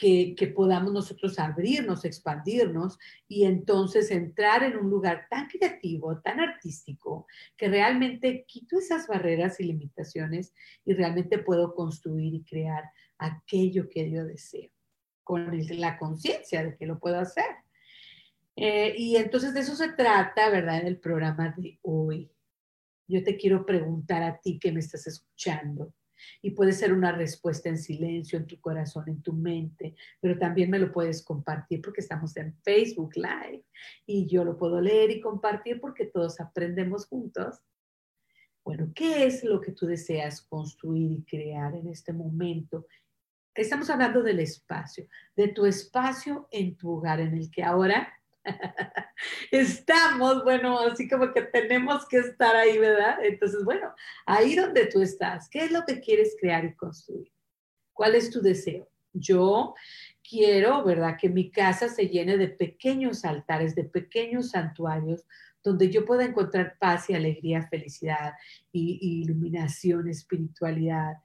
que, 0.00 0.52
podamos 0.56 0.94
nosotros 0.94 1.38
abrirnos, 1.38 2.06
expandirnos 2.06 2.98
y 3.28 3.44
entonces 3.44 4.10
entrar 4.10 4.62
en 4.62 4.78
un 4.78 4.88
lugar 4.88 5.26
tan 5.28 5.46
creativo, 5.46 6.18
tan 6.22 6.40
artístico, 6.40 7.26
que 7.54 7.68
realmente 7.68 8.46
quito 8.48 8.78
esas 8.78 9.06
barreras 9.06 9.60
y 9.60 9.64
limitaciones 9.64 10.54
y 10.86 10.94
realmente 10.94 11.38
puedo 11.38 11.74
construir 11.74 12.32
y 12.32 12.44
crear 12.44 12.84
aquello 13.18 13.90
que 13.90 14.10
yo 14.10 14.24
deseo, 14.24 14.70
con 15.22 15.50
la 15.78 15.98
conciencia 15.98 16.64
de 16.64 16.76
que 16.76 16.86
lo 16.86 16.98
puedo 16.98 17.18
hacer. 17.20 17.56
Eh, 18.56 18.94
y 18.96 19.16
entonces 19.16 19.52
de 19.52 19.60
eso 19.60 19.76
se 19.76 19.92
trata, 19.92 20.48
¿verdad? 20.48 20.80
En 20.80 20.86
el 20.86 20.98
programa 20.98 21.54
de 21.58 21.78
hoy. 21.82 22.32
Yo 23.06 23.22
te 23.22 23.36
quiero 23.36 23.66
preguntar 23.66 24.22
a 24.22 24.40
ti 24.40 24.58
que 24.58 24.72
me 24.72 24.80
estás 24.80 25.06
escuchando, 25.06 25.92
y 26.42 26.50
puede 26.50 26.72
ser 26.72 26.92
una 26.92 27.12
respuesta 27.12 27.68
en 27.68 27.78
silencio, 27.78 28.38
en 28.38 28.46
tu 28.46 28.60
corazón, 28.60 29.08
en 29.08 29.22
tu 29.22 29.32
mente, 29.32 29.94
pero 30.20 30.38
también 30.38 30.70
me 30.70 30.78
lo 30.78 30.92
puedes 30.92 31.22
compartir 31.22 31.80
porque 31.82 32.00
estamos 32.00 32.36
en 32.36 32.54
Facebook 32.62 33.12
Live 33.16 33.64
y 34.06 34.26
yo 34.26 34.44
lo 34.44 34.56
puedo 34.56 34.80
leer 34.80 35.10
y 35.10 35.20
compartir 35.20 35.80
porque 35.80 36.06
todos 36.06 36.40
aprendemos 36.40 37.06
juntos. 37.06 37.60
Bueno, 38.64 38.92
¿qué 38.94 39.26
es 39.26 39.42
lo 39.42 39.60
que 39.60 39.72
tú 39.72 39.86
deseas 39.86 40.42
construir 40.42 41.12
y 41.12 41.24
crear 41.24 41.74
en 41.74 41.88
este 41.88 42.12
momento? 42.12 42.86
Estamos 43.54 43.90
hablando 43.90 44.22
del 44.22 44.38
espacio, 44.40 45.08
de 45.34 45.48
tu 45.48 45.66
espacio 45.66 46.46
en 46.50 46.76
tu 46.76 46.90
hogar 46.90 47.20
en 47.20 47.34
el 47.36 47.50
que 47.50 47.62
ahora 47.62 48.12
estamos, 49.50 50.44
bueno, 50.44 50.78
así 50.80 51.08
como 51.08 51.32
que 51.32 51.42
tenemos 51.42 52.06
que 52.06 52.18
estar 52.18 52.56
ahí, 52.56 52.78
¿verdad? 52.78 53.18
Entonces, 53.22 53.64
bueno, 53.64 53.94
ahí 54.26 54.54
donde 54.56 54.86
tú 54.86 55.02
estás, 55.02 55.48
¿qué 55.48 55.64
es 55.64 55.70
lo 55.70 55.84
que 55.84 56.00
quieres 56.00 56.36
crear 56.40 56.64
y 56.64 56.74
construir? 56.74 57.30
¿Cuál 57.92 58.14
es 58.14 58.30
tu 58.30 58.40
deseo? 58.40 58.88
Yo 59.12 59.74
quiero, 60.30 60.84
¿verdad? 60.84 61.16
Que 61.20 61.28
mi 61.28 61.50
casa 61.50 61.88
se 61.88 62.06
llene 62.06 62.38
de 62.38 62.48
pequeños 62.48 63.24
altares, 63.24 63.74
de 63.74 63.84
pequeños 63.84 64.50
santuarios 64.50 65.26
donde 65.62 65.90
yo 65.90 66.04
pueda 66.06 66.24
encontrar 66.24 66.76
paz 66.78 67.10
y 67.10 67.14
alegría, 67.14 67.66
felicidad 67.68 68.32
y, 68.72 69.20
iluminación, 69.22 70.08
espiritualidad, 70.08 71.18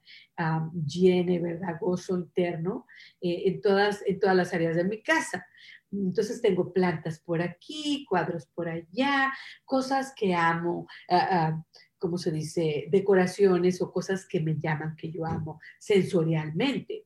llene, 0.86 1.38
¿verdad? 1.38 1.78
Gozo 1.80 2.18
interno 2.18 2.86
eh, 3.20 3.44
en, 3.46 3.60
todas, 3.60 4.02
en 4.06 4.18
todas 4.20 4.36
las 4.36 4.52
áreas 4.52 4.76
de 4.76 4.84
mi 4.84 5.02
casa. 5.02 5.46
Entonces 5.90 6.42
tengo 6.42 6.72
plantas 6.72 7.18
por 7.20 7.40
aquí, 7.40 8.04
cuadros 8.08 8.46
por 8.46 8.68
allá, 8.68 9.32
cosas 9.64 10.12
que 10.14 10.34
amo, 10.34 10.86
ah, 11.08 11.28
ah, 11.30 11.64
¿cómo 11.98 12.18
se 12.18 12.30
dice? 12.30 12.88
Decoraciones 12.90 13.80
o 13.80 13.90
cosas 13.90 14.26
que 14.26 14.40
me 14.40 14.58
llaman, 14.58 14.96
que 14.96 15.10
yo 15.10 15.24
amo 15.24 15.60
sensorialmente. 15.78 17.05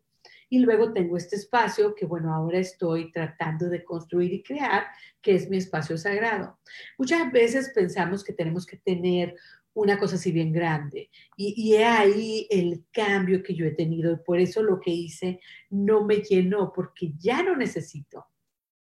Y 0.50 0.58
luego 0.58 0.92
tengo 0.92 1.16
este 1.16 1.36
espacio 1.36 1.94
que, 1.94 2.04
bueno, 2.04 2.34
ahora 2.34 2.58
estoy 2.58 3.10
tratando 3.12 3.70
de 3.70 3.84
construir 3.84 4.32
y 4.34 4.42
crear, 4.42 4.84
que 5.22 5.34
es 5.36 5.48
mi 5.48 5.56
espacio 5.56 5.96
sagrado. 5.96 6.58
Muchas 6.98 7.32
veces 7.32 7.70
pensamos 7.74 8.22
que 8.22 8.34
tenemos 8.34 8.66
que 8.66 8.76
tener 8.76 9.36
una 9.72 9.98
cosa 9.98 10.16
así 10.16 10.32
bien 10.32 10.52
grande. 10.52 11.08
Y, 11.36 11.54
y 11.56 11.76
ahí 11.76 12.46
el 12.50 12.84
cambio 12.92 13.42
que 13.42 13.54
yo 13.54 13.64
he 13.64 13.70
tenido 13.70 14.12
y 14.12 14.16
por 14.16 14.38
eso 14.38 14.62
lo 14.62 14.80
que 14.80 14.90
hice 14.90 15.40
no 15.70 16.04
me 16.04 16.16
llenó, 16.16 16.72
porque 16.74 17.12
ya 17.16 17.42
no 17.42 17.56
necesito 17.56 18.26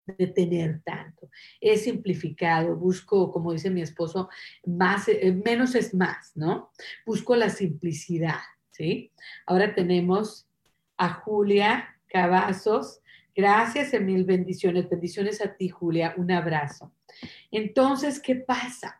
de 0.07 0.27
tener 0.29 0.83
tanto. 0.83 1.31
He 1.61 1.77
simplificado, 1.77 2.77
busco, 2.77 3.31
como 3.31 3.53
dice 3.53 3.71
mi 3.71 3.83
esposo, 3.83 4.29
más, 4.65 5.09
eh, 5.09 5.33
menos 5.45 5.75
es 5.75 5.95
más, 5.95 6.33
¿no? 6.35 6.73
Busco 7.07 7.37
la 7.37 7.51
simplicidad, 7.51 8.41
¿sí? 8.71 9.13
Ahora 9.47 9.75
tenemos 9.75 10.49
a 11.01 11.09
Julia 11.15 11.99
Cavazos. 12.09 13.01
Gracias 13.35 13.95
y 13.95 14.01
mil 14.01 14.25
bendiciones. 14.25 14.89
Bendiciones 14.89 15.41
a 15.41 15.57
ti, 15.57 15.71
Julia. 15.71 16.15
Un 16.19 16.31
abrazo. 16.31 16.93
Entonces, 17.51 18.21
¿qué 18.21 18.37
pasa? 18.37 18.99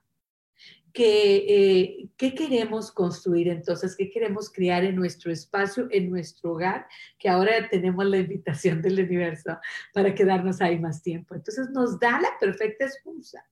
que, 0.93 1.37
eh, 1.47 2.09
qué 2.17 2.35
queremos 2.35 2.91
construir 2.91 3.47
entonces, 3.47 3.95
qué 3.97 4.11
queremos 4.11 4.51
crear 4.51 4.83
en 4.83 4.97
nuestro 4.97 5.31
espacio, 5.31 5.87
en 5.93 6.11
nuestro 6.11 6.51
hogar, 6.51 6.89
que 7.17 7.29
ahora 7.29 7.69
tenemos 7.69 8.05
la 8.07 8.19
invitación 8.19 8.83
del 8.83 8.95
universo 8.95 9.57
para 9.95 10.13
quedarnos 10.17 10.61
ahí 10.61 10.81
más 10.81 11.01
tiempo. 11.01 11.37
Entonces 11.37 11.71
nos 11.71 12.01
da 12.01 12.21
la 12.21 12.31
perfecta 12.41 12.87
excusa 12.87 13.45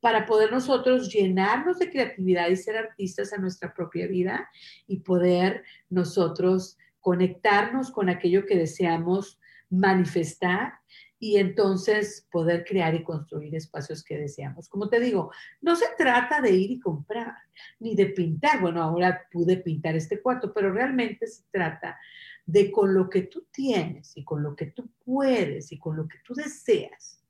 para 0.00 0.26
poder 0.26 0.52
nosotros 0.52 1.10
llenarnos 1.10 1.78
de 1.78 1.90
creatividad 1.90 2.48
y 2.48 2.56
ser 2.56 2.76
artistas 2.76 3.32
a 3.32 3.38
nuestra 3.38 3.72
propia 3.72 4.06
vida 4.06 4.46
y 4.86 4.98
poder 4.98 5.64
nosotros 5.88 6.76
conectarnos 7.06 7.92
con 7.92 8.08
aquello 8.08 8.46
que 8.46 8.56
deseamos 8.56 9.38
manifestar 9.70 10.72
y 11.20 11.36
entonces 11.36 12.26
poder 12.32 12.64
crear 12.64 12.96
y 12.96 13.04
construir 13.04 13.54
espacios 13.54 14.02
que 14.02 14.18
deseamos. 14.18 14.68
Como 14.68 14.88
te 14.88 14.98
digo, 14.98 15.30
no 15.60 15.76
se 15.76 15.86
trata 15.96 16.40
de 16.40 16.50
ir 16.50 16.72
y 16.72 16.80
comprar, 16.80 17.32
ni 17.78 17.94
de 17.94 18.06
pintar. 18.06 18.60
Bueno, 18.60 18.82
ahora 18.82 19.22
pude 19.30 19.58
pintar 19.58 19.94
este 19.94 20.20
cuarto, 20.20 20.52
pero 20.52 20.72
realmente 20.72 21.28
se 21.28 21.44
trata 21.52 21.96
de 22.44 22.72
con 22.72 22.92
lo 22.92 23.08
que 23.08 23.22
tú 23.22 23.46
tienes 23.52 24.16
y 24.16 24.24
con 24.24 24.42
lo 24.42 24.56
que 24.56 24.66
tú 24.66 24.90
puedes 25.04 25.70
y 25.70 25.78
con 25.78 25.96
lo 25.96 26.08
que 26.08 26.18
tú 26.24 26.34
deseas, 26.34 27.24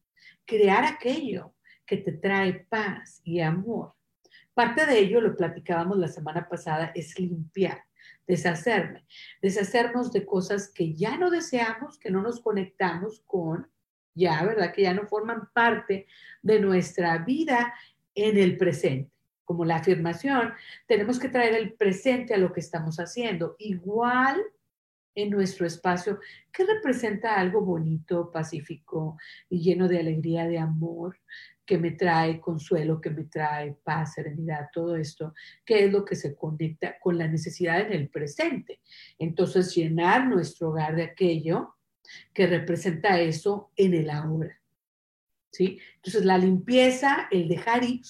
crear 0.46 0.86
aquello 0.86 1.52
que 1.84 1.98
te 1.98 2.12
trae 2.12 2.66
paz 2.70 3.20
y 3.24 3.40
amor. 3.40 3.92
Parte 4.54 4.86
de 4.86 5.00
ello, 5.00 5.20
lo 5.20 5.36
platicábamos 5.36 5.98
la 5.98 6.08
semana 6.08 6.48
pasada, 6.48 6.92
es 6.94 7.18
limpiar 7.18 7.82
deshacerme, 8.26 9.06
deshacernos 9.40 10.12
de 10.12 10.26
cosas 10.26 10.68
que 10.72 10.94
ya 10.94 11.16
no 11.16 11.30
deseamos, 11.30 11.98
que 11.98 12.10
no 12.10 12.22
nos 12.22 12.40
conectamos 12.40 13.22
con 13.26 13.68
ya, 14.14 14.42
¿verdad? 14.44 14.72
Que 14.72 14.82
ya 14.82 14.94
no 14.94 15.06
forman 15.06 15.48
parte 15.52 16.06
de 16.42 16.60
nuestra 16.60 17.18
vida 17.18 17.74
en 18.14 18.38
el 18.38 18.56
presente. 18.56 19.12
Como 19.44 19.64
la 19.64 19.76
afirmación, 19.76 20.54
tenemos 20.88 21.20
que 21.20 21.28
traer 21.28 21.54
el 21.54 21.74
presente 21.74 22.34
a 22.34 22.38
lo 22.38 22.52
que 22.52 22.60
estamos 22.60 22.98
haciendo. 22.98 23.54
Igual 23.58 24.42
en 25.14 25.30
nuestro 25.30 25.66
espacio, 25.66 26.18
que 26.52 26.64
representa 26.64 27.36
algo 27.36 27.62
bonito, 27.62 28.30
pacífico 28.30 29.18
y 29.48 29.60
lleno 29.60 29.88
de 29.88 30.00
alegría, 30.00 30.46
de 30.46 30.58
amor, 30.58 31.18
que 31.66 31.78
me 31.78 31.90
trae 31.90 32.40
consuelo, 32.40 33.00
que 33.00 33.10
me 33.10 33.24
trae 33.24 33.76
paz, 33.82 34.14
serenidad, 34.14 34.68
todo 34.72 34.96
esto, 34.96 35.34
que 35.64 35.84
es 35.84 35.92
lo 35.92 36.04
que 36.04 36.14
se 36.14 36.36
conecta 36.36 36.98
con 37.00 37.18
la 37.18 37.26
necesidad 37.26 37.80
en 37.80 37.92
el 37.92 38.08
presente. 38.08 38.80
Entonces, 39.18 39.74
llenar 39.74 40.28
nuestro 40.28 40.70
hogar 40.70 40.94
de 40.94 41.02
aquello 41.02 41.74
que 42.32 42.46
representa 42.46 43.20
eso 43.20 43.72
en 43.76 43.94
el 43.94 44.10
ahora. 44.10 44.60
¿sí? 45.50 45.80
Entonces, 45.96 46.24
la 46.24 46.38
limpieza, 46.38 47.28
el 47.30 47.48
dejar 47.48 47.82
ir, 47.82 48.02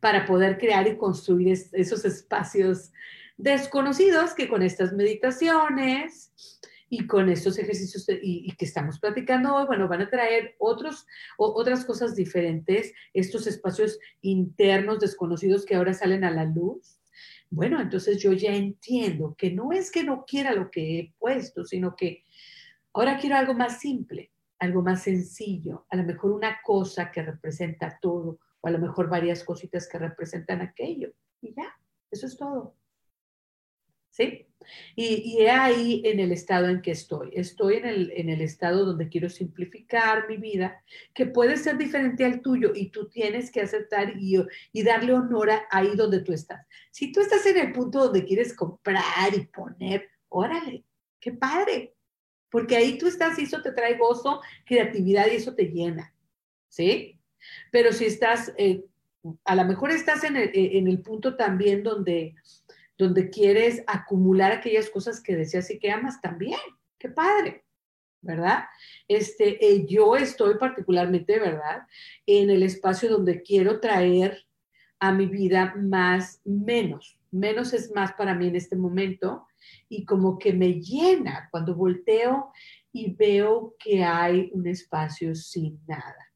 para 0.00 0.26
poder 0.26 0.58
crear 0.58 0.88
y 0.88 0.96
construir 0.96 1.56
esos 1.72 2.04
espacios 2.04 2.92
desconocidos 3.36 4.34
que 4.34 4.48
con 4.48 4.62
estas 4.62 4.92
meditaciones 4.92 6.32
y 6.90 7.06
con 7.06 7.28
estos 7.28 7.58
ejercicios 7.58 8.06
y, 8.22 8.50
que 8.56 8.64
estamos 8.64 8.98
platicando 8.98 9.54
hoy, 9.54 9.66
bueno, 9.66 9.88
van 9.88 10.02
a 10.02 10.10
traer 10.10 10.54
otros, 10.58 11.06
otras 11.36 11.84
cosas 11.84 12.14
diferentes, 12.14 12.92
estos 13.12 13.46
espacios 13.46 13.98
internos 14.22 15.00
desconocidos 15.00 15.64
que 15.64 15.76
ahora 15.76 15.94
salen 15.94 16.24
a 16.24 16.30
la 16.30 16.44
luz. 16.44 16.98
Bueno, 17.50 17.80
entonces 17.80 18.18
yo 18.18 18.32
ya 18.32 18.54
entiendo 18.54 19.34
que 19.36 19.50
no 19.50 19.72
es 19.72 19.90
que 19.90 20.04
no 20.04 20.24
quiera 20.26 20.52
lo 20.52 20.70
que 20.70 20.98
he 20.98 21.14
puesto, 21.18 21.64
sino 21.64 21.96
que 21.96 22.24
Ahora 22.98 23.16
quiero 23.16 23.36
algo 23.36 23.54
más 23.54 23.78
simple, 23.78 24.32
algo 24.58 24.82
más 24.82 25.04
sencillo, 25.04 25.86
a 25.88 25.94
lo 25.94 26.02
mejor 26.02 26.32
una 26.32 26.58
cosa 26.64 27.12
que 27.12 27.22
representa 27.22 27.96
todo, 28.00 28.40
o 28.60 28.66
a 28.66 28.72
lo 28.72 28.80
mejor 28.80 29.08
varias 29.08 29.44
cositas 29.44 29.88
que 29.88 29.98
representan 29.98 30.62
aquello. 30.62 31.12
Y 31.40 31.54
ya, 31.54 31.78
eso 32.10 32.26
es 32.26 32.36
todo. 32.36 32.74
¿Sí? 34.18 34.46
Y, 34.96 35.38
y 35.38 35.46
ahí 35.46 36.02
en 36.04 36.18
el 36.18 36.32
estado 36.32 36.68
en 36.68 36.82
que 36.82 36.90
estoy. 36.90 37.30
Estoy 37.32 37.76
en 37.76 37.86
el, 37.86 38.12
en 38.16 38.28
el 38.28 38.40
estado 38.40 38.84
donde 38.84 39.08
quiero 39.08 39.30
simplificar 39.30 40.28
mi 40.28 40.36
vida, 40.36 40.82
que 41.14 41.26
puede 41.26 41.56
ser 41.56 41.78
diferente 41.78 42.24
al 42.24 42.42
tuyo 42.42 42.72
y 42.74 42.90
tú 42.90 43.08
tienes 43.08 43.50
que 43.50 43.62
aceptar 43.62 44.14
y, 44.18 44.36
y 44.72 44.82
darle 44.82 45.14
honor 45.14 45.50
a 45.50 45.62
ahí 45.70 45.92
donde 45.94 46.20
tú 46.20 46.32
estás. 46.32 46.66
Si 46.90 47.12
tú 47.12 47.20
estás 47.20 47.46
en 47.46 47.58
el 47.58 47.72
punto 47.72 48.00
donde 48.00 48.24
quieres 48.24 48.52
comprar 48.54 49.34
y 49.34 49.46
poner, 49.46 50.08
órale, 50.28 50.84
qué 51.20 51.32
padre, 51.32 51.94
porque 52.50 52.76
ahí 52.76 52.98
tú 52.98 53.06
estás 53.06 53.38
y 53.38 53.42
eso 53.42 53.62
te 53.62 53.72
trae 53.72 53.96
gozo, 53.96 54.40
creatividad 54.66 55.26
y 55.30 55.36
eso 55.36 55.54
te 55.54 55.66
llena, 55.66 56.12
¿sí? 56.68 57.20
Pero 57.70 57.92
si 57.92 58.06
estás, 58.06 58.52
eh, 58.56 58.84
a 59.44 59.54
lo 59.54 59.64
mejor 59.64 59.90
estás 59.90 60.24
en 60.24 60.36
el, 60.36 60.50
en 60.52 60.88
el, 60.88 61.00
punto 61.00 61.36
también 61.36 61.82
donde, 61.82 62.34
donde 62.98 63.30
quieres 63.30 63.82
acumular 63.86 64.50
aquellas 64.50 64.90
cosas 64.90 65.22
que 65.22 65.36
deseas 65.36 65.70
y 65.70 65.78
que 65.78 65.90
amas 65.90 66.20
también, 66.20 66.58
qué 66.98 67.08
padre, 67.08 67.64
¿verdad? 68.20 68.64
Este, 69.06 69.64
eh, 69.64 69.86
yo 69.86 70.16
estoy 70.16 70.58
particularmente, 70.58 71.38
¿verdad? 71.38 71.86
En 72.26 72.50
el 72.50 72.64
espacio 72.64 73.08
donde 73.08 73.42
quiero 73.42 73.78
traer 73.78 74.44
a 74.98 75.12
mi 75.12 75.26
vida 75.26 75.74
más, 75.76 76.40
menos, 76.44 77.18
menos 77.30 77.72
es 77.72 77.92
más 77.94 78.12
para 78.14 78.34
mí 78.34 78.48
en 78.48 78.56
este 78.56 78.74
momento 78.74 79.46
y 79.88 80.04
como 80.04 80.38
que 80.38 80.52
me 80.52 80.80
llena 80.80 81.48
cuando 81.52 81.76
volteo 81.76 82.50
y 82.92 83.14
veo 83.14 83.76
que 83.78 84.02
hay 84.02 84.50
un 84.52 84.66
espacio 84.66 85.36
sin 85.36 85.80
nada. 85.86 86.32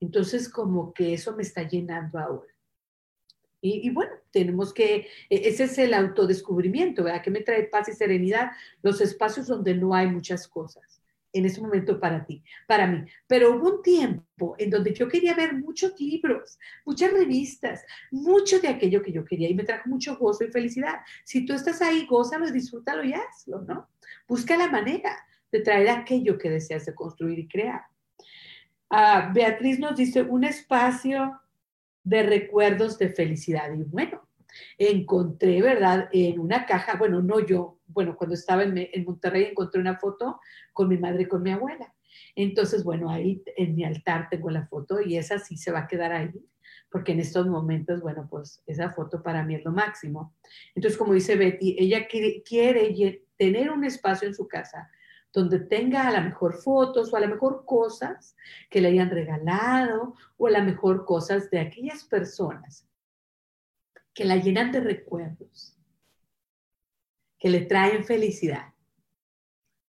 Entonces 0.00 0.48
como 0.48 0.92
que 0.92 1.14
eso 1.14 1.36
me 1.36 1.42
está 1.42 1.62
llenando 1.62 2.18
ahora. 2.18 2.53
Y, 3.66 3.88
bueno, 3.88 4.12
tenemos 4.30 4.74
que, 4.74 5.08
e, 5.30 5.48
ese 5.48 5.64
es 5.64 5.78
el 5.78 5.94
autodescubrimiento, 5.94 7.02
¿verdad? 7.02 7.22
Que 7.22 7.30
me 7.30 7.40
trae 7.40 7.62
paz 7.62 7.88
y 7.88 7.92
serenidad, 7.92 8.50
los 8.82 9.00
espacios 9.00 9.46
donde 9.46 9.74
no 9.74 9.94
hay 9.94 10.06
muchas 10.06 10.46
cosas 10.46 11.00
en 11.32 11.46
ese 11.46 11.62
momento 11.62 11.98
para 11.98 12.26
ti, 12.26 12.44
para 12.68 12.86
mí. 12.86 13.06
Pero 13.26 13.56
hubo 13.56 13.76
un 13.76 13.82
tiempo 13.82 14.54
en 14.58 14.68
donde 14.68 14.92
yo 14.92 15.08
quería 15.08 15.34
ver 15.34 15.54
muchos 15.54 15.98
libros, 15.98 16.58
muchas 16.84 17.10
revistas, 17.14 17.82
mucho 18.10 18.60
de 18.60 18.68
aquello 18.68 19.02
que 19.02 19.12
yo 19.12 19.24
quería 19.24 19.48
y 19.48 19.54
me 19.54 19.64
trajo 19.64 19.88
mucho 19.88 20.18
gozo 20.18 20.44
y 20.44 20.48
felicidad. 20.48 20.96
Si 21.24 21.46
tú 21.46 21.54
estás 21.54 21.80
ahí, 21.80 22.04
gózalo, 22.04 22.50
disfrútalo 22.50 23.02
y 23.02 23.14
hazlo, 23.14 23.62
¿no? 23.62 23.88
Busca 24.28 24.58
la 24.58 24.68
manera 24.68 25.16
de 25.50 25.60
traer 25.60 25.88
aquello 25.88 26.36
que 26.36 26.50
deseas 26.50 26.84
de 26.84 26.94
construir 26.94 27.38
y 27.38 27.48
crear. 27.48 27.80
Ah, 28.90 29.32
Beatriz 29.34 29.78
nos 29.78 29.96
dice 29.96 30.20
un 30.20 30.44
espacio 30.44 31.40
de 32.04 32.22
recuerdos 32.22 32.98
de 32.98 33.08
felicidad. 33.08 33.72
Y 33.74 33.82
bueno, 33.82 34.28
encontré, 34.78 35.60
¿verdad? 35.62 36.08
En 36.12 36.38
una 36.38 36.66
caja, 36.66 36.96
bueno, 36.96 37.20
no 37.22 37.40
yo, 37.40 37.80
bueno, 37.86 38.16
cuando 38.16 38.34
estaba 38.34 38.62
en, 38.62 39.04
Monterrey 39.04 39.44
encontré 39.44 39.80
una 39.80 39.98
foto 39.98 40.40
con 40.72 40.88
mi 40.88 40.98
madre 40.98 41.22
y 41.22 41.26
con 41.26 41.42
mi 41.42 41.50
abuela. 41.50 41.92
Entonces, 42.36 42.84
bueno, 42.84 43.10
ahí 43.10 43.42
en 43.56 43.74
mi 43.74 43.84
altar 43.84 44.28
tengo 44.30 44.50
la 44.50 44.66
foto 44.66 45.00
y 45.00 45.16
esa 45.16 45.38
sí 45.38 45.56
se 45.56 45.72
va 45.72 45.80
a 45.80 45.86
quedar 45.86 46.12
ahí, 46.12 46.32
porque 46.90 47.12
en 47.12 47.20
estos 47.20 47.46
momentos, 47.46 48.00
bueno, 48.02 48.28
pues 48.30 48.62
esa 48.66 48.90
foto 48.90 49.22
para 49.22 49.42
mí 49.44 49.54
es 49.54 49.64
lo 49.64 49.72
máximo. 49.72 50.34
Entonces, 50.74 50.98
como 50.98 51.14
dice 51.14 51.36
Betty, 51.36 51.76
ella 51.78 52.06
quiere, 52.06 52.42
quiere 52.42 53.24
tener 53.36 53.70
un 53.70 53.84
espacio 53.84 54.28
en 54.28 54.34
su 54.34 54.46
casa 54.46 54.88
donde 55.34 55.58
tenga 55.58 56.06
a 56.06 56.12
lo 56.12 56.22
mejor 56.22 56.54
fotos 56.54 57.12
o 57.12 57.16
a 57.16 57.20
lo 57.20 57.28
mejor 57.28 57.64
cosas 57.66 58.36
que 58.70 58.80
le 58.80 58.88
hayan 58.88 59.10
regalado 59.10 60.14
o 60.36 60.46
a 60.46 60.50
lo 60.52 60.62
mejor 60.62 61.04
cosas 61.04 61.50
de 61.50 61.58
aquellas 61.58 62.04
personas 62.04 62.88
que 64.14 64.24
la 64.24 64.36
llenan 64.36 64.70
de 64.70 64.80
recuerdos, 64.80 65.76
que 67.36 67.50
le 67.50 67.62
traen 67.62 68.04
felicidad. 68.04 68.72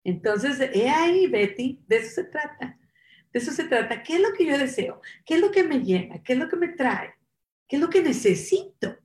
Entonces, 0.04 0.60
he 0.74 0.90
ahí, 0.90 1.26
Betty, 1.26 1.82
de 1.88 1.96
eso 1.96 2.16
se 2.16 2.24
trata. 2.24 2.78
De 3.32 3.38
eso 3.38 3.50
se 3.50 3.64
trata. 3.64 4.02
¿Qué 4.02 4.16
es 4.16 4.20
lo 4.20 4.34
que 4.34 4.44
yo 4.44 4.58
deseo? 4.58 5.00
¿Qué 5.24 5.34
es 5.34 5.40
lo 5.40 5.50
que 5.50 5.64
me 5.64 5.80
llena? 5.80 6.22
¿Qué 6.22 6.34
es 6.34 6.38
lo 6.38 6.48
que 6.48 6.56
me 6.56 6.68
trae? 6.68 7.14
¿Qué 7.66 7.76
es 7.76 7.82
lo 7.82 7.88
que 7.88 8.02
necesito? 8.02 8.98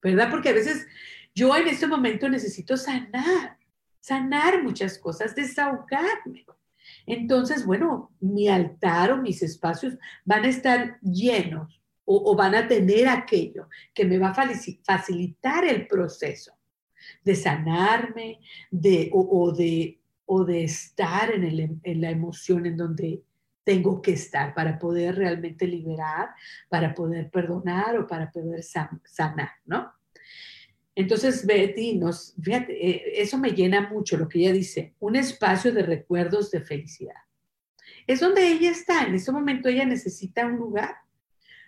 ¿Verdad? 0.00 0.30
Porque 0.30 0.48
a 0.48 0.54
veces 0.54 0.86
yo 1.34 1.54
en 1.54 1.68
este 1.68 1.86
momento 1.86 2.30
necesito 2.30 2.78
sanar 2.78 3.58
sanar 4.06 4.62
muchas 4.62 4.98
cosas, 4.98 5.34
desahogarme. 5.34 6.46
Entonces, 7.06 7.66
bueno, 7.66 8.12
mi 8.20 8.48
altar 8.48 9.10
o 9.10 9.16
mis 9.20 9.42
espacios 9.42 9.94
van 10.24 10.44
a 10.44 10.48
estar 10.48 11.00
llenos 11.00 11.82
o, 12.04 12.36
van 12.36 12.54
a 12.54 12.68
tener 12.68 13.08
aquello 13.08 13.68
que 13.92 14.04
me 14.04 14.18
va 14.18 14.28
a 14.28 14.50
facilitar 14.84 15.64
el 15.64 15.88
proceso 15.88 16.52
de 17.24 17.34
sanarme 17.34 18.38
de, 18.70 19.10
o, 19.12 19.50
de, 19.50 19.98
o 20.24 20.44
de 20.44 20.62
estar 20.62 21.32
en, 21.32 21.42
el, 21.42 21.80
en 21.82 22.00
la 22.00 22.10
emoción 22.10 22.64
en 22.64 22.76
donde 22.76 23.24
tengo 23.64 24.00
que 24.00 24.12
estar 24.12 24.54
para 24.54 24.78
poder 24.78 25.16
realmente 25.16 25.66
liberar, 25.66 26.28
para 26.68 26.94
poder 26.94 27.28
perdonar 27.28 27.98
o 27.98 28.06
para 28.06 28.30
poder 28.30 28.62
sanar, 28.62 29.50
¿no? 29.64 29.92
Entonces 30.96 31.44
Betty 31.44 31.98
nos, 31.98 32.34
fíjate, 32.42 32.72
eh, 32.72 33.22
eso 33.22 33.36
me 33.36 33.50
llena 33.50 33.88
mucho 33.90 34.16
lo 34.16 34.28
que 34.28 34.38
ella 34.40 34.52
dice, 34.52 34.94
un 34.98 35.14
espacio 35.14 35.70
de 35.70 35.82
recuerdos 35.82 36.50
de 36.50 36.62
felicidad. 36.62 37.14
Es 38.06 38.20
donde 38.20 38.48
ella 38.48 38.70
está, 38.70 39.04
en 39.04 39.14
ese 39.14 39.30
momento 39.30 39.68
ella 39.68 39.84
necesita 39.84 40.46
un 40.46 40.56
lugar 40.56 40.96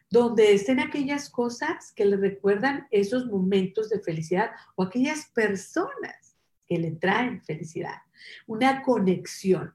donde 0.09 0.55
estén 0.55 0.81
aquellas 0.81 1.29
cosas 1.29 1.93
que 1.93 2.07
le 2.07 2.17
recuerdan 2.17 2.89
esos 2.91 3.27
momentos 3.27 3.91
de 3.91 4.01
felicidad 4.01 4.53
o 4.75 4.85
aquellas 4.85 5.27
personas 5.27 6.39
que 6.67 6.79
le 6.79 6.93
traen 6.93 7.43
felicidad, 7.43 7.97
una 8.47 8.83
conexión. 8.83 9.75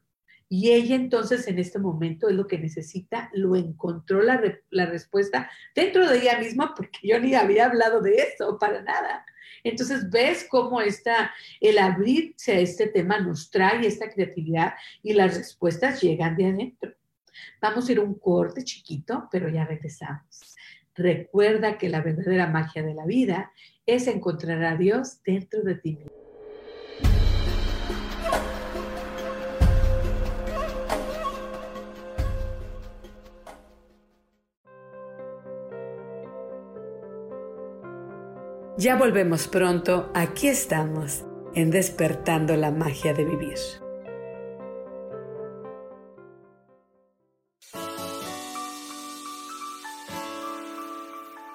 Y 0.55 0.71
ella 0.71 0.93
entonces 0.93 1.47
en 1.47 1.57
este 1.57 1.79
momento 1.79 2.29
es 2.29 2.35
lo 2.35 2.45
que 2.45 2.59
necesita, 2.59 3.31
lo 3.33 3.55
encontró 3.55 4.21
la, 4.21 4.39
la 4.69 4.85
respuesta 4.85 5.49
dentro 5.73 6.07
de 6.07 6.19
ella 6.19 6.37
misma, 6.37 6.75
porque 6.75 6.99
yo 7.01 7.19
ni 7.19 7.33
había 7.33 7.65
hablado 7.65 8.01
de 8.01 8.17
eso 8.17 8.59
para 8.59 8.83
nada. 8.83 9.25
Entonces, 9.63 10.11
ves 10.11 10.45
cómo 10.47 10.79
está 10.79 11.31
el 11.59 11.79
abrirse 11.79 12.51
a 12.51 12.59
este 12.59 12.85
tema 12.85 13.19
nos 13.19 13.49
trae 13.49 13.87
esta 13.87 14.11
creatividad 14.11 14.75
y 15.01 15.13
las 15.13 15.35
respuestas 15.35 15.99
llegan 16.03 16.35
de 16.35 16.45
adentro. 16.45 16.93
Vamos 17.59 17.89
a 17.89 17.91
ir 17.91 17.99
un 17.99 18.13
corte 18.13 18.63
chiquito, 18.63 19.27
pero 19.31 19.49
ya 19.49 19.65
regresamos. 19.65 20.55
Recuerda 20.93 21.79
que 21.79 21.89
la 21.89 22.01
verdadera 22.01 22.45
magia 22.45 22.83
de 22.83 22.93
la 22.93 23.07
vida 23.07 23.51
es 23.87 24.05
encontrar 24.05 24.63
a 24.63 24.77
Dios 24.77 25.23
dentro 25.23 25.63
de 25.63 25.73
ti 25.73 25.95
mismo. 25.95 26.22
Ya 38.83 38.97
volvemos 38.97 39.47
pronto, 39.47 40.11
aquí 40.13 40.49
estamos, 40.49 41.23
en 41.55 41.71
despertando 41.71 42.57
la 42.57 42.69
magia 42.69 43.13
de 43.13 43.23
vivir. 43.23 43.57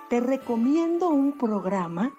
Te 0.08 0.20
recomiendo 0.20 1.10
un 1.10 1.36
programa 1.36 2.14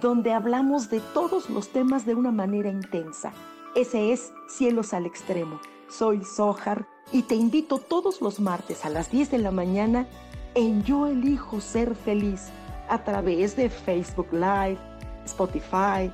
donde 0.00 0.32
hablamos 0.32 0.88
de 0.88 1.00
todos 1.12 1.50
los 1.50 1.68
temas 1.68 2.06
de 2.06 2.14
una 2.14 2.32
manera 2.32 2.70
intensa. 2.70 3.34
Ese 3.74 4.10
es 4.10 4.32
Cielos 4.48 4.94
al 4.94 5.04
Extremo. 5.04 5.60
Soy 5.90 6.24
Sohar 6.24 6.86
y 7.12 7.24
te 7.24 7.34
invito 7.34 7.76
todos 7.76 8.22
los 8.22 8.40
martes 8.40 8.86
a 8.86 8.88
las 8.88 9.10
10 9.10 9.32
de 9.32 9.38
la 9.38 9.50
mañana 9.50 10.08
en 10.54 10.82
Yo 10.82 11.08
elijo 11.08 11.60
ser 11.60 11.94
feliz 11.94 12.50
a 12.88 12.98
través 12.98 13.56
de 13.56 13.68
Facebook 13.68 14.28
Live, 14.32 14.78
Spotify, 15.24 16.10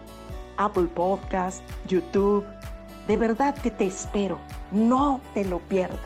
Apple 0.57 0.89
Podcast, 0.95 1.63
YouTube. 1.87 2.45
De 3.07 3.17
verdad 3.17 3.55
que 3.55 3.71
te 3.71 3.87
espero. 3.87 4.39
No 4.71 5.21
te 5.35 5.45
lo 5.45 5.59
pierdas. 5.61 6.01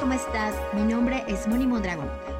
¿Cómo 0.00 0.12
estás? 0.14 0.54
Mi 0.74 0.82
nombre 0.82 1.24
es 1.28 1.46
Moni 1.46 1.66
Mondragón 1.66 2.31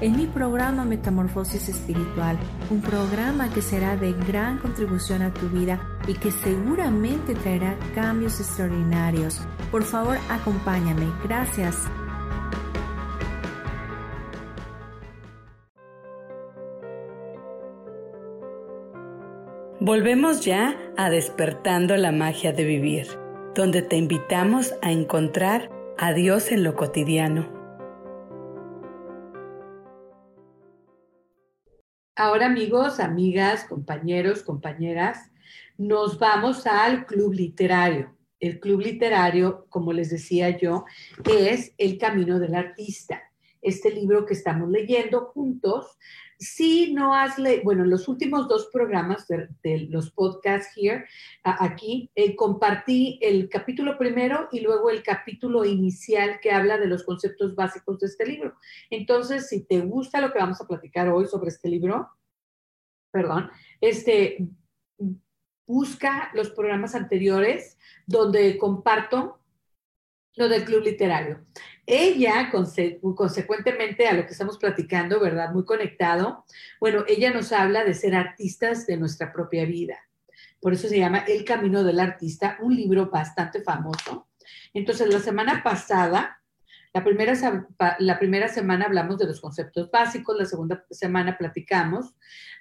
en 0.00 0.16
mi 0.16 0.26
programa 0.26 0.84
Metamorfosis 0.84 1.68
Espiritual, 1.68 2.38
un 2.70 2.80
programa 2.80 3.50
que 3.52 3.62
será 3.62 3.96
de 3.96 4.12
gran 4.12 4.58
contribución 4.58 5.22
a 5.22 5.32
tu 5.32 5.48
vida 5.48 5.80
y 6.06 6.14
que 6.14 6.30
seguramente 6.30 7.34
traerá 7.34 7.76
cambios 7.94 8.40
extraordinarios. 8.40 9.40
Por 9.70 9.84
favor, 9.84 10.18
acompáñame. 10.28 11.06
Gracias. 11.24 11.76
Volvemos 19.80 20.42
ya 20.42 20.76
a 20.96 21.10
despertando 21.10 21.96
la 21.96 22.10
magia 22.10 22.52
de 22.52 22.64
vivir, 22.64 23.06
donde 23.54 23.82
te 23.82 23.96
invitamos 23.96 24.74
a 24.80 24.92
encontrar 24.92 25.70
a 25.98 26.12
Dios 26.14 26.50
en 26.52 26.64
lo 26.64 26.74
cotidiano 26.74 27.53
Ahora 32.16 32.46
amigos, 32.46 33.00
amigas, 33.00 33.64
compañeros, 33.64 34.44
compañeras, 34.44 35.32
nos 35.76 36.20
vamos 36.20 36.64
al 36.64 37.06
club 37.06 37.32
literario. 37.32 38.16
El 38.38 38.60
club 38.60 38.82
literario, 38.82 39.66
como 39.68 39.92
les 39.92 40.10
decía 40.10 40.56
yo, 40.56 40.84
es 41.28 41.74
El 41.76 41.98
Camino 41.98 42.38
del 42.38 42.54
Artista. 42.54 43.20
Este 43.60 43.90
libro 43.90 44.26
que 44.26 44.34
estamos 44.34 44.70
leyendo 44.70 45.22
juntos 45.34 45.98
si 46.44 46.92
no 46.92 47.14
has 47.14 47.38
leído, 47.38 47.64
bueno, 47.64 47.84
los 47.84 48.06
últimos 48.08 48.48
dos 48.48 48.68
programas 48.72 49.26
de, 49.26 49.86
los 49.88 50.10
podcasts 50.10 50.72
here, 50.76 51.06
aquí, 51.42 52.10
eh, 52.14 52.36
compartí 52.36 53.18
el 53.22 53.48
capítulo 53.48 53.96
primero 53.98 54.48
y 54.52 54.60
luego 54.60 54.90
el 54.90 55.02
capítulo 55.02 55.64
inicial 55.64 56.38
que 56.40 56.52
habla 56.52 56.78
de 56.78 56.86
los 56.86 57.02
conceptos 57.02 57.54
básicos 57.54 57.98
de 57.98 58.06
este 58.06 58.26
libro. 58.26 58.54
Entonces, 58.90 59.48
si 59.48 59.64
te 59.64 59.80
gusta 59.80 60.20
lo 60.20 60.32
que 60.32 60.38
vamos 60.38 60.60
a 60.60 60.66
platicar 60.66 61.08
hoy 61.08 61.26
sobre 61.26 61.48
este 61.48 61.68
libro, 61.68 62.10
perdón, 63.10 63.50
este, 63.80 64.46
busca 65.66 66.30
los 66.34 66.50
programas 66.50 66.94
anteriores 66.94 67.78
donde 68.06 68.58
comparto 68.58 69.40
lo 70.36 70.48
del 70.48 70.64
club 70.64 70.82
literario. 70.82 71.44
Ella, 71.86 72.50
consecuentemente 72.50 74.06
a 74.06 74.14
lo 74.14 74.24
que 74.24 74.32
estamos 74.32 74.58
platicando, 74.58 75.20
¿verdad? 75.20 75.52
Muy 75.52 75.64
conectado, 75.64 76.44
bueno, 76.80 77.04
ella 77.06 77.30
nos 77.30 77.52
habla 77.52 77.84
de 77.84 77.94
ser 77.94 78.14
artistas 78.14 78.86
de 78.86 78.96
nuestra 78.96 79.32
propia 79.32 79.66
vida. 79.66 79.98
Por 80.60 80.72
eso 80.72 80.88
se 80.88 80.98
llama 80.98 81.18
El 81.18 81.44
Camino 81.44 81.84
del 81.84 82.00
Artista, 82.00 82.56
un 82.62 82.74
libro 82.74 83.10
bastante 83.10 83.60
famoso. 83.60 84.28
Entonces, 84.72 85.12
la 85.12 85.20
semana 85.20 85.62
pasada, 85.62 86.40
la 86.94 87.04
primera, 87.04 87.34
la 87.98 88.18
primera 88.18 88.48
semana 88.48 88.86
hablamos 88.86 89.18
de 89.18 89.26
los 89.26 89.40
conceptos 89.40 89.90
básicos, 89.90 90.38
la 90.38 90.46
segunda 90.46 90.84
semana 90.90 91.36
platicamos 91.36 92.14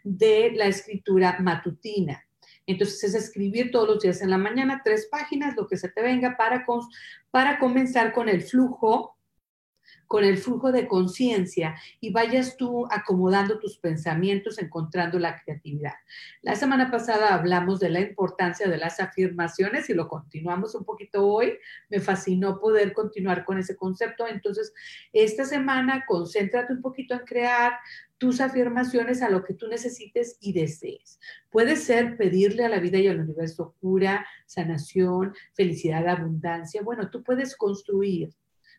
de 0.04 0.52
la 0.54 0.66
escritura 0.66 1.38
matutina. 1.40 2.26
Entonces 2.66 3.04
es 3.04 3.16
escribir 3.16 3.72
todos 3.72 3.88
los 3.88 4.00
días 4.02 4.22
en 4.22 4.30
la 4.30 4.38
mañana 4.38 4.82
tres 4.84 5.08
páginas, 5.12 5.56
lo 5.56 5.68
que 5.68 5.78
se 5.78 5.90
te 5.90 6.02
venga, 6.02 6.38
para, 6.38 6.66
para 7.30 7.60
comenzar 7.60 8.14
con 8.14 8.30
el 8.30 8.42
flujo 8.42 9.13
con 10.14 10.24
el 10.24 10.38
flujo 10.38 10.72
de 10.72 10.88
conciencia 10.88 11.76
y 12.00 12.12
vayas 12.12 12.56
tú 12.56 12.86
acomodando 12.92 13.58
tus 13.58 13.80
pensamientos, 13.80 14.60
encontrando 14.60 15.18
la 15.18 15.42
creatividad. 15.42 15.96
La 16.44 16.54
semana 16.54 16.92
pasada 16.92 17.34
hablamos 17.34 17.80
de 17.80 17.90
la 17.90 18.00
importancia 18.00 18.70
de 18.70 18.78
las 18.78 19.00
afirmaciones 19.00 19.90
y 19.90 19.96
lo 19.96 20.08
continuamos 20.08 20.76
un 20.76 20.86
poquito 20.86 21.26
hoy. 21.26 21.58
Me 21.90 22.00
fascinó 22.00 22.60
poder 22.60 22.94
continuar 22.94 23.44
con 23.44 23.58
ese 23.58 23.76
concepto. 23.76 24.28
Entonces, 24.28 24.72
esta 25.14 25.46
semana 25.46 26.06
concéntrate 26.08 26.74
un 26.74 26.84
poquito 26.84 27.16
en 27.16 27.22
crear 27.22 27.74
tus 28.20 28.40
afirmaciones 28.40 29.24
a 29.24 29.32
lo 29.32 29.44
que 29.44 29.56
tú 29.56 29.68
necesites 29.68 30.38
y 30.40 30.54
desees. 30.54 31.20
Puede 31.50 31.76
ser 31.76 32.18
pedirle 32.18 32.64
a 32.66 32.70
la 32.70 32.78
vida 32.78 33.00
y 33.00 33.08
al 33.08 33.20
universo 33.20 33.74
cura, 33.82 34.28
sanación, 34.46 35.34
felicidad, 35.56 36.08
abundancia. 36.08 36.84
Bueno, 36.84 37.10
tú 37.10 37.24
puedes 37.24 37.58
construir 37.58 38.30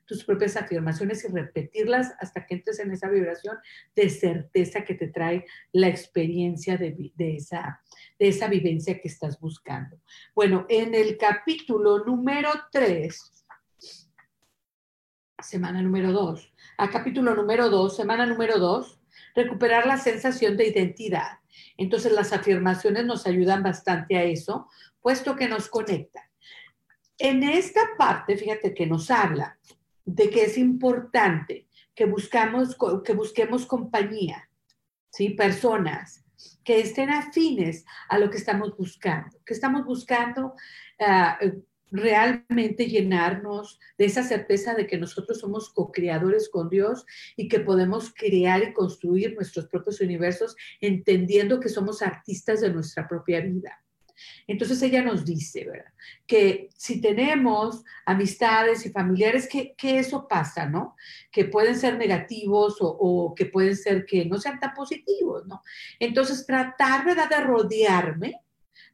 tus 0.06 0.24
propias 0.24 0.56
afirmaciones 0.56 1.24
y 1.24 1.28
repetirlas 1.28 2.12
hasta 2.20 2.46
que 2.46 2.54
entres 2.54 2.78
en 2.80 2.92
esa 2.92 3.08
vibración 3.08 3.56
de 3.94 4.10
certeza 4.10 4.84
que 4.84 4.94
te 4.94 5.08
trae 5.08 5.44
la 5.72 5.88
experiencia 5.88 6.76
de, 6.76 7.12
esa, 7.18 7.80
de 8.18 8.28
esa 8.28 8.48
vivencia 8.48 9.00
que 9.00 9.08
estás 9.08 9.40
buscando. 9.40 10.00
Bueno, 10.34 10.66
en 10.68 10.94
el 10.94 11.16
capítulo 11.16 12.04
número 12.04 12.50
3, 12.70 13.46
semana 15.42 15.82
número 15.82 16.12
2, 16.12 16.54
a 16.78 16.90
capítulo 16.90 17.34
número 17.34 17.68
2, 17.68 17.96
semana 17.96 18.26
número 18.26 18.58
2, 18.58 19.00
recuperar 19.34 19.86
la 19.86 19.98
sensación 19.98 20.56
de 20.56 20.68
identidad. 20.68 21.38
Entonces 21.76 22.12
las 22.12 22.32
afirmaciones 22.32 23.04
nos 23.04 23.26
ayudan 23.26 23.62
bastante 23.62 24.16
a 24.16 24.24
eso, 24.24 24.68
puesto 25.00 25.36
que 25.36 25.48
nos 25.48 25.68
conectan. 25.68 26.24
En 27.18 27.42
esta 27.44 27.80
parte, 27.96 28.36
fíjate 28.36 28.74
que 28.74 28.86
nos 28.86 29.10
habla 29.10 29.58
de 30.04 30.30
que 30.30 30.44
es 30.44 30.58
importante 30.58 31.66
que, 31.94 32.04
buscamos, 32.04 32.76
que 33.04 33.14
busquemos 33.14 33.66
compañía, 33.66 34.48
¿sí? 35.10 35.30
personas 35.30 36.24
que 36.62 36.80
estén 36.80 37.10
afines 37.10 37.84
a 38.08 38.18
lo 38.18 38.30
que 38.30 38.38
estamos 38.38 38.76
buscando, 38.76 39.38
que 39.44 39.54
estamos 39.54 39.84
buscando 39.84 40.54
ah, 41.00 41.38
realmente 41.90 42.88
llenarnos 42.88 43.78
de 43.96 44.06
esa 44.06 44.24
certeza 44.24 44.74
de 44.74 44.86
que 44.86 44.98
nosotros 44.98 45.38
somos 45.38 45.70
co-creadores 45.70 46.48
con 46.48 46.68
Dios 46.68 47.06
y 47.36 47.48
que 47.48 47.60
podemos 47.60 48.12
crear 48.12 48.62
y 48.62 48.72
construir 48.72 49.34
nuestros 49.34 49.66
propios 49.68 50.00
universos 50.00 50.56
entendiendo 50.80 51.60
que 51.60 51.68
somos 51.68 52.02
artistas 52.02 52.60
de 52.60 52.72
nuestra 52.72 53.06
propia 53.06 53.40
vida. 53.40 53.83
Entonces 54.46 54.80
ella 54.82 55.02
nos 55.02 55.24
dice, 55.24 55.64
¿verdad? 55.64 55.92
Que 56.26 56.68
si 56.76 57.00
tenemos 57.00 57.82
amistades 58.06 58.84
y 58.86 58.90
familiares, 58.90 59.48
que, 59.48 59.74
eso 59.78 60.26
pasa, 60.28 60.66
¿no? 60.66 60.96
Que 61.30 61.44
pueden 61.44 61.76
ser 61.76 61.96
negativos 61.96 62.80
o, 62.80 62.88
o, 62.88 63.34
que 63.34 63.46
pueden 63.46 63.76
ser 63.76 64.04
que 64.06 64.24
no 64.24 64.38
sean 64.38 64.60
tan 64.60 64.74
positivos, 64.74 65.46
¿no? 65.46 65.62
Entonces 65.98 66.46
tratar, 66.46 67.04
¿verdad? 67.04 67.28
De 67.28 67.40
rodearme, 67.40 68.40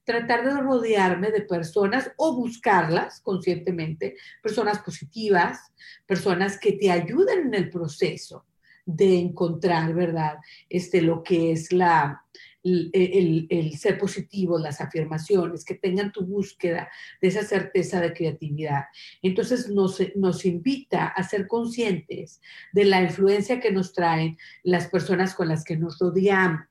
tratar 0.05 0.45
de 0.45 0.61
rodearme 0.61 1.31
de 1.31 1.43
personas 1.43 2.11
o 2.17 2.35
buscarlas 2.35 3.21
conscientemente, 3.21 4.17
personas 4.43 4.81
positivas, 4.81 5.73
personas 6.07 6.59
que 6.59 6.73
te 6.73 6.91
ayuden 6.91 7.47
en 7.47 7.55
el 7.55 7.71
proceso 7.71 8.47
de 8.85 9.19
encontrar, 9.19 9.95
¿verdad? 9.95 10.39
Este, 10.69 11.01
lo 11.03 11.23
que 11.23 11.53
es 11.53 11.73
la, 11.73 12.25
el, 12.63 13.77
ser 13.79 13.99
positivo, 13.99 14.59
las 14.59 14.81
afirmaciones, 14.81 15.65
que 15.65 15.75
tengan 15.75 16.13
tu 16.13 16.25
búsqueda 16.25 16.89
de 17.21 17.29
esa 17.29 17.43
certeza 17.43 18.01
de 18.01 18.13
creatividad. 18.13 18.85
Entonces 19.23 19.69
nos 19.69 20.45
invita 20.45 21.07
a 21.07 21.23
ser 21.23 21.47
conscientes 21.47 22.41
de 22.73 22.85
la 22.85 23.03
influencia 23.03 23.61
que 23.61 23.73
nos 23.73 23.93
traen 23.93 24.37
las 24.63 24.89
personas 24.89 25.35
con 25.35 25.49
las 25.49 25.65
que 25.65 25.77
nos 25.77 25.99
rodeamos. 25.99 26.70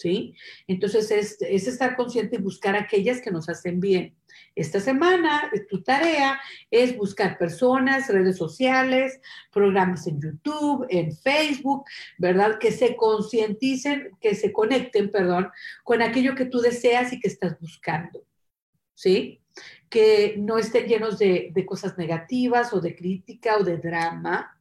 ¿Sí? 0.00 0.34
Entonces 0.66 1.10
es, 1.10 1.42
estar 1.42 1.94
consciente 1.94 2.36
y 2.36 2.42
buscar 2.42 2.74
aquellas 2.74 3.20
que 3.20 3.30
nos 3.30 3.50
hacen 3.50 3.80
bien. 3.80 4.16
Esta 4.54 4.80
semana 4.80 5.50
tu 5.68 5.82
tarea 5.82 6.40
es 6.70 6.96
buscar 6.96 7.36
personas, 7.36 8.08
redes 8.08 8.38
sociales, 8.38 9.20
programas 9.52 10.06
en 10.06 10.20
YouTube, 10.20 10.86
en 10.88 11.14
Facebook, 11.14 11.84
¿verdad? 12.16 12.58
Que 12.58 12.72
se 12.72 12.96
concienticen, 12.96 14.10
que 14.20 14.34
se 14.34 14.52
conecten, 14.52 15.10
perdón, 15.10 15.50
con 15.84 16.00
aquello 16.00 16.34
que 16.34 16.46
tú 16.46 16.60
deseas 16.60 17.12
y 17.12 17.20
que 17.20 17.28
estás 17.28 17.60
buscando, 17.60 18.24
¿sí? 18.94 19.42
Que 19.90 20.36
no 20.38 20.56
estén 20.56 20.86
llenos 20.86 21.18
de, 21.18 21.50
de 21.52 21.66
cosas 21.66 21.98
negativas 21.98 22.72
o 22.72 22.80
de 22.80 22.96
crítica 22.96 23.58
o 23.58 23.64
de 23.64 23.76
drama, 23.76 24.59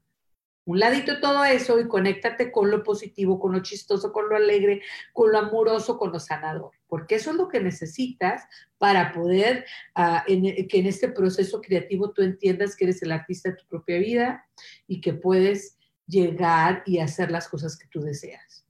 un 0.65 0.79
ladito 0.79 1.19
todo 1.19 1.43
eso 1.45 1.79
y 1.79 1.87
conéctate 1.87 2.51
con 2.51 2.69
lo 2.69 2.83
positivo, 2.83 3.39
con 3.39 3.53
lo 3.53 3.63
chistoso, 3.63 4.11
con 4.11 4.29
lo 4.29 4.35
alegre, 4.35 4.81
con 5.13 5.31
lo 5.31 5.39
amoroso, 5.39 5.97
con 5.97 6.11
lo 6.11 6.19
sanador, 6.19 6.71
porque 6.87 7.15
eso 7.15 7.31
es 7.31 7.37
lo 7.37 7.47
que 7.47 7.59
necesitas 7.59 8.43
para 8.77 9.11
poder 9.11 9.65
ah, 9.95 10.23
que 10.27 10.67
en 10.79 10.85
este 10.85 11.09
proceso 11.09 11.59
creativo 11.61 12.11
tú 12.11 12.21
entiendas 12.21 12.75
que 12.75 12.85
eres 12.85 13.01
el 13.01 13.11
artista 13.11 13.49
de 13.49 13.55
tu 13.55 13.65
propia 13.67 13.97
vida 13.97 14.47
y 14.85 15.01
que 15.01 15.13
puedes 15.13 15.77
llegar 16.05 16.83
y 16.85 16.99
hacer 16.99 17.31
las 17.31 17.47
cosas 17.47 17.77
que 17.77 17.87
tú 17.87 18.01
deseas. 18.01 18.65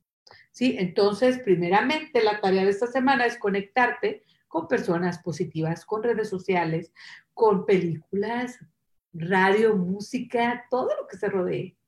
¿Sí? 0.51 0.75
Entonces, 0.79 1.39
primeramente, 1.39 2.23
la 2.23 2.41
tarea 2.41 2.63
de 2.63 2.71
esta 2.71 2.87
semana 2.87 3.25
es 3.25 3.37
conectarte 3.37 4.23
con 4.47 4.67
personas 4.67 5.19
positivas, 5.19 5.85
con 5.85 6.03
redes 6.03 6.29
sociales, 6.29 6.91
con 7.33 7.65
películas, 7.65 8.57
radio, 9.13 9.75
música, 9.75 10.65
todo 10.69 10.89
lo 10.95 11.07
que 11.07 11.17
se 11.17 11.29
rodee 11.29 11.78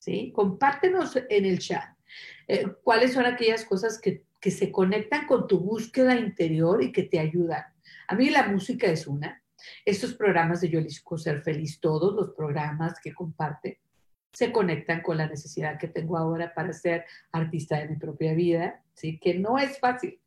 ¿sí? 0.00 0.32
Compártenos 0.34 1.16
en 1.28 1.44
el 1.44 1.60
chat 1.60 1.84
eh, 2.48 2.66
cuáles 2.82 3.12
son 3.12 3.26
aquellas 3.26 3.64
cosas 3.64 4.00
que, 4.00 4.24
se 4.42 4.72
conectan 4.72 5.26
con 5.26 5.46
tu 5.46 5.60
búsqueda 5.60 6.18
interior 6.18 6.82
y 6.82 6.92
que 6.92 7.02
te 7.02 7.18
ayudan. 7.18 7.62
A 8.08 8.14
mí 8.14 8.30
la 8.30 8.48
música 8.48 8.86
es 8.86 9.06
una. 9.06 9.42
Estos 9.84 10.14
programas 10.14 10.62
de 10.62 10.70
Yo 10.70 10.78
elijo 10.78 11.18
ser 11.18 11.42
feliz, 11.42 11.78
todos 11.78 12.14
los 12.14 12.34
programas 12.34 12.98
que 13.00 13.12
comparte, 13.12 13.80
se 14.32 14.50
conectan 14.50 15.02
con 15.02 15.18
la 15.18 15.28
necesidad 15.28 15.78
que 15.78 15.88
tengo 15.88 16.16
ahora 16.16 16.54
para 16.54 16.72
ser 16.72 17.04
artista 17.32 17.78
de 17.78 17.88
mi 17.88 17.96
propia 17.96 18.32
vida, 18.32 18.82
¿sí? 18.94 19.18
Que 19.18 19.34
no 19.34 19.58
es 19.58 19.78
fácil 19.78 20.18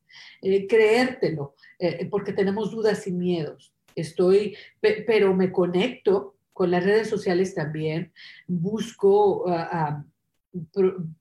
eh, 0.44 0.68
creértelo, 0.68 1.56
eh, 1.80 2.08
porque 2.10 2.34
tenemos 2.34 2.70
dudas 2.72 3.08
y 3.08 3.12
miedos. 3.12 3.74
Estoy, 3.96 4.56
pero 4.80 5.36
me 5.36 5.52
conecto 5.52 6.33
con 6.54 6.72
las 6.72 6.84
redes 6.84 7.10
sociales 7.10 7.56
también 7.56 8.14
busco 8.48 9.50
ah, 9.50 9.70
ah, 9.72 10.04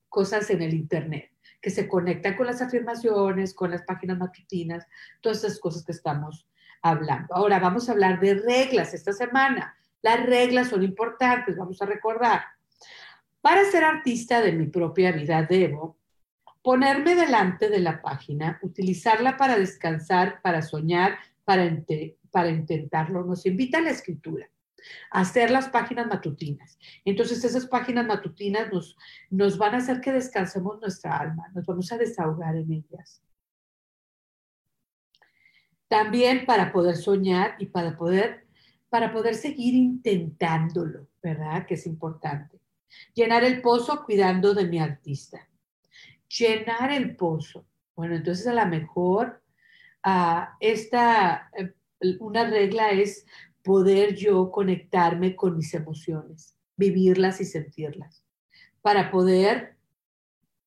cosas 0.09 0.51
en 0.51 0.63
el 0.63 0.75
Internet 0.75 1.31
que 1.61 1.71
se 1.71 1.89
conectan 1.89 2.37
con 2.37 2.47
las 2.47 2.61
afirmaciones, 2.61 3.55
con 3.55 3.71
las 3.71 3.83
páginas 3.83 4.19
matutinas, 4.19 4.87
todas 5.21 5.39
esas 5.39 5.61
cosas 5.61 5.85
que 5.85 5.93
estamos 5.93 6.47
hablando. 6.83 7.35
Ahora 7.35 7.61
vamos 7.61 7.89
a 7.89 7.93
hablar 7.93 8.19
de 8.21 8.35
reglas 8.35 8.93
esta 8.93 9.13
semana. 9.13 9.75
Las 10.03 10.27
reglas 10.27 10.69
son 10.69 10.83
importantes, 10.83 11.57
vamos 11.57 11.81
a 11.81 11.87
recordar. 11.87 12.43
Para 13.41 13.65
ser 13.65 13.85
artista 13.85 14.41
de 14.41 14.53
mi 14.53 14.67
propia 14.67 15.13
vida 15.13 15.47
debo 15.49 15.97
ponerme 16.63 17.15
delante 17.15 17.69
de 17.69 17.79
la 17.79 18.03
página, 18.03 18.59
utilizarla 18.63 19.37
para 19.37 19.57
descansar, 19.57 20.41
para 20.43 20.63
soñar, 20.63 21.17
para, 21.45 21.81
para 22.33 22.51
intentarlo. 22.51 23.25
Nos 23.25 23.47
invita 23.47 23.79
a 23.79 23.83
la 23.83 23.91
escritura 23.91 24.52
hacer 25.11 25.51
las 25.51 25.69
páginas 25.69 26.07
matutinas. 26.07 26.79
Entonces 27.05 27.45
esas 27.45 27.67
páginas 27.67 28.07
matutinas 28.07 28.73
nos, 28.73 28.97
nos 29.31 29.59
van 29.59 29.75
a 29.75 29.79
hacer 29.79 30.01
que 30.01 30.13
descansemos 30.13 30.81
nuestra 30.81 31.19
alma, 31.19 31.51
nos 31.55 31.67
vamos 31.67 31.91
a 31.93 31.99
desahogar 31.99 32.57
en 32.57 32.73
ellas. 32.73 33.23
También 35.89 36.47
para 36.47 36.73
poder 36.73 36.97
soñar 36.97 37.57
y 37.59 37.67
para 37.67 37.97
poder, 37.97 38.47
para 38.89 39.13
poder 39.13 39.35
seguir 39.35 39.75
intentándolo, 39.75 41.09
¿verdad? 41.23 41.67
Que 41.67 41.75
es 41.75 41.87
importante. 41.87 42.63
Llenar 43.15 43.45
el 43.45 43.61
pozo 43.61 44.03
cuidando 44.05 44.55
de 44.55 44.67
mi 44.67 44.79
artista. 44.79 45.49
Llenar 46.29 46.93
el 46.93 47.15
pozo. 47.15 47.67
Bueno, 47.95 48.17
entonces 48.17 48.47
a 48.47 48.55
lo 48.55 48.67
mejor 48.67 49.43
uh, 50.07 50.45
esta, 50.61 51.51
eh, 51.57 51.75
una 52.21 52.49
regla 52.49 52.91
es 52.91 53.27
poder 53.63 54.15
yo 54.15 54.51
conectarme 54.51 55.37
con 55.37 55.57
mis 55.57 55.73
emociones, 55.75 56.57
vivirlas 56.77 57.41
y 57.41 57.45
sentirlas, 57.45 58.25
para 58.81 59.11
poder 59.11 59.77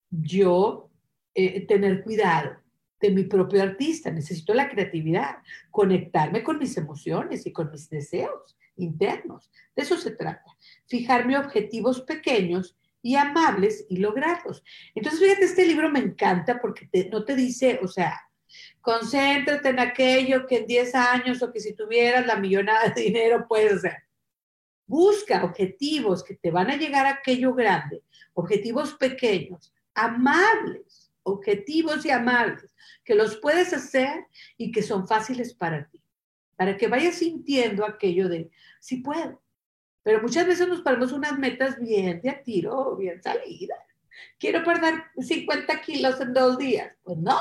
yo 0.09 0.89
eh, 1.33 1.65
tener 1.67 2.03
cuidado 2.03 2.57
de 3.01 3.11
mi 3.11 3.23
propio 3.23 3.61
artista. 3.61 4.11
Necesito 4.11 4.53
la 4.53 4.69
creatividad, 4.69 5.37
conectarme 5.71 6.43
con 6.43 6.57
mis 6.57 6.77
emociones 6.77 7.45
y 7.45 7.51
con 7.51 7.71
mis 7.71 7.89
deseos 7.89 8.57
internos. 8.77 9.51
De 9.75 9.83
eso 9.83 9.97
se 9.97 10.11
trata. 10.11 10.45
Fijarme 10.87 11.37
objetivos 11.37 12.01
pequeños 12.01 12.77
y 13.01 13.15
amables 13.15 13.85
y 13.89 13.97
lograrlos. 13.97 14.63
Entonces, 14.95 15.19
fíjate, 15.19 15.45
este 15.45 15.67
libro 15.67 15.91
me 15.91 15.99
encanta 15.99 16.59
porque 16.59 16.89
no 17.11 17.23
te 17.23 17.35
dice, 17.35 17.79
o 17.83 17.87
sea, 17.87 18.19
Concéntrate 18.81 19.69
en 19.69 19.79
aquello 19.79 20.45
que 20.45 20.57
en 20.57 20.67
10 20.67 20.95
años 20.95 21.41
o 21.41 21.51
que 21.51 21.59
si 21.59 21.73
tuvieras 21.73 22.25
la 22.25 22.35
millonada 22.35 22.89
de 22.89 23.01
dinero 23.01 23.47
puedes 23.47 23.73
hacer. 23.73 24.03
Busca 24.87 25.43
objetivos 25.43 26.23
que 26.23 26.35
te 26.35 26.51
van 26.51 26.69
a 26.69 26.75
llegar 26.75 27.05
a 27.05 27.13
aquello 27.13 27.53
grande, 27.53 28.03
objetivos 28.33 28.93
pequeños, 28.93 29.73
amables, 29.95 31.11
objetivos 31.23 32.05
y 32.05 32.11
amables, 32.11 32.71
que 33.03 33.15
los 33.15 33.37
puedes 33.37 33.73
hacer 33.73 34.27
y 34.57 34.71
que 34.71 34.83
son 34.83 35.07
fáciles 35.07 35.53
para 35.53 35.89
ti, 35.89 35.99
para 36.55 36.77
que 36.77 36.87
vayas 36.87 37.15
sintiendo 37.15 37.85
aquello 37.85 38.29
de, 38.29 38.51
sí 38.79 38.97
puedo. 38.97 39.41
Pero 40.03 40.21
muchas 40.21 40.45
veces 40.45 40.67
nos 40.67 40.81
ponemos 40.81 41.11
unas 41.11 41.39
metas 41.39 41.79
bien 41.79 42.21
de 42.21 42.29
a 42.29 42.43
tiro, 42.43 42.95
bien 42.95 43.19
salidas. 43.23 43.79
Quiero 44.37 44.63
perder 44.63 45.03
50 45.17 45.81
kilos 45.81 46.21
en 46.21 46.31
dos 46.31 46.59
días. 46.59 46.95
Pues 47.03 47.17
no, 47.17 47.39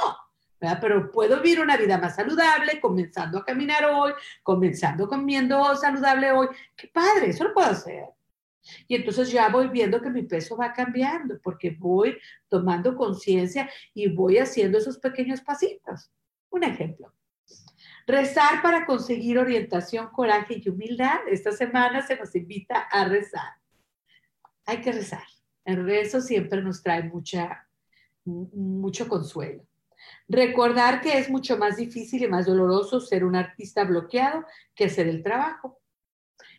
pero 0.80 1.10
puedo 1.10 1.40
vivir 1.40 1.60
una 1.60 1.76
vida 1.76 1.98
más 1.98 2.16
saludable, 2.16 2.80
comenzando 2.80 3.38
a 3.38 3.44
caminar 3.44 3.84
hoy, 3.86 4.12
comenzando 4.42 5.08
comiendo 5.08 5.74
saludable 5.76 6.32
hoy. 6.32 6.48
Qué 6.76 6.88
padre, 6.88 7.30
eso 7.30 7.44
lo 7.44 7.54
puedo 7.54 7.68
hacer. 7.68 8.04
Y 8.88 8.96
entonces 8.96 9.30
ya 9.30 9.48
voy 9.48 9.68
viendo 9.68 10.00
que 10.00 10.10
mi 10.10 10.22
peso 10.22 10.56
va 10.56 10.72
cambiando 10.72 11.38
porque 11.42 11.76
voy 11.78 12.16
tomando 12.48 12.96
conciencia 12.96 13.70
y 13.92 14.08
voy 14.08 14.38
haciendo 14.38 14.78
esos 14.78 14.98
pequeños 14.98 15.40
pasitos. 15.42 16.10
Un 16.50 16.64
ejemplo. 16.64 17.12
Rezar 18.06 18.62
para 18.62 18.86
conseguir 18.86 19.38
orientación, 19.38 20.08
coraje 20.08 20.60
y 20.62 20.68
humildad. 20.68 21.20
Esta 21.28 21.52
semana 21.52 22.06
se 22.06 22.16
nos 22.16 22.34
invita 22.34 22.80
a 22.90 23.04
rezar. 23.04 23.54
Hay 24.66 24.80
que 24.80 24.92
rezar. 24.92 25.24
El 25.64 25.84
rezo 25.84 26.20
siempre 26.20 26.62
nos 26.62 26.82
trae 26.82 27.02
mucha, 27.04 27.66
mucho 28.24 29.08
consuelo. 29.08 29.66
Recordar 30.28 31.00
que 31.00 31.18
es 31.18 31.28
mucho 31.28 31.58
más 31.58 31.76
difícil 31.76 32.22
y 32.22 32.28
más 32.28 32.46
doloroso 32.46 33.00
ser 33.00 33.24
un 33.24 33.36
artista 33.36 33.84
bloqueado 33.84 34.44
que 34.74 34.86
hacer 34.86 35.06
el 35.06 35.22
trabajo. 35.22 35.80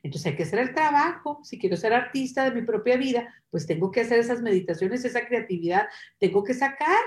Entonces 0.03 0.31
hay 0.31 0.37
que 0.37 0.43
hacer 0.43 0.59
el 0.59 0.73
trabajo. 0.75 1.39
Si 1.43 1.57
quiero 1.57 1.75
ser 1.75 1.91
artista 1.91 2.43
de 2.43 2.51
mi 2.51 2.61
propia 2.61 2.95
vida, 2.95 3.33
pues 3.49 3.65
tengo 3.65 3.91
que 3.91 4.01
hacer 4.01 4.19
esas 4.19 4.39
meditaciones, 4.39 5.03
esa 5.03 5.25
creatividad, 5.25 5.87
tengo 6.19 6.43
que 6.43 6.53
sacar, 6.53 7.01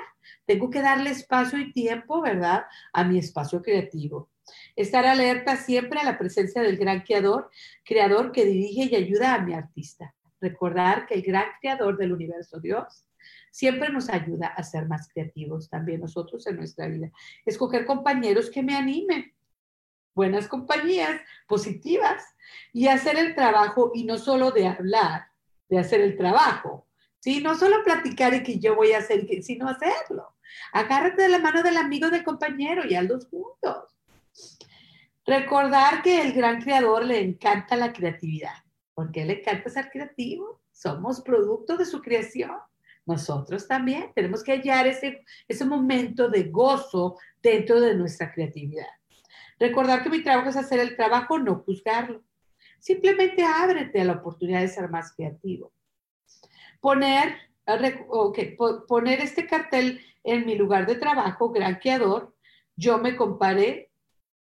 tengo 0.46 0.68
que 0.68 0.82
darle 0.82 1.10
espacio 1.10 1.60
y 1.60 1.72
tiempo, 1.72 2.20
¿verdad? 2.20 2.64
A 2.92 3.04
mi 3.04 3.18
espacio 3.18 3.62
creativo. 3.62 4.30
Estar 4.74 5.06
alerta 5.06 5.56
siempre 5.56 6.00
a 6.00 6.04
la 6.04 6.18
presencia 6.18 6.60
del 6.60 6.76
gran 6.76 7.02
creador, 7.02 7.50
creador 7.84 8.32
que 8.32 8.44
dirige 8.44 8.88
y 8.90 8.96
ayuda 8.96 9.34
a 9.34 9.44
mi 9.44 9.54
artista. 9.54 10.14
Recordar 10.40 11.06
que 11.06 11.14
el 11.14 11.22
gran 11.22 11.46
creador 11.60 11.98
del 11.98 12.12
universo, 12.12 12.58
Dios, 12.58 13.07
siempre 13.50 13.90
nos 13.90 14.08
ayuda 14.08 14.48
a 14.48 14.62
ser 14.62 14.86
más 14.86 15.08
creativos 15.08 15.68
también 15.68 16.00
nosotros 16.00 16.46
en 16.46 16.56
nuestra 16.56 16.88
vida. 16.88 17.10
Escoger 17.44 17.84
compañeros 17.86 18.50
que 18.50 18.62
me 18.62 18.76
animen, 18.76 19.32
buenas 20.14 20.48
compañías, 20.48 21.20
positivas, 21.46 22.24
y 22.72 22.88
hacer 22.88 23.16
el 23.16 23.34
trabajo 23.34 23.92
y 23.94 24.04
no 24.04 24.18
solo 24.18 24.50
de 24.50 24.66
hablar, 24.66 25.28
de 25.68 25.78
hacer 25.78 26.00
el 26.00 26.16
trabajo, 26.16 26.86
¿sí? 27.20 27.40
No 27.40 27.54
solo 27.54 27.84
platicar 27.84 28.34
y 28.34 28.42
que 28.42 28.58
yo 28.58 28.74
voy 28.74 28.92
a 28.92 28.98
hacer, 28.98 29.26
sino 29.42 29.68
hacerlo. 29.68 30.34
Agárrate 30.72 31.22
de 31.22 31.28
la 31.28 31.38
mano 31.38 31.62
del 31.62 31.76
amigo 31.76 32.10
del 32.10 32.24
compañero 32.24 32.82
y 32.86 32.94
hazlos 32.94 33.26
juntos. 33.26 33.96
Recordar 35.26 36.02
que 36.02 36.22
el 36.22 36.32
gran 36.32 36.62
creador 36.62 37.04
le 37.04 37.20
encanta 37.20 37.76
la 37.76 37.92
creatividad, 37.92 38.64
porque 38.94 39.24
le 39.24 39.40
encanta 39.40 39.68
ser 39.68 39.90
creativo. 39.90 40.62
Somos 40.72 41.20
producto 41.20 41.76
de 41.76 41.84
su 41.84 42.00
creación 42.00 42.56
nosotros 43.08 43.66
también 43.66 44.12
tenemos 44.14 44.44
que 44.44 44.52
hallar 44.52 44.86
ese, 44.86 45.24
ese 45.48 45.64
momento 45.64 46.28
de 46.28 46.44
gozo 46.44 47.16
dentro 47.42 47.80
de 47.80 47.94
nuestra 47.94 48.32
creatividad. 48.32 48.86
Recordar 49.58 50.02
que 50.02 50.10
mi 50.10 50.22
trabajo 50.22 50.50
es 50.50 50.56
hacer 50.56 50.78
el 50.78 50.94
trabajo, 50.94 51.38
no 51.38 51.64
juzgarlo. 51.64 52.22
Simplemente 52.78 53.42
ábrete 53.44 54.00
a 54.00 54.04
la 54.04 54.12
oportunidad 54.12 54.60
de 54.60 54.68
ser 54.68 54.88
más 54.88 55.12
creativo. 55.16 55.72
Poner 56.80 57.34
poner 58.86 59.20
este 59.20 59.46
cartel 59.46 60.00
en 60.24 60.46
mi 60.46 60.54
lugar 60.54 60.86
de 60.86 60.94
trabajo, 60.94 61.50
gran 61.50 61.76
creador, 61.76 62.34
yo 62.76 62.98
me 62.98 63.16
comparé, 63.16 63.90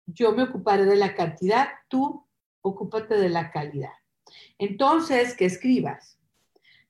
yo 0.05 0.33
me 0.33 0.43
ocuparé 0.43 0.85
de 0.85 0.95
la 0.95 1.15
cantidad, 1.15 1.69
tú 1.87 2.27
ocúpate 2.61 3.15
de 3.15 3.29
la 3.29 3.51
calidad. 3.51 3.93
Entonces, 4.57 5.35
que 5.35 5.45
escribas, 5.45 6.19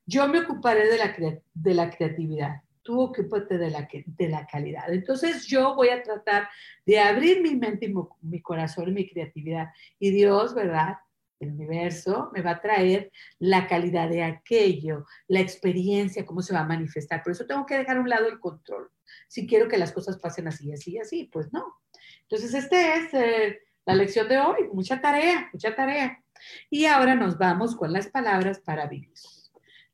yo 0.06 0.28
me 0.28 0.40
ocuparé 0.40 0.88
de 0.88 0.98
la, 0.98 1.42
de 1.54 1.74
la 1.74 1.90
creatividad, 1.90 2.62
tú 2.84 3.02
ocúpate 3.02 3.58
de 3.58 3.72
la, 3.72 3.88
de 4.06 4.30
la 4.30 4.46
calidad. 4.46 4.94
Entonces, 4.94 5.46
yo 5.48 5.76
voy 5.76 5.90
a 5.90 6.04
tratar 6.04 6.48
de 6.86 7.00
abrir 7.00 7.42
mi 7.42 7.56
mente 7.56 7.88
y 7.88 7.94
mi 8.22 8.42
corazón 8.42 8.90
y 8.90 8.92
mi 8.92 9.10
creatividad. 9.10 9.70
Y 10.00 10.12
Dios, 10.12 10.54
¿verdad? 10.54 10.98
el 11.40 11.52
universo 11.52 12.32
me 12.34 12.42
va 12.42 12.52
a 12.52 12.62
traer 12.62 13.12
la 13.40 13.68
calidad 13.68 14.10
de 14.10 14.24
aquello, 14.24 15.06
la 15.28 15.40
experiencia, 15.40 16.26
cómo 16.26 16.42
se 16.42 16.54
va 16.54 16.62
a 16.62 16.66
manifestar. 16.66 17.24
Por 17.24 17.34
eso 17.34 17.46
tengo 17.46 17.66
que 17.66 17.78
dejar 17.78 17.98
a 17.98 18.02
un 18.02 18.10
lado 18.10 18.28
el 18.28 18.40
control. 18.40 18.90
Si 19.28 19.48
quiero 19.48 19.68
que 19.68 19.78
las 19.78 19.92
cosas 19.92 20.18
pasen 20.18 20.48
así, 20.48 20.72
así, 20.72 20.98
así, 20.98 21.30
pues 21.32 21.52
no. 21.52 21.82
Entonces, 22.22 22.54
esta 22.54 22.96
es 22.96 23.14
eh, 23.14 23.60
la 23.86 23.96
lección 23.96 24.28
de 24.28 24.38
hoy. 24.38 24.70
Mucha 24.74 25.02
tarea, 25.02 25.50
mucha 25.52 25.76
tarea. 25.76 26.24
Y 26.70 26.86
ahora 26.86 27.16
nos 27.16 27.38
vamos 27.38 27.76
con 27.76 27.92
las 27.94 28.08
palabras 28.08 28.60
para 28.60 28.88
vivir. 28.88 29.14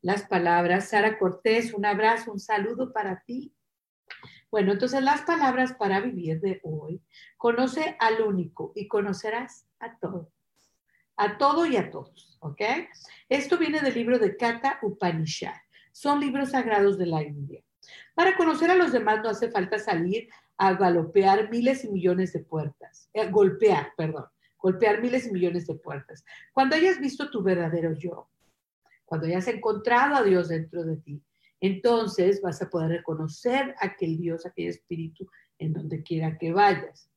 Las 0.02 0.24
palabras, 0.24 0.90
Sara 0.90 1.18
Cortés, 1.18 1.74
un 1.74 1.86
abrazo, 1.86 2.32
un 2.32 2.40
saludo 2.40 2.92
para 2.92 3.24
ti. 3.26 3.54
Bueno, 4.50 4.74
entonces 4.74 5.02
las 5.04 5.22
palabras 5.22 5.74
para 5.74 6.02
vivir 6.02 6.42
de 6.42 6.60
hoy, 6.64 7.02
conoce 7.38 7.96
al 8.00 8.22
único 8.22 8.74
y 8.76 8.88
conocerás 8.88 9.68
a 9.80 9.98
todos 9.98 10.28
a 11.22 11.38
todo 11.38 11.68
y 11.68 11.78
a 11.78 11.92
todos, 11.92 12.36
¿ok? 12.40 12.62
Esto 13.30 13.60
viene 13.60 13.80
del 13.82 13.94
libro 13.94 14.18
de 14.18 14.36
Kata 14.36 14.80
Upanishad. 14.82 15.54
Son 15.92 16.20
libros 16.20 16.50
sagrados 16.50 16.98
de 16.98 17.06
la 17.06 17.22
India. 17.22 17.62
Para 18.16 18.36
conocer 18.36 18.72
a 18.72 18.76
los 18.76 18.92
demás 18.92 19.22
no 19.22 19.30
hace 19.30 19.52
falta 19.52 19.78
salir 19.78 20.30
a 20.58 20.74
galopear 20.74 21.52
miles 21.52 21.84
y 21.84 21.92
millones 21.92 22.34
de 22.34 22.40
puertas, 22.40 23.08
eh, 23.14 23.30
golpear, 23.30 23.94
perdón, 23.96 24.26
golpear 24.58 25.00
miles 25.00 25.28
y 25.28 25.32
millones 25.32 25.68
de 25.68 25.76
puertas. 25.76 26.26
Cuando 26.54 26.76
hayas 26.76 27.00
visto 27.00 27.30
tu 27.30 27.44
verdadero 27.44 27.94
yo, 27.94 28.31
cuando 29.12 29.28
hayas 29.28 29.50
encontrado 29.50 30.16
a 30.16 30.24
Dios 30.24 30.48
dentro 30.48 30.86
de 30.86 30.96
ti, 30.96 31.22
entonces 31.60 32.42
vas 32.42 32.62
a 32.62 32.70
poder 32.70 32.92
reconocer 32.92 33.76
aquel 33.82 34.18
Dios, 34.18 34.46
aquel 34.46 34.70
espíritu 34.70 35.30
en 35.60 35.74
donde 35.74 36.02
quiera 36.02 36.38
que 36.38 36.54
vayas. 36.54 37.12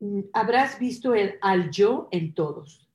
Mm, 0.00 0.24
habrás 0.34 0.78
visto 0.78 1.14
el 1.14 1.38
al 1.40 1.70
yo 1.70 2.08
en 2.10 2.34
todos. 2.34 2.90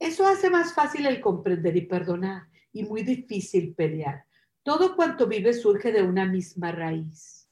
Eso 0.00 0.26
hace 0.26 0.50
más 0.50 0.74
fácil 0.74 1.06
el 1.06 1.20
comprender 1.20 1.76
y 1.76 1.82
perdonar 1.82 2.48
y 2.72 2.82
muy 2.82 3.04
difícil 3.04 3.72
pelear. 3.72 4.24
Todo 4.64 4.96
cuanto 4.96 5.28
vive 5.28 5.52
surge 5.52 5.92
de 5.92 6.02
una 6.02 6.26
misma 6.26 6.72
raíz. 6.72 7.48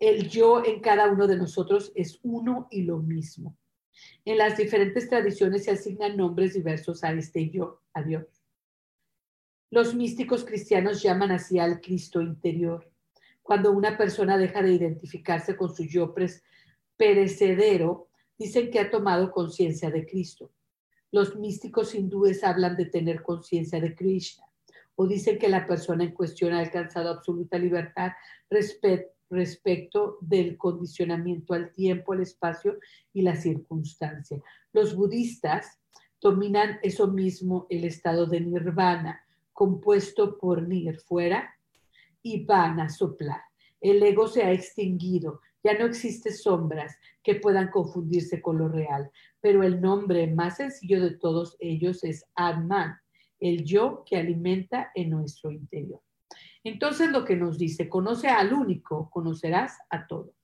El 0.00 0.28
yo 0.28 0.64
en 0.64 0.80
cada 0.80 1.08
uno 1.12 1.28
de 1.28 1.36
nosotros 1.36 1.92
es 1.94 2.18
uno 2.24 2.66
y 2.72 2.82
lo 2.82 2.98
mismo. 2.98 3.56
En 4.24 4.38
las 4.38 4.56
diferentes 4.56 5.08
tradiciones 5.08 5.64
se 5.64 5.72
asignan 5.72 6.16
nombres 6.16 6.54
diversos 6.54 7.04
a 7.04 7.12
este 7.12 7.50
yo, 7.50 7.82
a 7.92 8.02
Dios. 8.02 8.26
Los 9.70 9.94
místicos 9.94 10.44
cristianos 10.44 11.02
llaman 11.02 11.30
así 11.30 11.58
al 11.58 11.80
Cristo 11.80 12.20
interior. 12.20 12.90
Cuando 13.42 13.72
una 13.72 13.96
persona 13.96 14.36
deja 14.36 14.62
de 14.62 14.74
identificarse 14.74 15.56
con 15.56 15.74
su 15.74 15.84
yo 15.84 16.14
perecedero, 16.96 18.08
dicen 18.38 18.70
que 18.70 18.80
ha 18.80 18.90
tomado 18.90 19.30
conciencia 19.30 19.90
de 19.90 20.06
Cristo. 20.06 20.52
Los 21.10 21.36
místicos 21.36 21.94
hindúes 21.94 22.44
hablan 22.44 22.76
de 22.76 22.86
tener 22.86 23.22
conciencia 23.22 23.80
de 23.80 23.94
Krishna 23.94 24.44
o 24.94 25.06
dicen 25.06 25.38
que 25.38 25.48
la 25.48 25.66
persona 25.66 26.04
en 26.04 26.12
cuestión 26.12 26.52
ha 26.52 26.60
alcanzado 26.60 27.10
absoluta 27.10 27.58
libertad 27.58 28.12
respecto 28.50 29.12
del 30.20 30.56
condicionamiento 30.56 31.54
al 31.54 31.72
tiempo, 31.72 32.12
al 32.12 32.22
espacio 32.22 32.78
y 33.12 33.22
la 33.22 33.36
circunstancia. 33.36 34.42
Los 34.72 34.94
budistas 34.94 35.78
dominan 36.20 36.78
eso 36.82 37.08
mismo, 37.08 37.66
el 37.68 37.84
estado 37.84 38.26
de 38.26 38.40
nirvana, 38.40 39.24
compuesto 39.52 40.38
por 40.38 40.66
nir, 40.66 40.98
fuera, 41.00 41.54
y 42.22 42.44
vana, 42.44 42.88
soplar. 42.88 43.40
El 43.80 44.02
ego 44.02 44.28
se 44.28 44.42
ha 44.44 44.52
extinguido 44.52 45.40
ya 45.64 45.78
no 45.78 45.86
existen 45.86 46.32
sombras 46.32 46.96
que 47.22 47.36
puedan 47.36 47.70
confundirse 47.70 48.42
con 48.42 48.58
lo 48.58 48.68
real, 48.68 49.10
pero 49.40 49.62
el 49.62 49.80
nombre 49.80 50.26
más 50.26 50.56
sencillo 50.56 51.00
de 51.00 51.12
todos 51.12 51.56
ellos 51.60 52.02
es 52.02 52.24
Atman, 52.34 52.96
el 53.38 53.64
yo 53.64 54.02
que 54.04 54.16
alimenta 54.16 54.90
en 54.94 55.10
nuestro 55.10 55.50
interior. 55.50 56.00
Entonces 56.64 57.10
lo 57.10 57.24
que 57.24 57.36
nos 57.36 57.58
dice, 57.58 57.88
conoce 57.88 58.28
al 58.28 58.52
único, 58.52 59.10
conocerás 59.10 59.78
a 59.90 60.06
todo. 60.06 60.34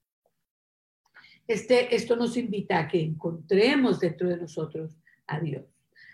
Este, 1.46 1.94
esto 1.94 2.16
nos 2.16 2.36
invita 2.36 2.78
a 2.78 2.88
que 2.88 3.00
encontremos 3.00 4.00
dentro 4.00 4.28
de 4.28 4.36
nosotros 4.36 4.98
a 5.26 5.40
Dios, 5.40 5.64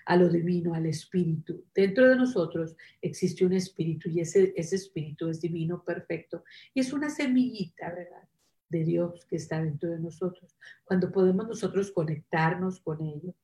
a 0.07 0.17
lo 0.17 0.29
divino, 0.29 0.75
al 0.75 0.87
espíritu. 0.87 1.65
Dentro 1.75 2.09
de 2.09 2.17
nosotros 2.17 2.77
existe 3.03 3.45
un 3.45 3.55
espíritu 3.55 4.09
y 4.11 4.21
ese, 4.21 4.53
ese 4.57 4.77
espíritu 4.77 5.29
es 5.29 5.41
divino, 5.41 5.83
perfecto. 5.83 6.45
Y 6.73 6.81
es 6.81 6.93
una 6.93 7.11
semillita, 7.11 7.91
¿verdad? 7.91 8.29
de 8.69 8.85
Dios 8.85 9.25
que 9.27 9.37
está 9.37 9.63
dentro 9.63 9.91
de 9.91 10.01
nosotros, 10.01 10.57
cuando 10.85 11.13
podemos 11.13 11.47
nosotros 11.47 11.93
conectarnos 11.93 12.81
con 12.81 13.03
ello, 13.03 13.35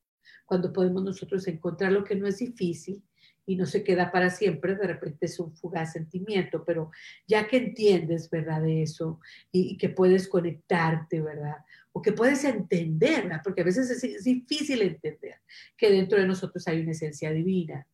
cuando 0.45 0.73
podemos 0.73 1.05
nosotros 1.05 1.47
encontrar 1.47 1.93
lo 1.93 2.05
que 2.05 2.17
no 2.17 2.27
es 2.27 2.39
difícil 2.39 3.03
y 3.51 3.57
no 3.57 3.67
se 3.67 3.83
queda 3.83 4.13
para 4.13 4.31
siempre, 4.31 4.77
de 4.77 4.87
repente 4.87 5.27
es 5.27 5.41
un 5.41 5.53
fugaz 5.53 5.95
sentimiento, 5.95 6.65
pero 6.65 6.93
ya 7.27 7.49
que 7.49 7.57
entiendes, 7.57 8.31
¿verdad? 8.31 8.63
De 8.63 8.83
eso 8.83 9.19
y, 9.51 9.77
que 9.77 9.89
puedes 9.89 10.29
conectarte, 10.29 11.21
¿verdad? 11.21 11.57
O 11.91 12.01
que 12.01 12.13
puedes 12.13 12.45
entender, 12.45 13.25
¿verdad? 13.25 13.41
Porque 13.43 13.63
a 13.63 13.65
veces 13.65 13.91
es, 13.91 14.23
difícil 14.23 14.83
entender 14.83 15.41
que 15.77 15.91
dentro 15.91 16.21
de 16.21 16.29
nosotros 16.29 16.69
hay 16.69 16.81
una 16.81 16.93
esencia 16.93 17.33
divina, 17.33 17.89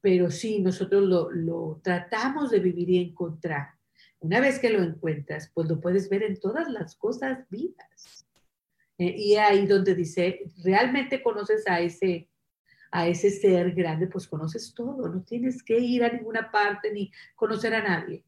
pero 0.00 0.32
sí, 0.32 0.58
nosotros 0.60 1.04
lo, 1.04 1.80
tratamos 1.80 2.50
de 2.50 2.58
vivir 2.58 2.90
y 2.90 2.98
encontrar 2.98 3.68
una 4.18 4.40
vez 4.40 4.58
que 4.58 4.70
lo 4.70 4.82
encuentras, 4.82 5.48
pues 5.54 5.68
lo 5.68 5.80
puedes 5.80 6.08
ver 6.08 6.24
en 6.24 6.40
todas 6.40 6.68
las 6.68 6.96
cosas 6.96 7.48
vivas. 7.50 8.26
Eh, 8.98 9.14
y 9.16 9.36
ahí 9.36 9.64
donde 9.64 9.94
dice, 9.94 10.40
realmente 10.64 11.22
conoces 11.22 11.68
a 11.68 11.80
ese, 11.80 12.31
a 12.92 13.08
ese 13.08 13.30
ser 13.30 13.72
grande, 13.72 14.06
pues 14.06 14.28
conoces 14.28 14.74
todo, 14.74 15.08
no 15.08 15.22
tienes 15.22 15.62
que 15.62 15.78
ir 15.78 16.04
a 16.04 16.12
ninguna 16.12 16.50
parte 16.50 16.92
ni 16.92 17.10
conocer 17.34 17.74
a 17.74 17.82
nadie, 17.82 18.22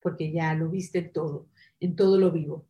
porque 0.00 0.30
ya 0.30 0.54
lo 0.54 0.68
viste 0.68 1.00
todo, 1.00 1.48
en 1.80 1.96
todo 1.96 2.18
lo 2.18 2.30
vivo. 2.30 2.68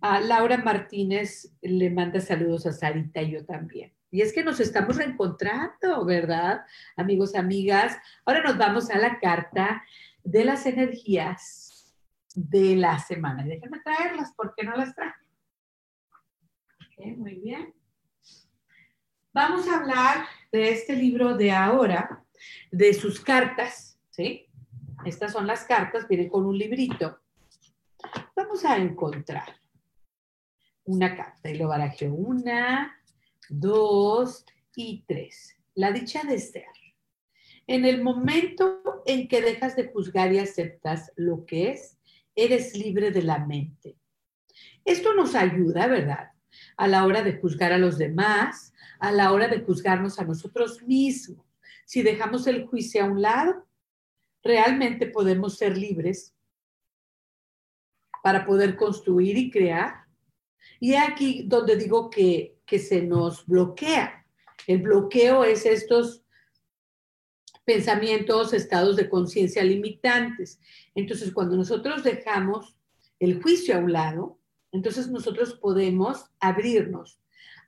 A 0.00 0.20
Laura 0.20 0.58
Martínez 0.58 1.52
le 1.60 1.90
manda 1.90 2.20
saludos 2.20 2.64
a 2.66 2.72
Sarita 2.72 3.22
y 3.22 3.32
yo 3.32 3.44
también. 3.44 3.92
Y 4.10 4.20
es 4.22 4.32
que 4.32 4.44
nos 4.44 4.60
estamos 4.60 4.96
reencontrando, 4.96 6.04
¿verdad? 6.04 6.64
Amigos, 6.96 7.34
amigas. 7.34 7.96
Ahora 8.24 8.42
nos 8.44 8.56
vamos 8.56 8.90
a 8.90 8.98
la 8.98 9.18
carta 9.18 9.82
de 10.22 10.44
las 10.44 10.66
energías 10.66 11.92
de 12.36 12.76
la 12.76 13.00
semana. 13.00 13.44
Déjenme 13.44 13.80
traerlas 13.80 14.32
porque 14.36 14.62
no 14.62 14.76
las 14.76 14.94
traje. 14.94 15.26
muy 17.16 17.34
bien. 17.40 17.74
Vamos 19.34 19.66
a 19.66 19.80
hablar 19.80 20.26
de 20.52 20.70
este 20.70 20.94
libro 20.94 21.36
de 21.36 21.50
ahora, 21.50 22.24
de 22.70 22.94
sus 22.94 23.18
cartas, 23.18 23.98
¿sí? 24.10 24.46
Estas 25.04 25.32
son 25.32 25.48
las 25.48 25.64
cartas, 25.64 26.06
vienen 26.06 26.28
con 26.28 26.46
un 26.46 26.56
librito. 26.56 27.18
Vamos 28.36 28.64
a 28.64 28.76
encontrar 28.76 29.56
una 30.84 31.16
carta 31.16 31.50
y 31.50 31.56
lo 31.56 31.66
barajeo 31.66 32.14
una, 32.14 32.96
dos 33.48 34.46
y 34.76 35.02
tres. 35.04 35.56
La 35.74 35.90
dicha 35.90 36.22
de 36.22 36.38
ser. 36.38 36.68
En 37.66 37.84
el 37.86 38.04
momento 38.04 39.02
en 39.04 39.26
que 39.26 39.42
dejas 39.42 39.74
de 39.74 39.88
juzgar 39.88 40.32
y 40.32 40.38
aceptas 40.38 41.10
lo 41.16 41.44
que 41.44 41.72
es, 41.72 41.98
eres 42.36 42.76
libre 42.76 43.10
de 43.10 43.22
la 43.22 43.44
mente. 43.44 43.96
Esto 44.84 45.12
nos 45.12 45.34
ayuda, 45.34 45.88
¿verdad? 45.88 46.33
A 46.76 46.88
la 46.88 47.04
hora 47.04 47.22
de 47.22 47.38
juzgar 47.38 47.72
a 47.72 47.78
los 47.78 47.98
demás, 47.98 48.72
a 48.98 49.12
la 49.12 49.32
hora 49.32 49.48
de 49.48 49.60
juzgarnos 49.60 50.18
a 50.18 50.24
nosotros 50.24 50.82
mismos. 50.82 51.44
Si 51.84 52.02
dejamos 52.02 52.46
el 52.46 52.66
juicio 52.66 53.02
a 53.02 53.06
un 53.06 53.20
lado, 53.22 53.66
realmente 54.42 55.06
podemos 55.06 55.56
ser 55.56 55.76
libres 55.76 56.34
para 58.22 58.46
poder 58.46 58.76
construir 58.76 59.36
y 59.36 59.50
crear. 59.50 60.04
Y 60.80 60.94
aquí 60.94 61.44
donde 61.46 61.76
digo 61.76 62.08
que, 62.10 62.58
que 62.64 62.78
se 62.78 63.02
nos 63.02 63.46
bloquea. 63.46 64.26
El 64.66 64.82
bloqueo 64.82 65.44
es 65.44 65.66
estos 65.66 66.24
pensamientos, 67.64 68.52
estados 68.52 68.96
de 68.96 69.08
conciencia 69.08 69.62
limitantes. 69.62 70.60
Entonces, 70.94 71.32
cuando 71.32 71.56
nosotros 71.56 72.02
dejamos 72.02 72.76
el 73.18 73.42
juicio 73.42 73.76
a 73.76 73.78
un 73.78 73.92
lado, 73.92 74.38
entonces 74.74 75.08
nosotros 75.08 75.54
podemos 75.54 76.26
abrirnos 76.40 77.20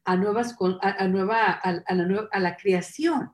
a 0.05 0.17
nuevas, 0.17 0.57
a, 0.81 1.07
nueva, 1.07 1.53
a, 1.53 1.95
la 1.95 2.29
a 2.33 2.41
la 2.41 2.57
creación 2.57 3.31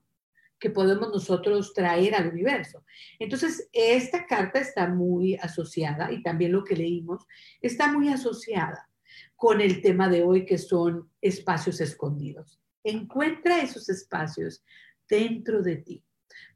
que 0.58 0.68
podemos 0.68 1.08
nosotros 1.08 1.72
traer 1.72 2.14
al 2.14 2.28
universo. 2.28 2.84
Entonces, 3.18 3.68
esta 3.72 4.26
carta 4.26 4.60
está 4.60 4.86
muy 4.88 5.36
asociada, 5.36 6.12
y 6.12 6.22
también 6.22 6.52
lo 6.52 6.64
que 6.64 6.76
leímos, 6.76 7.26
está 7.62 7.90
muy 7.90 8.08
asociada 8.10 8.88
con 9.36 9.62
el 9.62 9.80
tema 9.80 10.08
de 10.08 10.22
hoy, 10.22 10.44
que 10.44 10.58
son 10.58 11.10
espacios 11.22 11.80
escondidos. 11.80 12.60
Encuentra 12.84 13.62
esos 13.62 13.88
espacios 13.88 14.62
dentro 15.08 15.62
de 15.62 15.76
ti. 15.76 16.04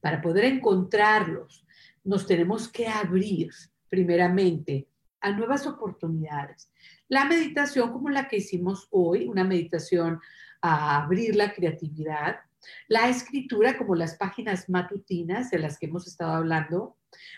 Para 0.02 0.20
poder 0.20 0.44
encontrarlos, 0.44 1.66
nos 2.04 2.26
tenemos 2.26 2.68
que 2.68 2.86
abrir 2.86 3.50
primeramente 3.88 4.86
a 5.20 5.32
nuevas 5.32 5.66
oportunidades. 5.66 6.70
La 7.08 7.24
meditación 7.24 7.92
como 7.92 8.10
la 8.10 8.28
que 8.28 8.38
hicimos 8.38 8.88
hoy, 8.90 9.26
una 9.26 9.44
meditación 9.44 10.20
a 10.60 11.02
abrir 11.02 11.36
la 11.36 11.52
creatividad, 11.54 12.40
la 12.88 13.08
escritura, 13.08 13.78
como 13.78 13.94
las 13.94 14.16
páginas 14.16 14.68
matutinas 14.68 15.50
de 15.50 15.58
las 15.58 15.78
que 15.78 15.86
hemos 15.86 16.06
estado 16.06 16.32
hablando, 16.32 16.96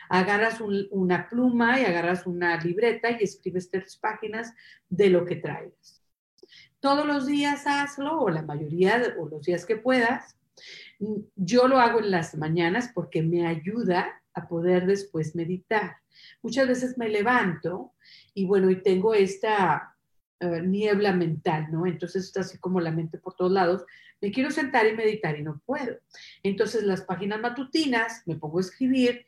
agarras 0.08 0.60
una 0.90 1.28
pluma 1.28 1.80
y 1.80 1.84
agarras 1.84 2.26
una 2.26 2.56
libreta 2.56 3.10
y 3.10 3.24
escribes 3.24 3.70
tres 3.70 3.96
páginas 3.96 4.54
de 4.88 5.10
lo 5.10 5.24
que 5.24 5.36
traigas. 5.36 6.02
Todos 6.80 7.06
los 7.06 7.26
días 7.26 7.66
hazlo, 7.66 8.20
o 8.20 8.30
la 8.30 8.42
mayoría, 8.42 9.14
o 9.18 9.28
los 9.28 9.44
días 9.44 9.66
que 9.66 9.76
puedas. 9.76 10.36
Yo 11.36 11.68
lo 11.68 11.78
hago 11.78 12.00
en 12.00 12.10
las 12.10 12.36
mañanas 12.36 12.90
porque 12.94 13.22
me 13.22 13.46
ayuda 13.46 14.22
a 14.32 14.48
poder 14.48 14.86
después 14.86 15.34
meditar. 15.34 15.96
Muchas 16.42 16.68
veces 16.68 16.98
me 16.98 17.08
levanto 17.08 17.94
y 18.34 18.46
bueno, 18.46 18.70
y 18.70 18.82
tengo 18.82 19.14
esta 19.14 19.96
eh, 20.40 20.62
niebla 20.62 21.12
mental, 21.12 21.68
¿no? 21.70 21.86
Entonces 21.86 22.24
está 22.24 22.40
así 22.40 22.58
como 22.58 22.80
la 22.80 22.92
mente 22.92 23.18
por 23.18 23.34
todos 23.34 23.52
lados. 23.52 23.84
Me 24.20 24.30
quiero 24.30 24.50
sentar 24.50 24.86
y 24.86 24.96
meditar 24.96 25.38
y 25.38 25.42
no 25.42 25.60
puedo. 25.64 25.96
Entonces 26.42 26.84
las 26.84 27.02
páginas 27.02 27.40
matutinas, 27.40 28.22
me 28.26 28.36
pongo 28.36 28.58
a 28.58 28.62
escribir 28.62 29.26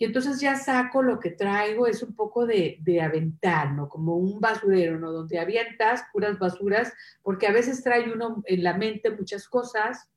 y 0.00 0.04
entonces 0.04 0.40
ya 0.40 0.54
saco 0.54 1.02
lo 1.02 1.18
que 1.18 1.32
traigo, 1.32 1.88
es 1.88 2.04
un 2.04 2.14
poco 2.14 2.46
de, 2.46 2.78
de 2.82 3.00
aventar, 3.02 3.72
¿no? 3.72 3.88
Como 3.88 4.16
un 4.16 4.40
basurero, 4.40 4.96
¿no? 4.96 5.10
Donde 5.10 5.40
avientas 5.40 6.04
puras 6.12 6.38
basuras, 6.38 6.92
porque 7.22 7.48
a 7.48 7.52
veces 7.52 7.82
trae 7.82 8.12
uno 8.12 8.42
en 8.46 8.62
la 8.62 8.78
mente 8.78 9.10
muchas 9.10 9.48
cosas 9.48 10.08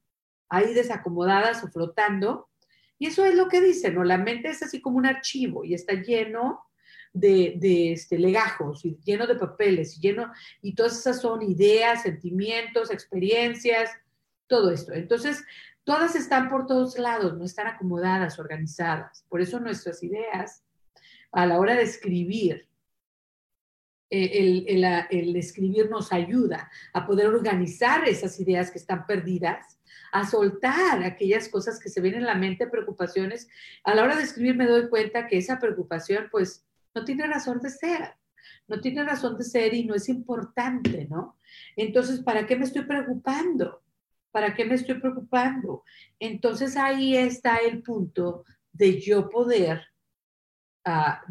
ahí 0.50 0.76
desacomodadas 0.76 1.64
o 1.64 1.70
flotando. 1.70 2.51
Y 3.02 3.08
eso 3.08 3.26
es 3.26 3.34
lo 3.34 3.48
que 3.48 3.62
dice, 3.62 3.90
¿no? 3.90 4.04
La 4.04 4.20
mente 4.20 4.50
es 4.50 4.62
así 4.62 4.80
como 4.80 5.00
un 5.00 5.08
archivo 5.08 5.66
y 5.66 5.74
está 5.74 5.94
lleno 5.94 6.68
de, 7.12 7.94
este, 7.94 8.20
legajos 8.20 8.86
y 8.86 8.96
lleno 9.04 9.26
de 9.26 9.34
papeles, 9.34 9.98
y 9.98 10.02
lleno, 10.02 10.32
y 10.62 10.76
todas 10.76 11.00
esas 11.00 11.20
son 11.20 11.42
ideas, 11.42 12.04
sentimientos, 12.04 12.92
experiencias, 12.92 13.90
todo 14.46 14.70
esto. 14.70 14.94
Entonces, 14.94 15.44
todas 15.84 16.16
están 16.16 16.48
por 16.48 16.68
todos 16.68 17.00
lados, 17.00 17.36
no 17.36 17.44
están 17.44 17.66
acomodadas, 17.66 18.38
organizadas. 18.38 19.26
Por 19.30 19.42
eso 19.42 19.60
nuestras 19.60 20.04
ideas, 20.04 20.64
a 21.32 21.48
la 21.48 21.58
hora 21.58 21.74
de 21.74 21.82
escribir, 21.82 22.70
el, 24.12 24.66
el, 25.10 25.36
escribir 25.38 25.90
nos 25.90 26.14
ayuda 26.14 26.70
a 26.94 27.08
poder 27.08 27.26
organizar 27.28 28.08
esas 28.08 28.40
ideas 28.40 28.70
que 28.70 28.78
están 28.78 29.08
perdidas, 29.08 29.80
a 30.12 30.28
soltar 30.28 31.04
aquellas 31.04 31.50
cosas 31.50 31.80
que 31.80 31.90
se 31.90 32.02
ven 32.02 32.16
en 32.16 32.26
la 32.26 32.36
mente, 32.36 32.68
preocupaciones. 32.68 33.48
A 33.84 33.96
la 33.96 34.04
hora 34.04 34.16
de 34.16 34.24
escribir 34.24 34.56
me 34.56 34.68
doy 34.68 34.90
cuenta 34.90 35.28
que 35.28 35.38
esa 35.38 35.60
preocupación, 35.60 36.28
pues, 36.32 36.66
no 36.94 37.06
tiene 37.06 37.26
razón 37.28 37.60
de 37.62 37.70
ser, 37.70 38.16
no 38.68 38.82
tiene 38.82 39.04
razón 39.04 39.38
de 39.38 39.44
ser 39.44 39.74
y 39.74 39.86
no 39.86 39.96
es 39.96 40.10
importante, 40.10 41.08
¿no? 41.10 41.38
Entonces, 41.76 42.20
¿para 42.22 42.46
qué 42.46 42.56
me 42.56 42.66
estoy 42.66 42.84
preocupando? 42.84 43.82
¿Para 44.32 44.54
qué 44.54 44.66
me 44.66 44.76
estoy 44.76 45.00
preocupando? 45.00 45.84
Entonces 46.20 46.78
ahí 46.78 47.18
está 47.18 47.58
el 47.58 47.82
punto 47.82 48.46
de 48.72 49.00
yo 49.00 49.30
poder 49.30 49.82
ah, 50.86 51.22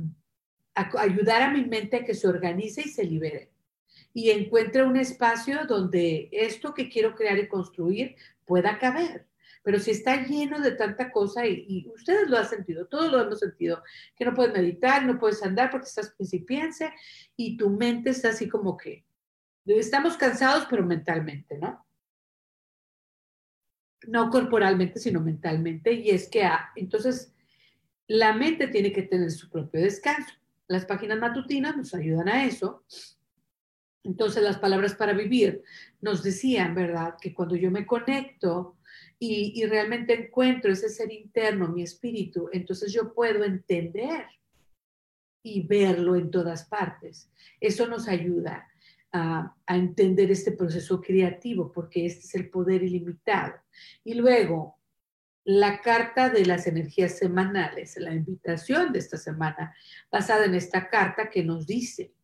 ayudar 0.74 1.42
a 1.42 1.50
mi 1.50 1.64
mente 1.64 1.96
a 1.96 2.04
que 2.04 2.14
se 2.14 2.28
organice 2.28 2.82
y 2.82 2.88
se 2.88 3.04
libere 3.04 3.50
y 4.12 4.30
encuentre 4.30 4.82
un 4.82 4.96
espacio 4.96 5.64
donde 5.66 6.28
esto 6.32 6.74
que 6.74 6.88
quiero 6.88 7.14
crear 7.14 7.38
y 7.38 7.48
construir 7.48 8.16
pueda 8.44 8.78
caber. 8.78 9.26
Pero 9.62 9.78
si 9.78 9.90
está 9.90 10.26
lleno 10.26 10.60
de 10.60 10.72
tanta 10.72 11.12
cosa, 11.12 11.46
y, 11.46 11.86
ustedes 11.94 12.28
lo 12.28 12.38
han 12.38 12.48
sentido, 12.48 12.86
todos 12.86 13.12
lo 13.12 13.20
hemos 13.20 13.38
sentido, 13.38 13.82
que 14.16 14.24
no 14.24 14.34
puedes 14.34 14.54
meditar, 14.54 15.04
no 15.04 15.18
puedes 15.18 15.42
andar 15.42 15.70
porque 15.70 15.86
estás 15.86 16.10
principiense 16.10 16.92
y 17.36 17.56
tu 17.56 17.68
mente 17.70 18.10
está 18.10 18.30
así 18.30 18.48
como 18.48 18.76
que 18.76 19.04
estamos 19.66 20.16
cansados, 20.16 20.66
pero 20.68 20.84
mentalmente, 20.84 21.58
¿no? 21.58 21.86
No 24.06 24.30
corporalmente, 24.30 24.98
sino 24.98 25.20
mentalmente. 25.20 25.92
Y 25.92 26.10
es 26.10 26.28
que, 26.28 26.42
ah, 26.44 26.70
entonces, 26.74 27.34
la 28.06 28.32
mente 28.32 28.66
tiene 28.68 28.92
que 28.92 29.02
tener 29.02 29.30
su 29.30 29.50
propio 29.50 29.82
descanso. 29.82 30.32
Las 30.68 30.86
páginas 30.86 31.18
matutinas 31.18 31.76
nos 31.76 31.94
ayudan 31.94 32.28
a 32.28 32.44
eso. 32.44 32.82
Entonces, 34.02 34.42
las 34.42 34.58
palabras 34.58 34.94
para 34.94 35.12
vivir 35.12 35.62
nos 36.00 36.22
decían, 36.22 36.74
¿verdad? 36.74 37.16
Que 37.20 37.34
cuando 37.34 37.56
yo 37.56 37.70
me 37.70 37.86
conecto 37.86 38.78
y, 39.18 39.64
realmente 39.66 40.14
encuentro 40.14 40.72
ese 40.72 40.88
ser 40.88 41.12
interno, 41.12 41.68
mi 41.68 41.82
espíritu, 41.82 42.48
entonces 42.52 42.92
yo 42.92 43.12
puedo 43.12 43.44
entender 43.44 44.24
y 45.42 45.66
verlo 45.66 46.16
en 46.16 46.30
todas 46.30 46.64
partes. 46.64 47.30
Eso 47.60 47.86
nos 47.86 48.08
ayuda 48.08 48.66
a, 49.12 49.54
entender 49.66 50.30
este 50.30 50.52
proceso 50.52 51.00
creativo, 51.00 51.70
porque 51.70 52.06
este 52.06 52.20
es 52.20 52.34
el 52.34 52.48
poder 52.48 52.82
ilimitado. 52.82 53.54
Y 54.04 54.14
luego, 54.14 54.78
la 55.44 55.80
carta 55.80 56.30
de 56.30 56.46
las 56.46 56.66
energías 56.66 57.18
semanales, 57.18 57.96
la 57.98 58.14
invitación 58.14 58.92
de 58.92 59.00
esta 59.00 59.18
semana, 59.18 59.74
basada 60.10 60.46
en 60.46 60.54
esta 60.54 60.88
carta 60.88 61.28
que 61.28 61.44
nos 61.44 61.66
dice, 61.66 62.14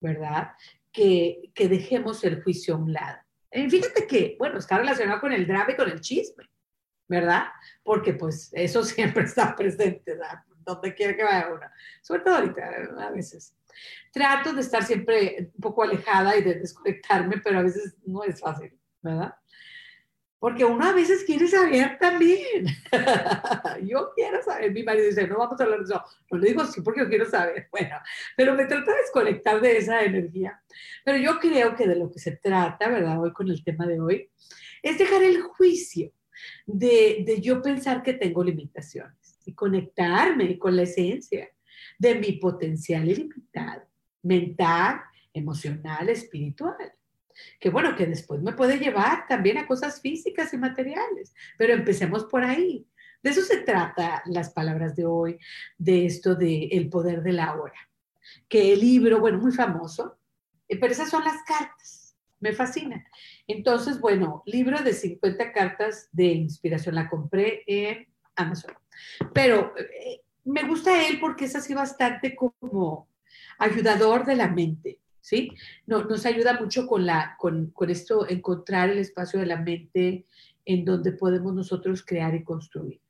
¿verdad? 0.00 0.52
Que, 0.94 1.50
que 1.54 1.68
dejemos 1.68 2.22
el 2.22 2.40
juicio 2.40 2.76
a 2.76 2.78
un 2.78 2.92
lado 2.92 3.18
eh, 3.54 3.70
fíjate 3.70 4.08
que, 4.08 4.34
bueno, 4.36 4.58
está 4.58 4.78
relacionado 4.78 5.20
con 5.20 5.32
el 5.32 5.46
drama 5.46 5.70
y 5.70 5.76
con 5.76 5.88
el 5.88 6.00
chisme, 6.00 6.50
¿verdad? 7.06 7.44
Porque 7.84 8.12
pues 8.14 8.50
eso 8.52 8.82
siempre 8.84 9.22
está 9.22 9.54
presente, 9.54 10.02
¿verdad? 10.06 10.40
donde 10.64 10.94
quiera 10.94 11.14
que 11.14 11.22
vaya 11.22 11.48
uno, 11.52 11.60
sobre 12.02 12.22
todo 12.22 12.36
ahorita, 12.36 12.70
a 12.98 13.10
veces. 13.10 13.54
Trato 14.10 14.54
de 14.54 14.62
estar 14.62 14.82
siempre 14.82 15.50
un 15.54 15.60
poco 15.60 15.82
alejada 15.82 16.36
y 16.36 16.42
de 16.42 16.54
desconectarme, 16.54 17.36
pero 17.44 17.58
a 17.58 17.62
veces 17.62 17.94
no 18.06 18.24
es 18.24 18.40
fácil, 18.40 18.76
¿verdad? 19.02 19.34
Porque 20.44 20.62
uno 20.62 20.84
a 20.84 20.92
veces 20.92 21.24
quiere 21.24 21.48
saber 21.48 21.96
también. 21.98 22.66
yo 23.86 24.10
quiero 24.14 24.42
saber. 24.42 24.72
Mi 24.72 24.82
marido 24.82 25.06
dice, 25.06 25.26
no 25.26 25.38
vamos 25.38 25.58
a 25.58 25.64
hablar 25.64 25.78
de 25.78 25.84
eso. 25.86 26.04
No 26.30 26.36
le 26.36 26.48
digo 26.48 26.66
sí 26.66 26.82
porque 26.82 27.00
yo 27.00 27.08
quiero 27.08 27.24
saber. 27.24 27.68
Bueno, 27.72 27.96
pero 28.36 28.54
me 28.54 28.66
trata 28.66 28.90
de 28.90 28.98
desconectar 28.98 29.58
de 29.62 29.78
esa 29.78 30.04
energía. 30.04 30.62
Pero 31.02 31.16
yo 31.16 31.40
creo 31.40 31.74
que 31.74 31.88
de 31.88 31.96
lo 31.96 32.12
que 32.12 32.18
se 32.18 32.32
trata, 32.32 32.90
¿verdad? 32.90 33.22
Hoy 33.22 33.32
con 33.32 33.48
el 33.48 33.64
tema 33.64 33.86
de 33.86 33.98
hoy, 33.98 34.28
es 34.82 34.98
dejar 34.98 35.22
el 35.22 35.40
juicio 35.40 36.12
de, 36.66 37.24
de 37.26 37.40
yo 37.40 37.62
pensar 37.62 38.02
que 38.02 38.12
tengo 38.12 38.44
limitaciones 38.44 39.40
y 39.46 39.54
conectarme 39.54 40.58
con 40.58 40.76
la 40.76 40.82
esencia 40.82 41.48
de 41.98 42.16
mi 42.16 42.32
potencial 42.32 43.08
ilimitado, 43.08 43.84
mental, 44.20 45.00
emocional, 45.32 46.10
espiritual 46.10 46.92
que 47.58 47.70
bueno, 47.70 47.96
que 47.96 48.06
después 48.06 48.42
me 48.42 48.52
puede 48.52 48.78
llevar 48.78 49.26
también 49.26 49.58
a 49.58 49.66
cosas 49.66 50.00
físicas 50.00 50.52
y 50.52 50.58
materiales, 50.58 51.34
pero 51.58 51.72
empecemos 51.72 52.24
por 52.24 52.44
ahí. 52.44 52.86
De 53.22 53.30
eso 53.30 53.40
se 53.40 53.58
trata 53.58 54.22
las 54.26 54.50
palabras 54.50 54.94
de 54.94 55.06
hoy, 55.06 55.38
de 55.78 56.06
esto 56.06 56.34
de 56.34 56.64
el 56.72 56.90
poder 56.90 57.22
de 57.22 57.32
la 57.32 57.54
hora, 57.54 57.88
que 58.48 58.74
el 58.74 58.80
libro, 58.80 59.18
bueno, 59.18 59.38
muy 59.38 59.52
famoso, 59.52 60.18
eh, 60.68 60.78
pero 60.78 60.92
esas 60.92 61.08
son 61.08 61.24
las 61.24 61.42
cartas, 61.42 62.16
me 62.40 62.52
fascinan. 62.52 63.04
Entonces, 63.46 63.98
bueno, 63.98 64.42
libro 64.46 64.82
de 64.82 64.92
50 64.92 65.52
cartas 65.52 66.08
de 66.12 66.26
inspiración, 66.26 66.94
la 66.94 67.08
compré 67.08 67.62
en 67.66 68.06
Amazon, 68.36 68.74
pero 69.32 69.72
eh, 69.78 70.20
me 70.44 70.64
gusta 70.64 71.06
él 71.06 71.18
porque 71.18 71.46
es 71.46 71.56
así 71.56 71.72
bastante 71.72 72.36
como 72.36 73.08
ayudador 73.58 74.24
de 74.26 74.36
la 74.36 74.48
mente. 74.48 75.00
¿Sí? 75.24 75.50
No, 75.86 76.04
nos 76.04 76.26
ayuda 76.26 76.60
mucho 76.60 76.86
con, 76.86 77.06
la, 77.06 77.34
con, 77.38 77.70
con 77.70 77.88
esto, 77.88 78.28
encontrar 78.28 78.90
el 78.90 78.98
espacio 78.98 79.40
de 79.40 79.46
la 79.46 79.56
mente 79.56 80.26
en 80.66 80.84
donde 80.84 81.12
podemos 81.12 81.54
nosotros 81.54 82.04
crear 82.04 82.34
y 82.34 82.44
construir. 82.44 83.00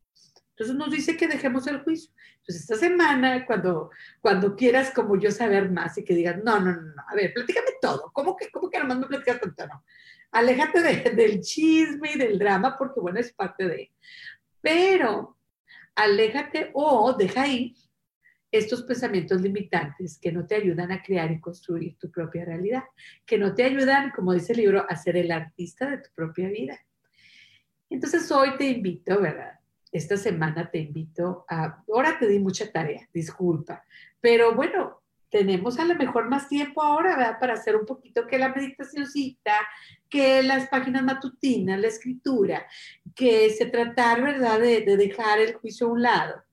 Entonces 0.50 0.76
nos 0.76 0.92
dice 0.92 1.16
que 1.16 1.26
dejemos 1.26 1.66
el 1.66 1.82
juicio. 1.82 2.12
Entonces 2.38 2.62
esta 2.62 2.76
semana, 2.76 3.44
cuando, 3.44 3.90
cuando 4.20 4.54
quieras 4.54 4.92
como 4.92 5.18
yo 5.18 5.32
saber 5.32 5.72
más 5.72 5.98
y 5.98 6.04
que 6.04 6.14
digas, 6.14 6.36
no, 6.44 6.60
no, 6.60 6.72
no, 6.72 6.92
a 7.08 7.14
ver, 7.16 7.34
platícame 7.34 7.70
todo. 7.82 8.12
¿Cómo 8.12 8.36
que, 8.36 8.48
cómo 8.50 8.70
que 8.70 8.78
nomás 8.78 8.98
me 9.00 9.06
platicas 9.06 9.40
tanto? 9.40 9.66
No. 9.66 9.84
Aléjate 10.30 11.10
del 11.10 11.40
chisme 11.40 12.12
y 12.12 12.18
del 12.18 12.38
drama 12.38 12.76
porque, 12.78 13.00
bueno, 13.00 13.18
es 13.18 13.32
parte 13.32 13.66
de... 13.66 13.90
Pero 14.60 15.36
aléjate 15.96 16.70
o 16.74 17.12
deja 17.12 17.42
ahí 17.42 17.74
estos 18.58 18.82
pensamientos 18.84 19.40
limitantes 19.40 20.18
que 20.18 20.30
no 20.30 20.46
te 20.46 20.54
ayudan 20.54 20.92
a 20.92 21.02
crear 21.02 21.30
y 21.32 21.40
construir 21.40 21.96
tu 21.98 22.10
propia 22.10 22.44
realidad, 22.44 22.84
que 23.26 23.36
no 23.36 23.54
te 23.54 23.64
ayudan, 23.64 24.12
como 24.12 24.32
dice 24.32 24.52
el 24.52 24.60
libro, 24.60 24.86
a 24.88 24.96
ser 24.96 25.16
el 25.16 25.32
artista 25.32 25.90
de 25.90 25.98
tu 25.98 26.10
propia 26.14 26.48
vida. 26.48 26.78
Entonces 27.90 28.30
hoy 28.30 28.56
te 28.56 28.68
invito, 28.68 29.20
¿verdad? 29.20 29.58
Esta 29.90 30.16
semana 30.16 30.70
te 30.70 30.78
invito 30.78 31.44
a, 31.48 31.82
ahora 31.88 32.18
te 32.18 32.28
di 32.28 32.38
mucha 32.38 32.70
tarea, 32.70 33.08
disculpa, 33.12 33.84
pero 34.20 34.54
bueno, 34.54 35.02
tenemos 35.30 35.80
a 35.80 35.84
lo 35.84 35.96
mejor 35.96 36.30
más 36.30 36.48
tiempo 36.48 36.80
ahora, 36.80 37.16
¿verdad? 37.16 37.40
Para 37.40 37.54
hacer 37.54 37.74
un 37.74 37.84
poquito 37.84 38.24
que 38.24 38.38
la 38.38 38.54
meditacióncita, 38.54 39.52
que 40.08 40.44
las 40.44 40.68
páginas 40.68 41.02
matutinas, 41.02 41.80
la 41.80 41.88
escritura, 41.88 42.64
que 43.16 43.50
se 43.50 43.66
tratar, 43.66 44.22
¿verdad? 44.22 44.60
De, 44.60 44.82
de 44.82 44.96
dejar 44.96 45.40
el 45.40 45.54
juicio 45.54 45.88
a 45.88 45.90
un 45.90 46.02
lado, 46.02 46.44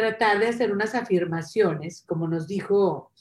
tratar 0.00 0.38
de 0.38 0.46
hacer 0.46 0.72
unas 0.72 0.94
afirmaciones, 0.94 2.02
como 2.06 2.26
nos 2.26 2.46
dijo 2.46 3.12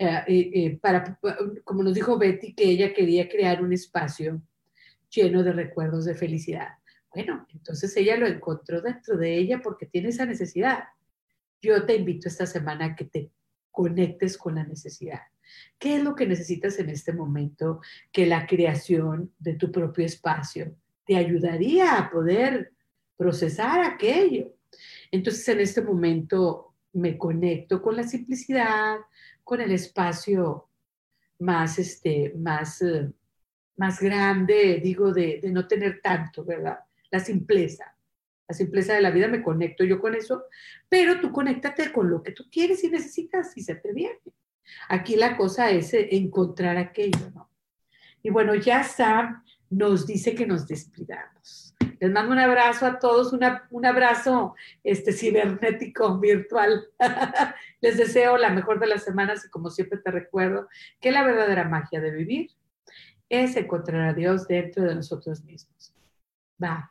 eh, 0.00 0.24
eh, 0.26 0.50
eh, 0.52 0.78
para, 0.82 1.16
como 1.62 1.84
nos 1.84 1.94
dijo 1.94 2.18
Betty, 2.18 2.54
que 2.54 2.64
ella 2.64 2.92
quería 2.92 3.28
crear 3.28 3.62
un 3.62 3.72
espacio 3.72 4.42
lleno 5.08 5.44
de 5.44 5.52
recuerdos 5.52 6.06
de 6.06 6.16
felicidad. 6.16 6.70
Bueno, 7.14 7.46
entonces 7.54 7.96
ella 7.96 8.16
lo 8.16 8.26
encontró 8.26 8.82
dentro 8.82 9.16
de 9.16 9.36
ella 9.36 9.60
porque 9.62 9.86
tiene 9.86 10.08
esa 10.08 10.26
necesidad. 10.26 10.84
Yo 11.62 11.86
te 11.86 11.94
invito 11.94 12.26
esta 12.26 12.46
semana 12.46 12.86
a 12.86 12.96
que 12.96 13.04
te 13.04 13.30
conectes 13.70 14.36
con 14.36 14.56
la 14.56 14.64
necesidad. 14.64 15.20
¿Qué 15.78 15.98
es 15.98 16.02
lo 16.02 16.16
que 16.16 16.26
necesitas 16.26 16.80
en 16.80 16.90
este 16.90 17.12
momento 17.12 17.80
que 18.10 18.26
la 18.26 18.44
creación 18.44 19.32
de 19.38 19.54
tu 19.54 19.70
propio 19.70 20.04
espacio 20.04 20.74
te 21.06 21.16
ayudaría 21.16 21.96
a 21.96 22.10
poder 22.10 22.72
procesar 23.16 23.84
aquello? 23.84 24.57
Entonces 25.10 25.48
en 25.48 25.60
este 25.60 25.82
momento 25.82 26.74
me 26.92 27.16
conecto 27.16 27.80
con 27.82 27.96
la 27.96 28.02
simplicidad, 28.02 28.98
con 29.44 29.60
el 29.60 29.72
espacio 29.72 30.68
más, 31.38 31.78
este, 31.78 32.34
más, 32.36 32.82
eh, 32.82 33.10
más 33.76 34.00
grande, 34.00 34.80
digo, 34.82 35.12
de, 35.12 35.40
de 35.40 35.50
no 35.50 35.66
tener 35.66 36.00
tanto, 36.02 36.44
¿verdad? 36.44 36.78
La 37.10 37.20
simpleza. 37.20 37.94
La 38.48 38.54
simpleza 38.54 38.94
de 38.94 39.02
la 39.02 39.10
vida 39.10 39.28
me 39.28 39.42
conecto 39.42 39.84
yo 39.84 40.00
con 40.00 40.14
eso, 40.14 40.44
pero 40.88 41.20
tú 41.20 41.30
conéctate 41.32 41.92
con 41.92 42.10
lo 42.10 42.22
que 42.22 42.32
tú 42.32 42.44
quieres 42.50 42.82
y 42.82 42.90
necesitas 42.90 43.56
y 43.56 43.62
se 43.62 43.74
te 43.74 43.92
viene. 43.92 44.18
Aquí 44.88 45.16
la 45.16 45.36
cosa 45.36 45.70
es 45.70 45.92
eh, 45.94 46.08
encontrar 46.12 46.76
aquello, 46.76 47.30
¿no? 47.34 47.50
Y 48.22 48.30
bueno, 48.30 48.54
ya 48.54 48.82
Sam 48.82 49.44
nos 49.70 50.06
dice 50.06 50.34
que 50.34 50.46
nos 50.46 50.66
despidamos. 50.66 51.74
Les 52.00 52.10
mando 52.10 52.32
un 52.32 52.38
abrazo 52.38 52.86
a 52.86 52.98
todos, 52.98 53.32
un 53.32 53.86
abrazo 53.86 54.54
este, 54.84 55.12
cibernético, 55.12 56.18
virtual. 56.18 56.86
Les 57.80 57.96
deseo 57.96 58.36
la 58.36 58.50
mejor 58.50 58.78
de 58.78 58.86
las 58.86 59.04
semanas 59.04 59.44
y 59.44 59.50
como 59.50 59.70
siempre 59.70 59.98
te 59.98 60.10
recuerdo 60.10 60.68
que 61.00 61.10
la 61.10 61.24
verdadera 61.24 61.68
magia 61.68 62.00
de 62.00 62.10
vivir 62.10 62.50
es 63.28 63.56
encontrar 63.56 64.08
a 64.08 64.14
Dios 64.14 64.46
dentro 64.46 64.84
de 64.84 64.94
nosotros 64.94 65.44
mismos. 65.44 65.92
Va. 66.62 66.90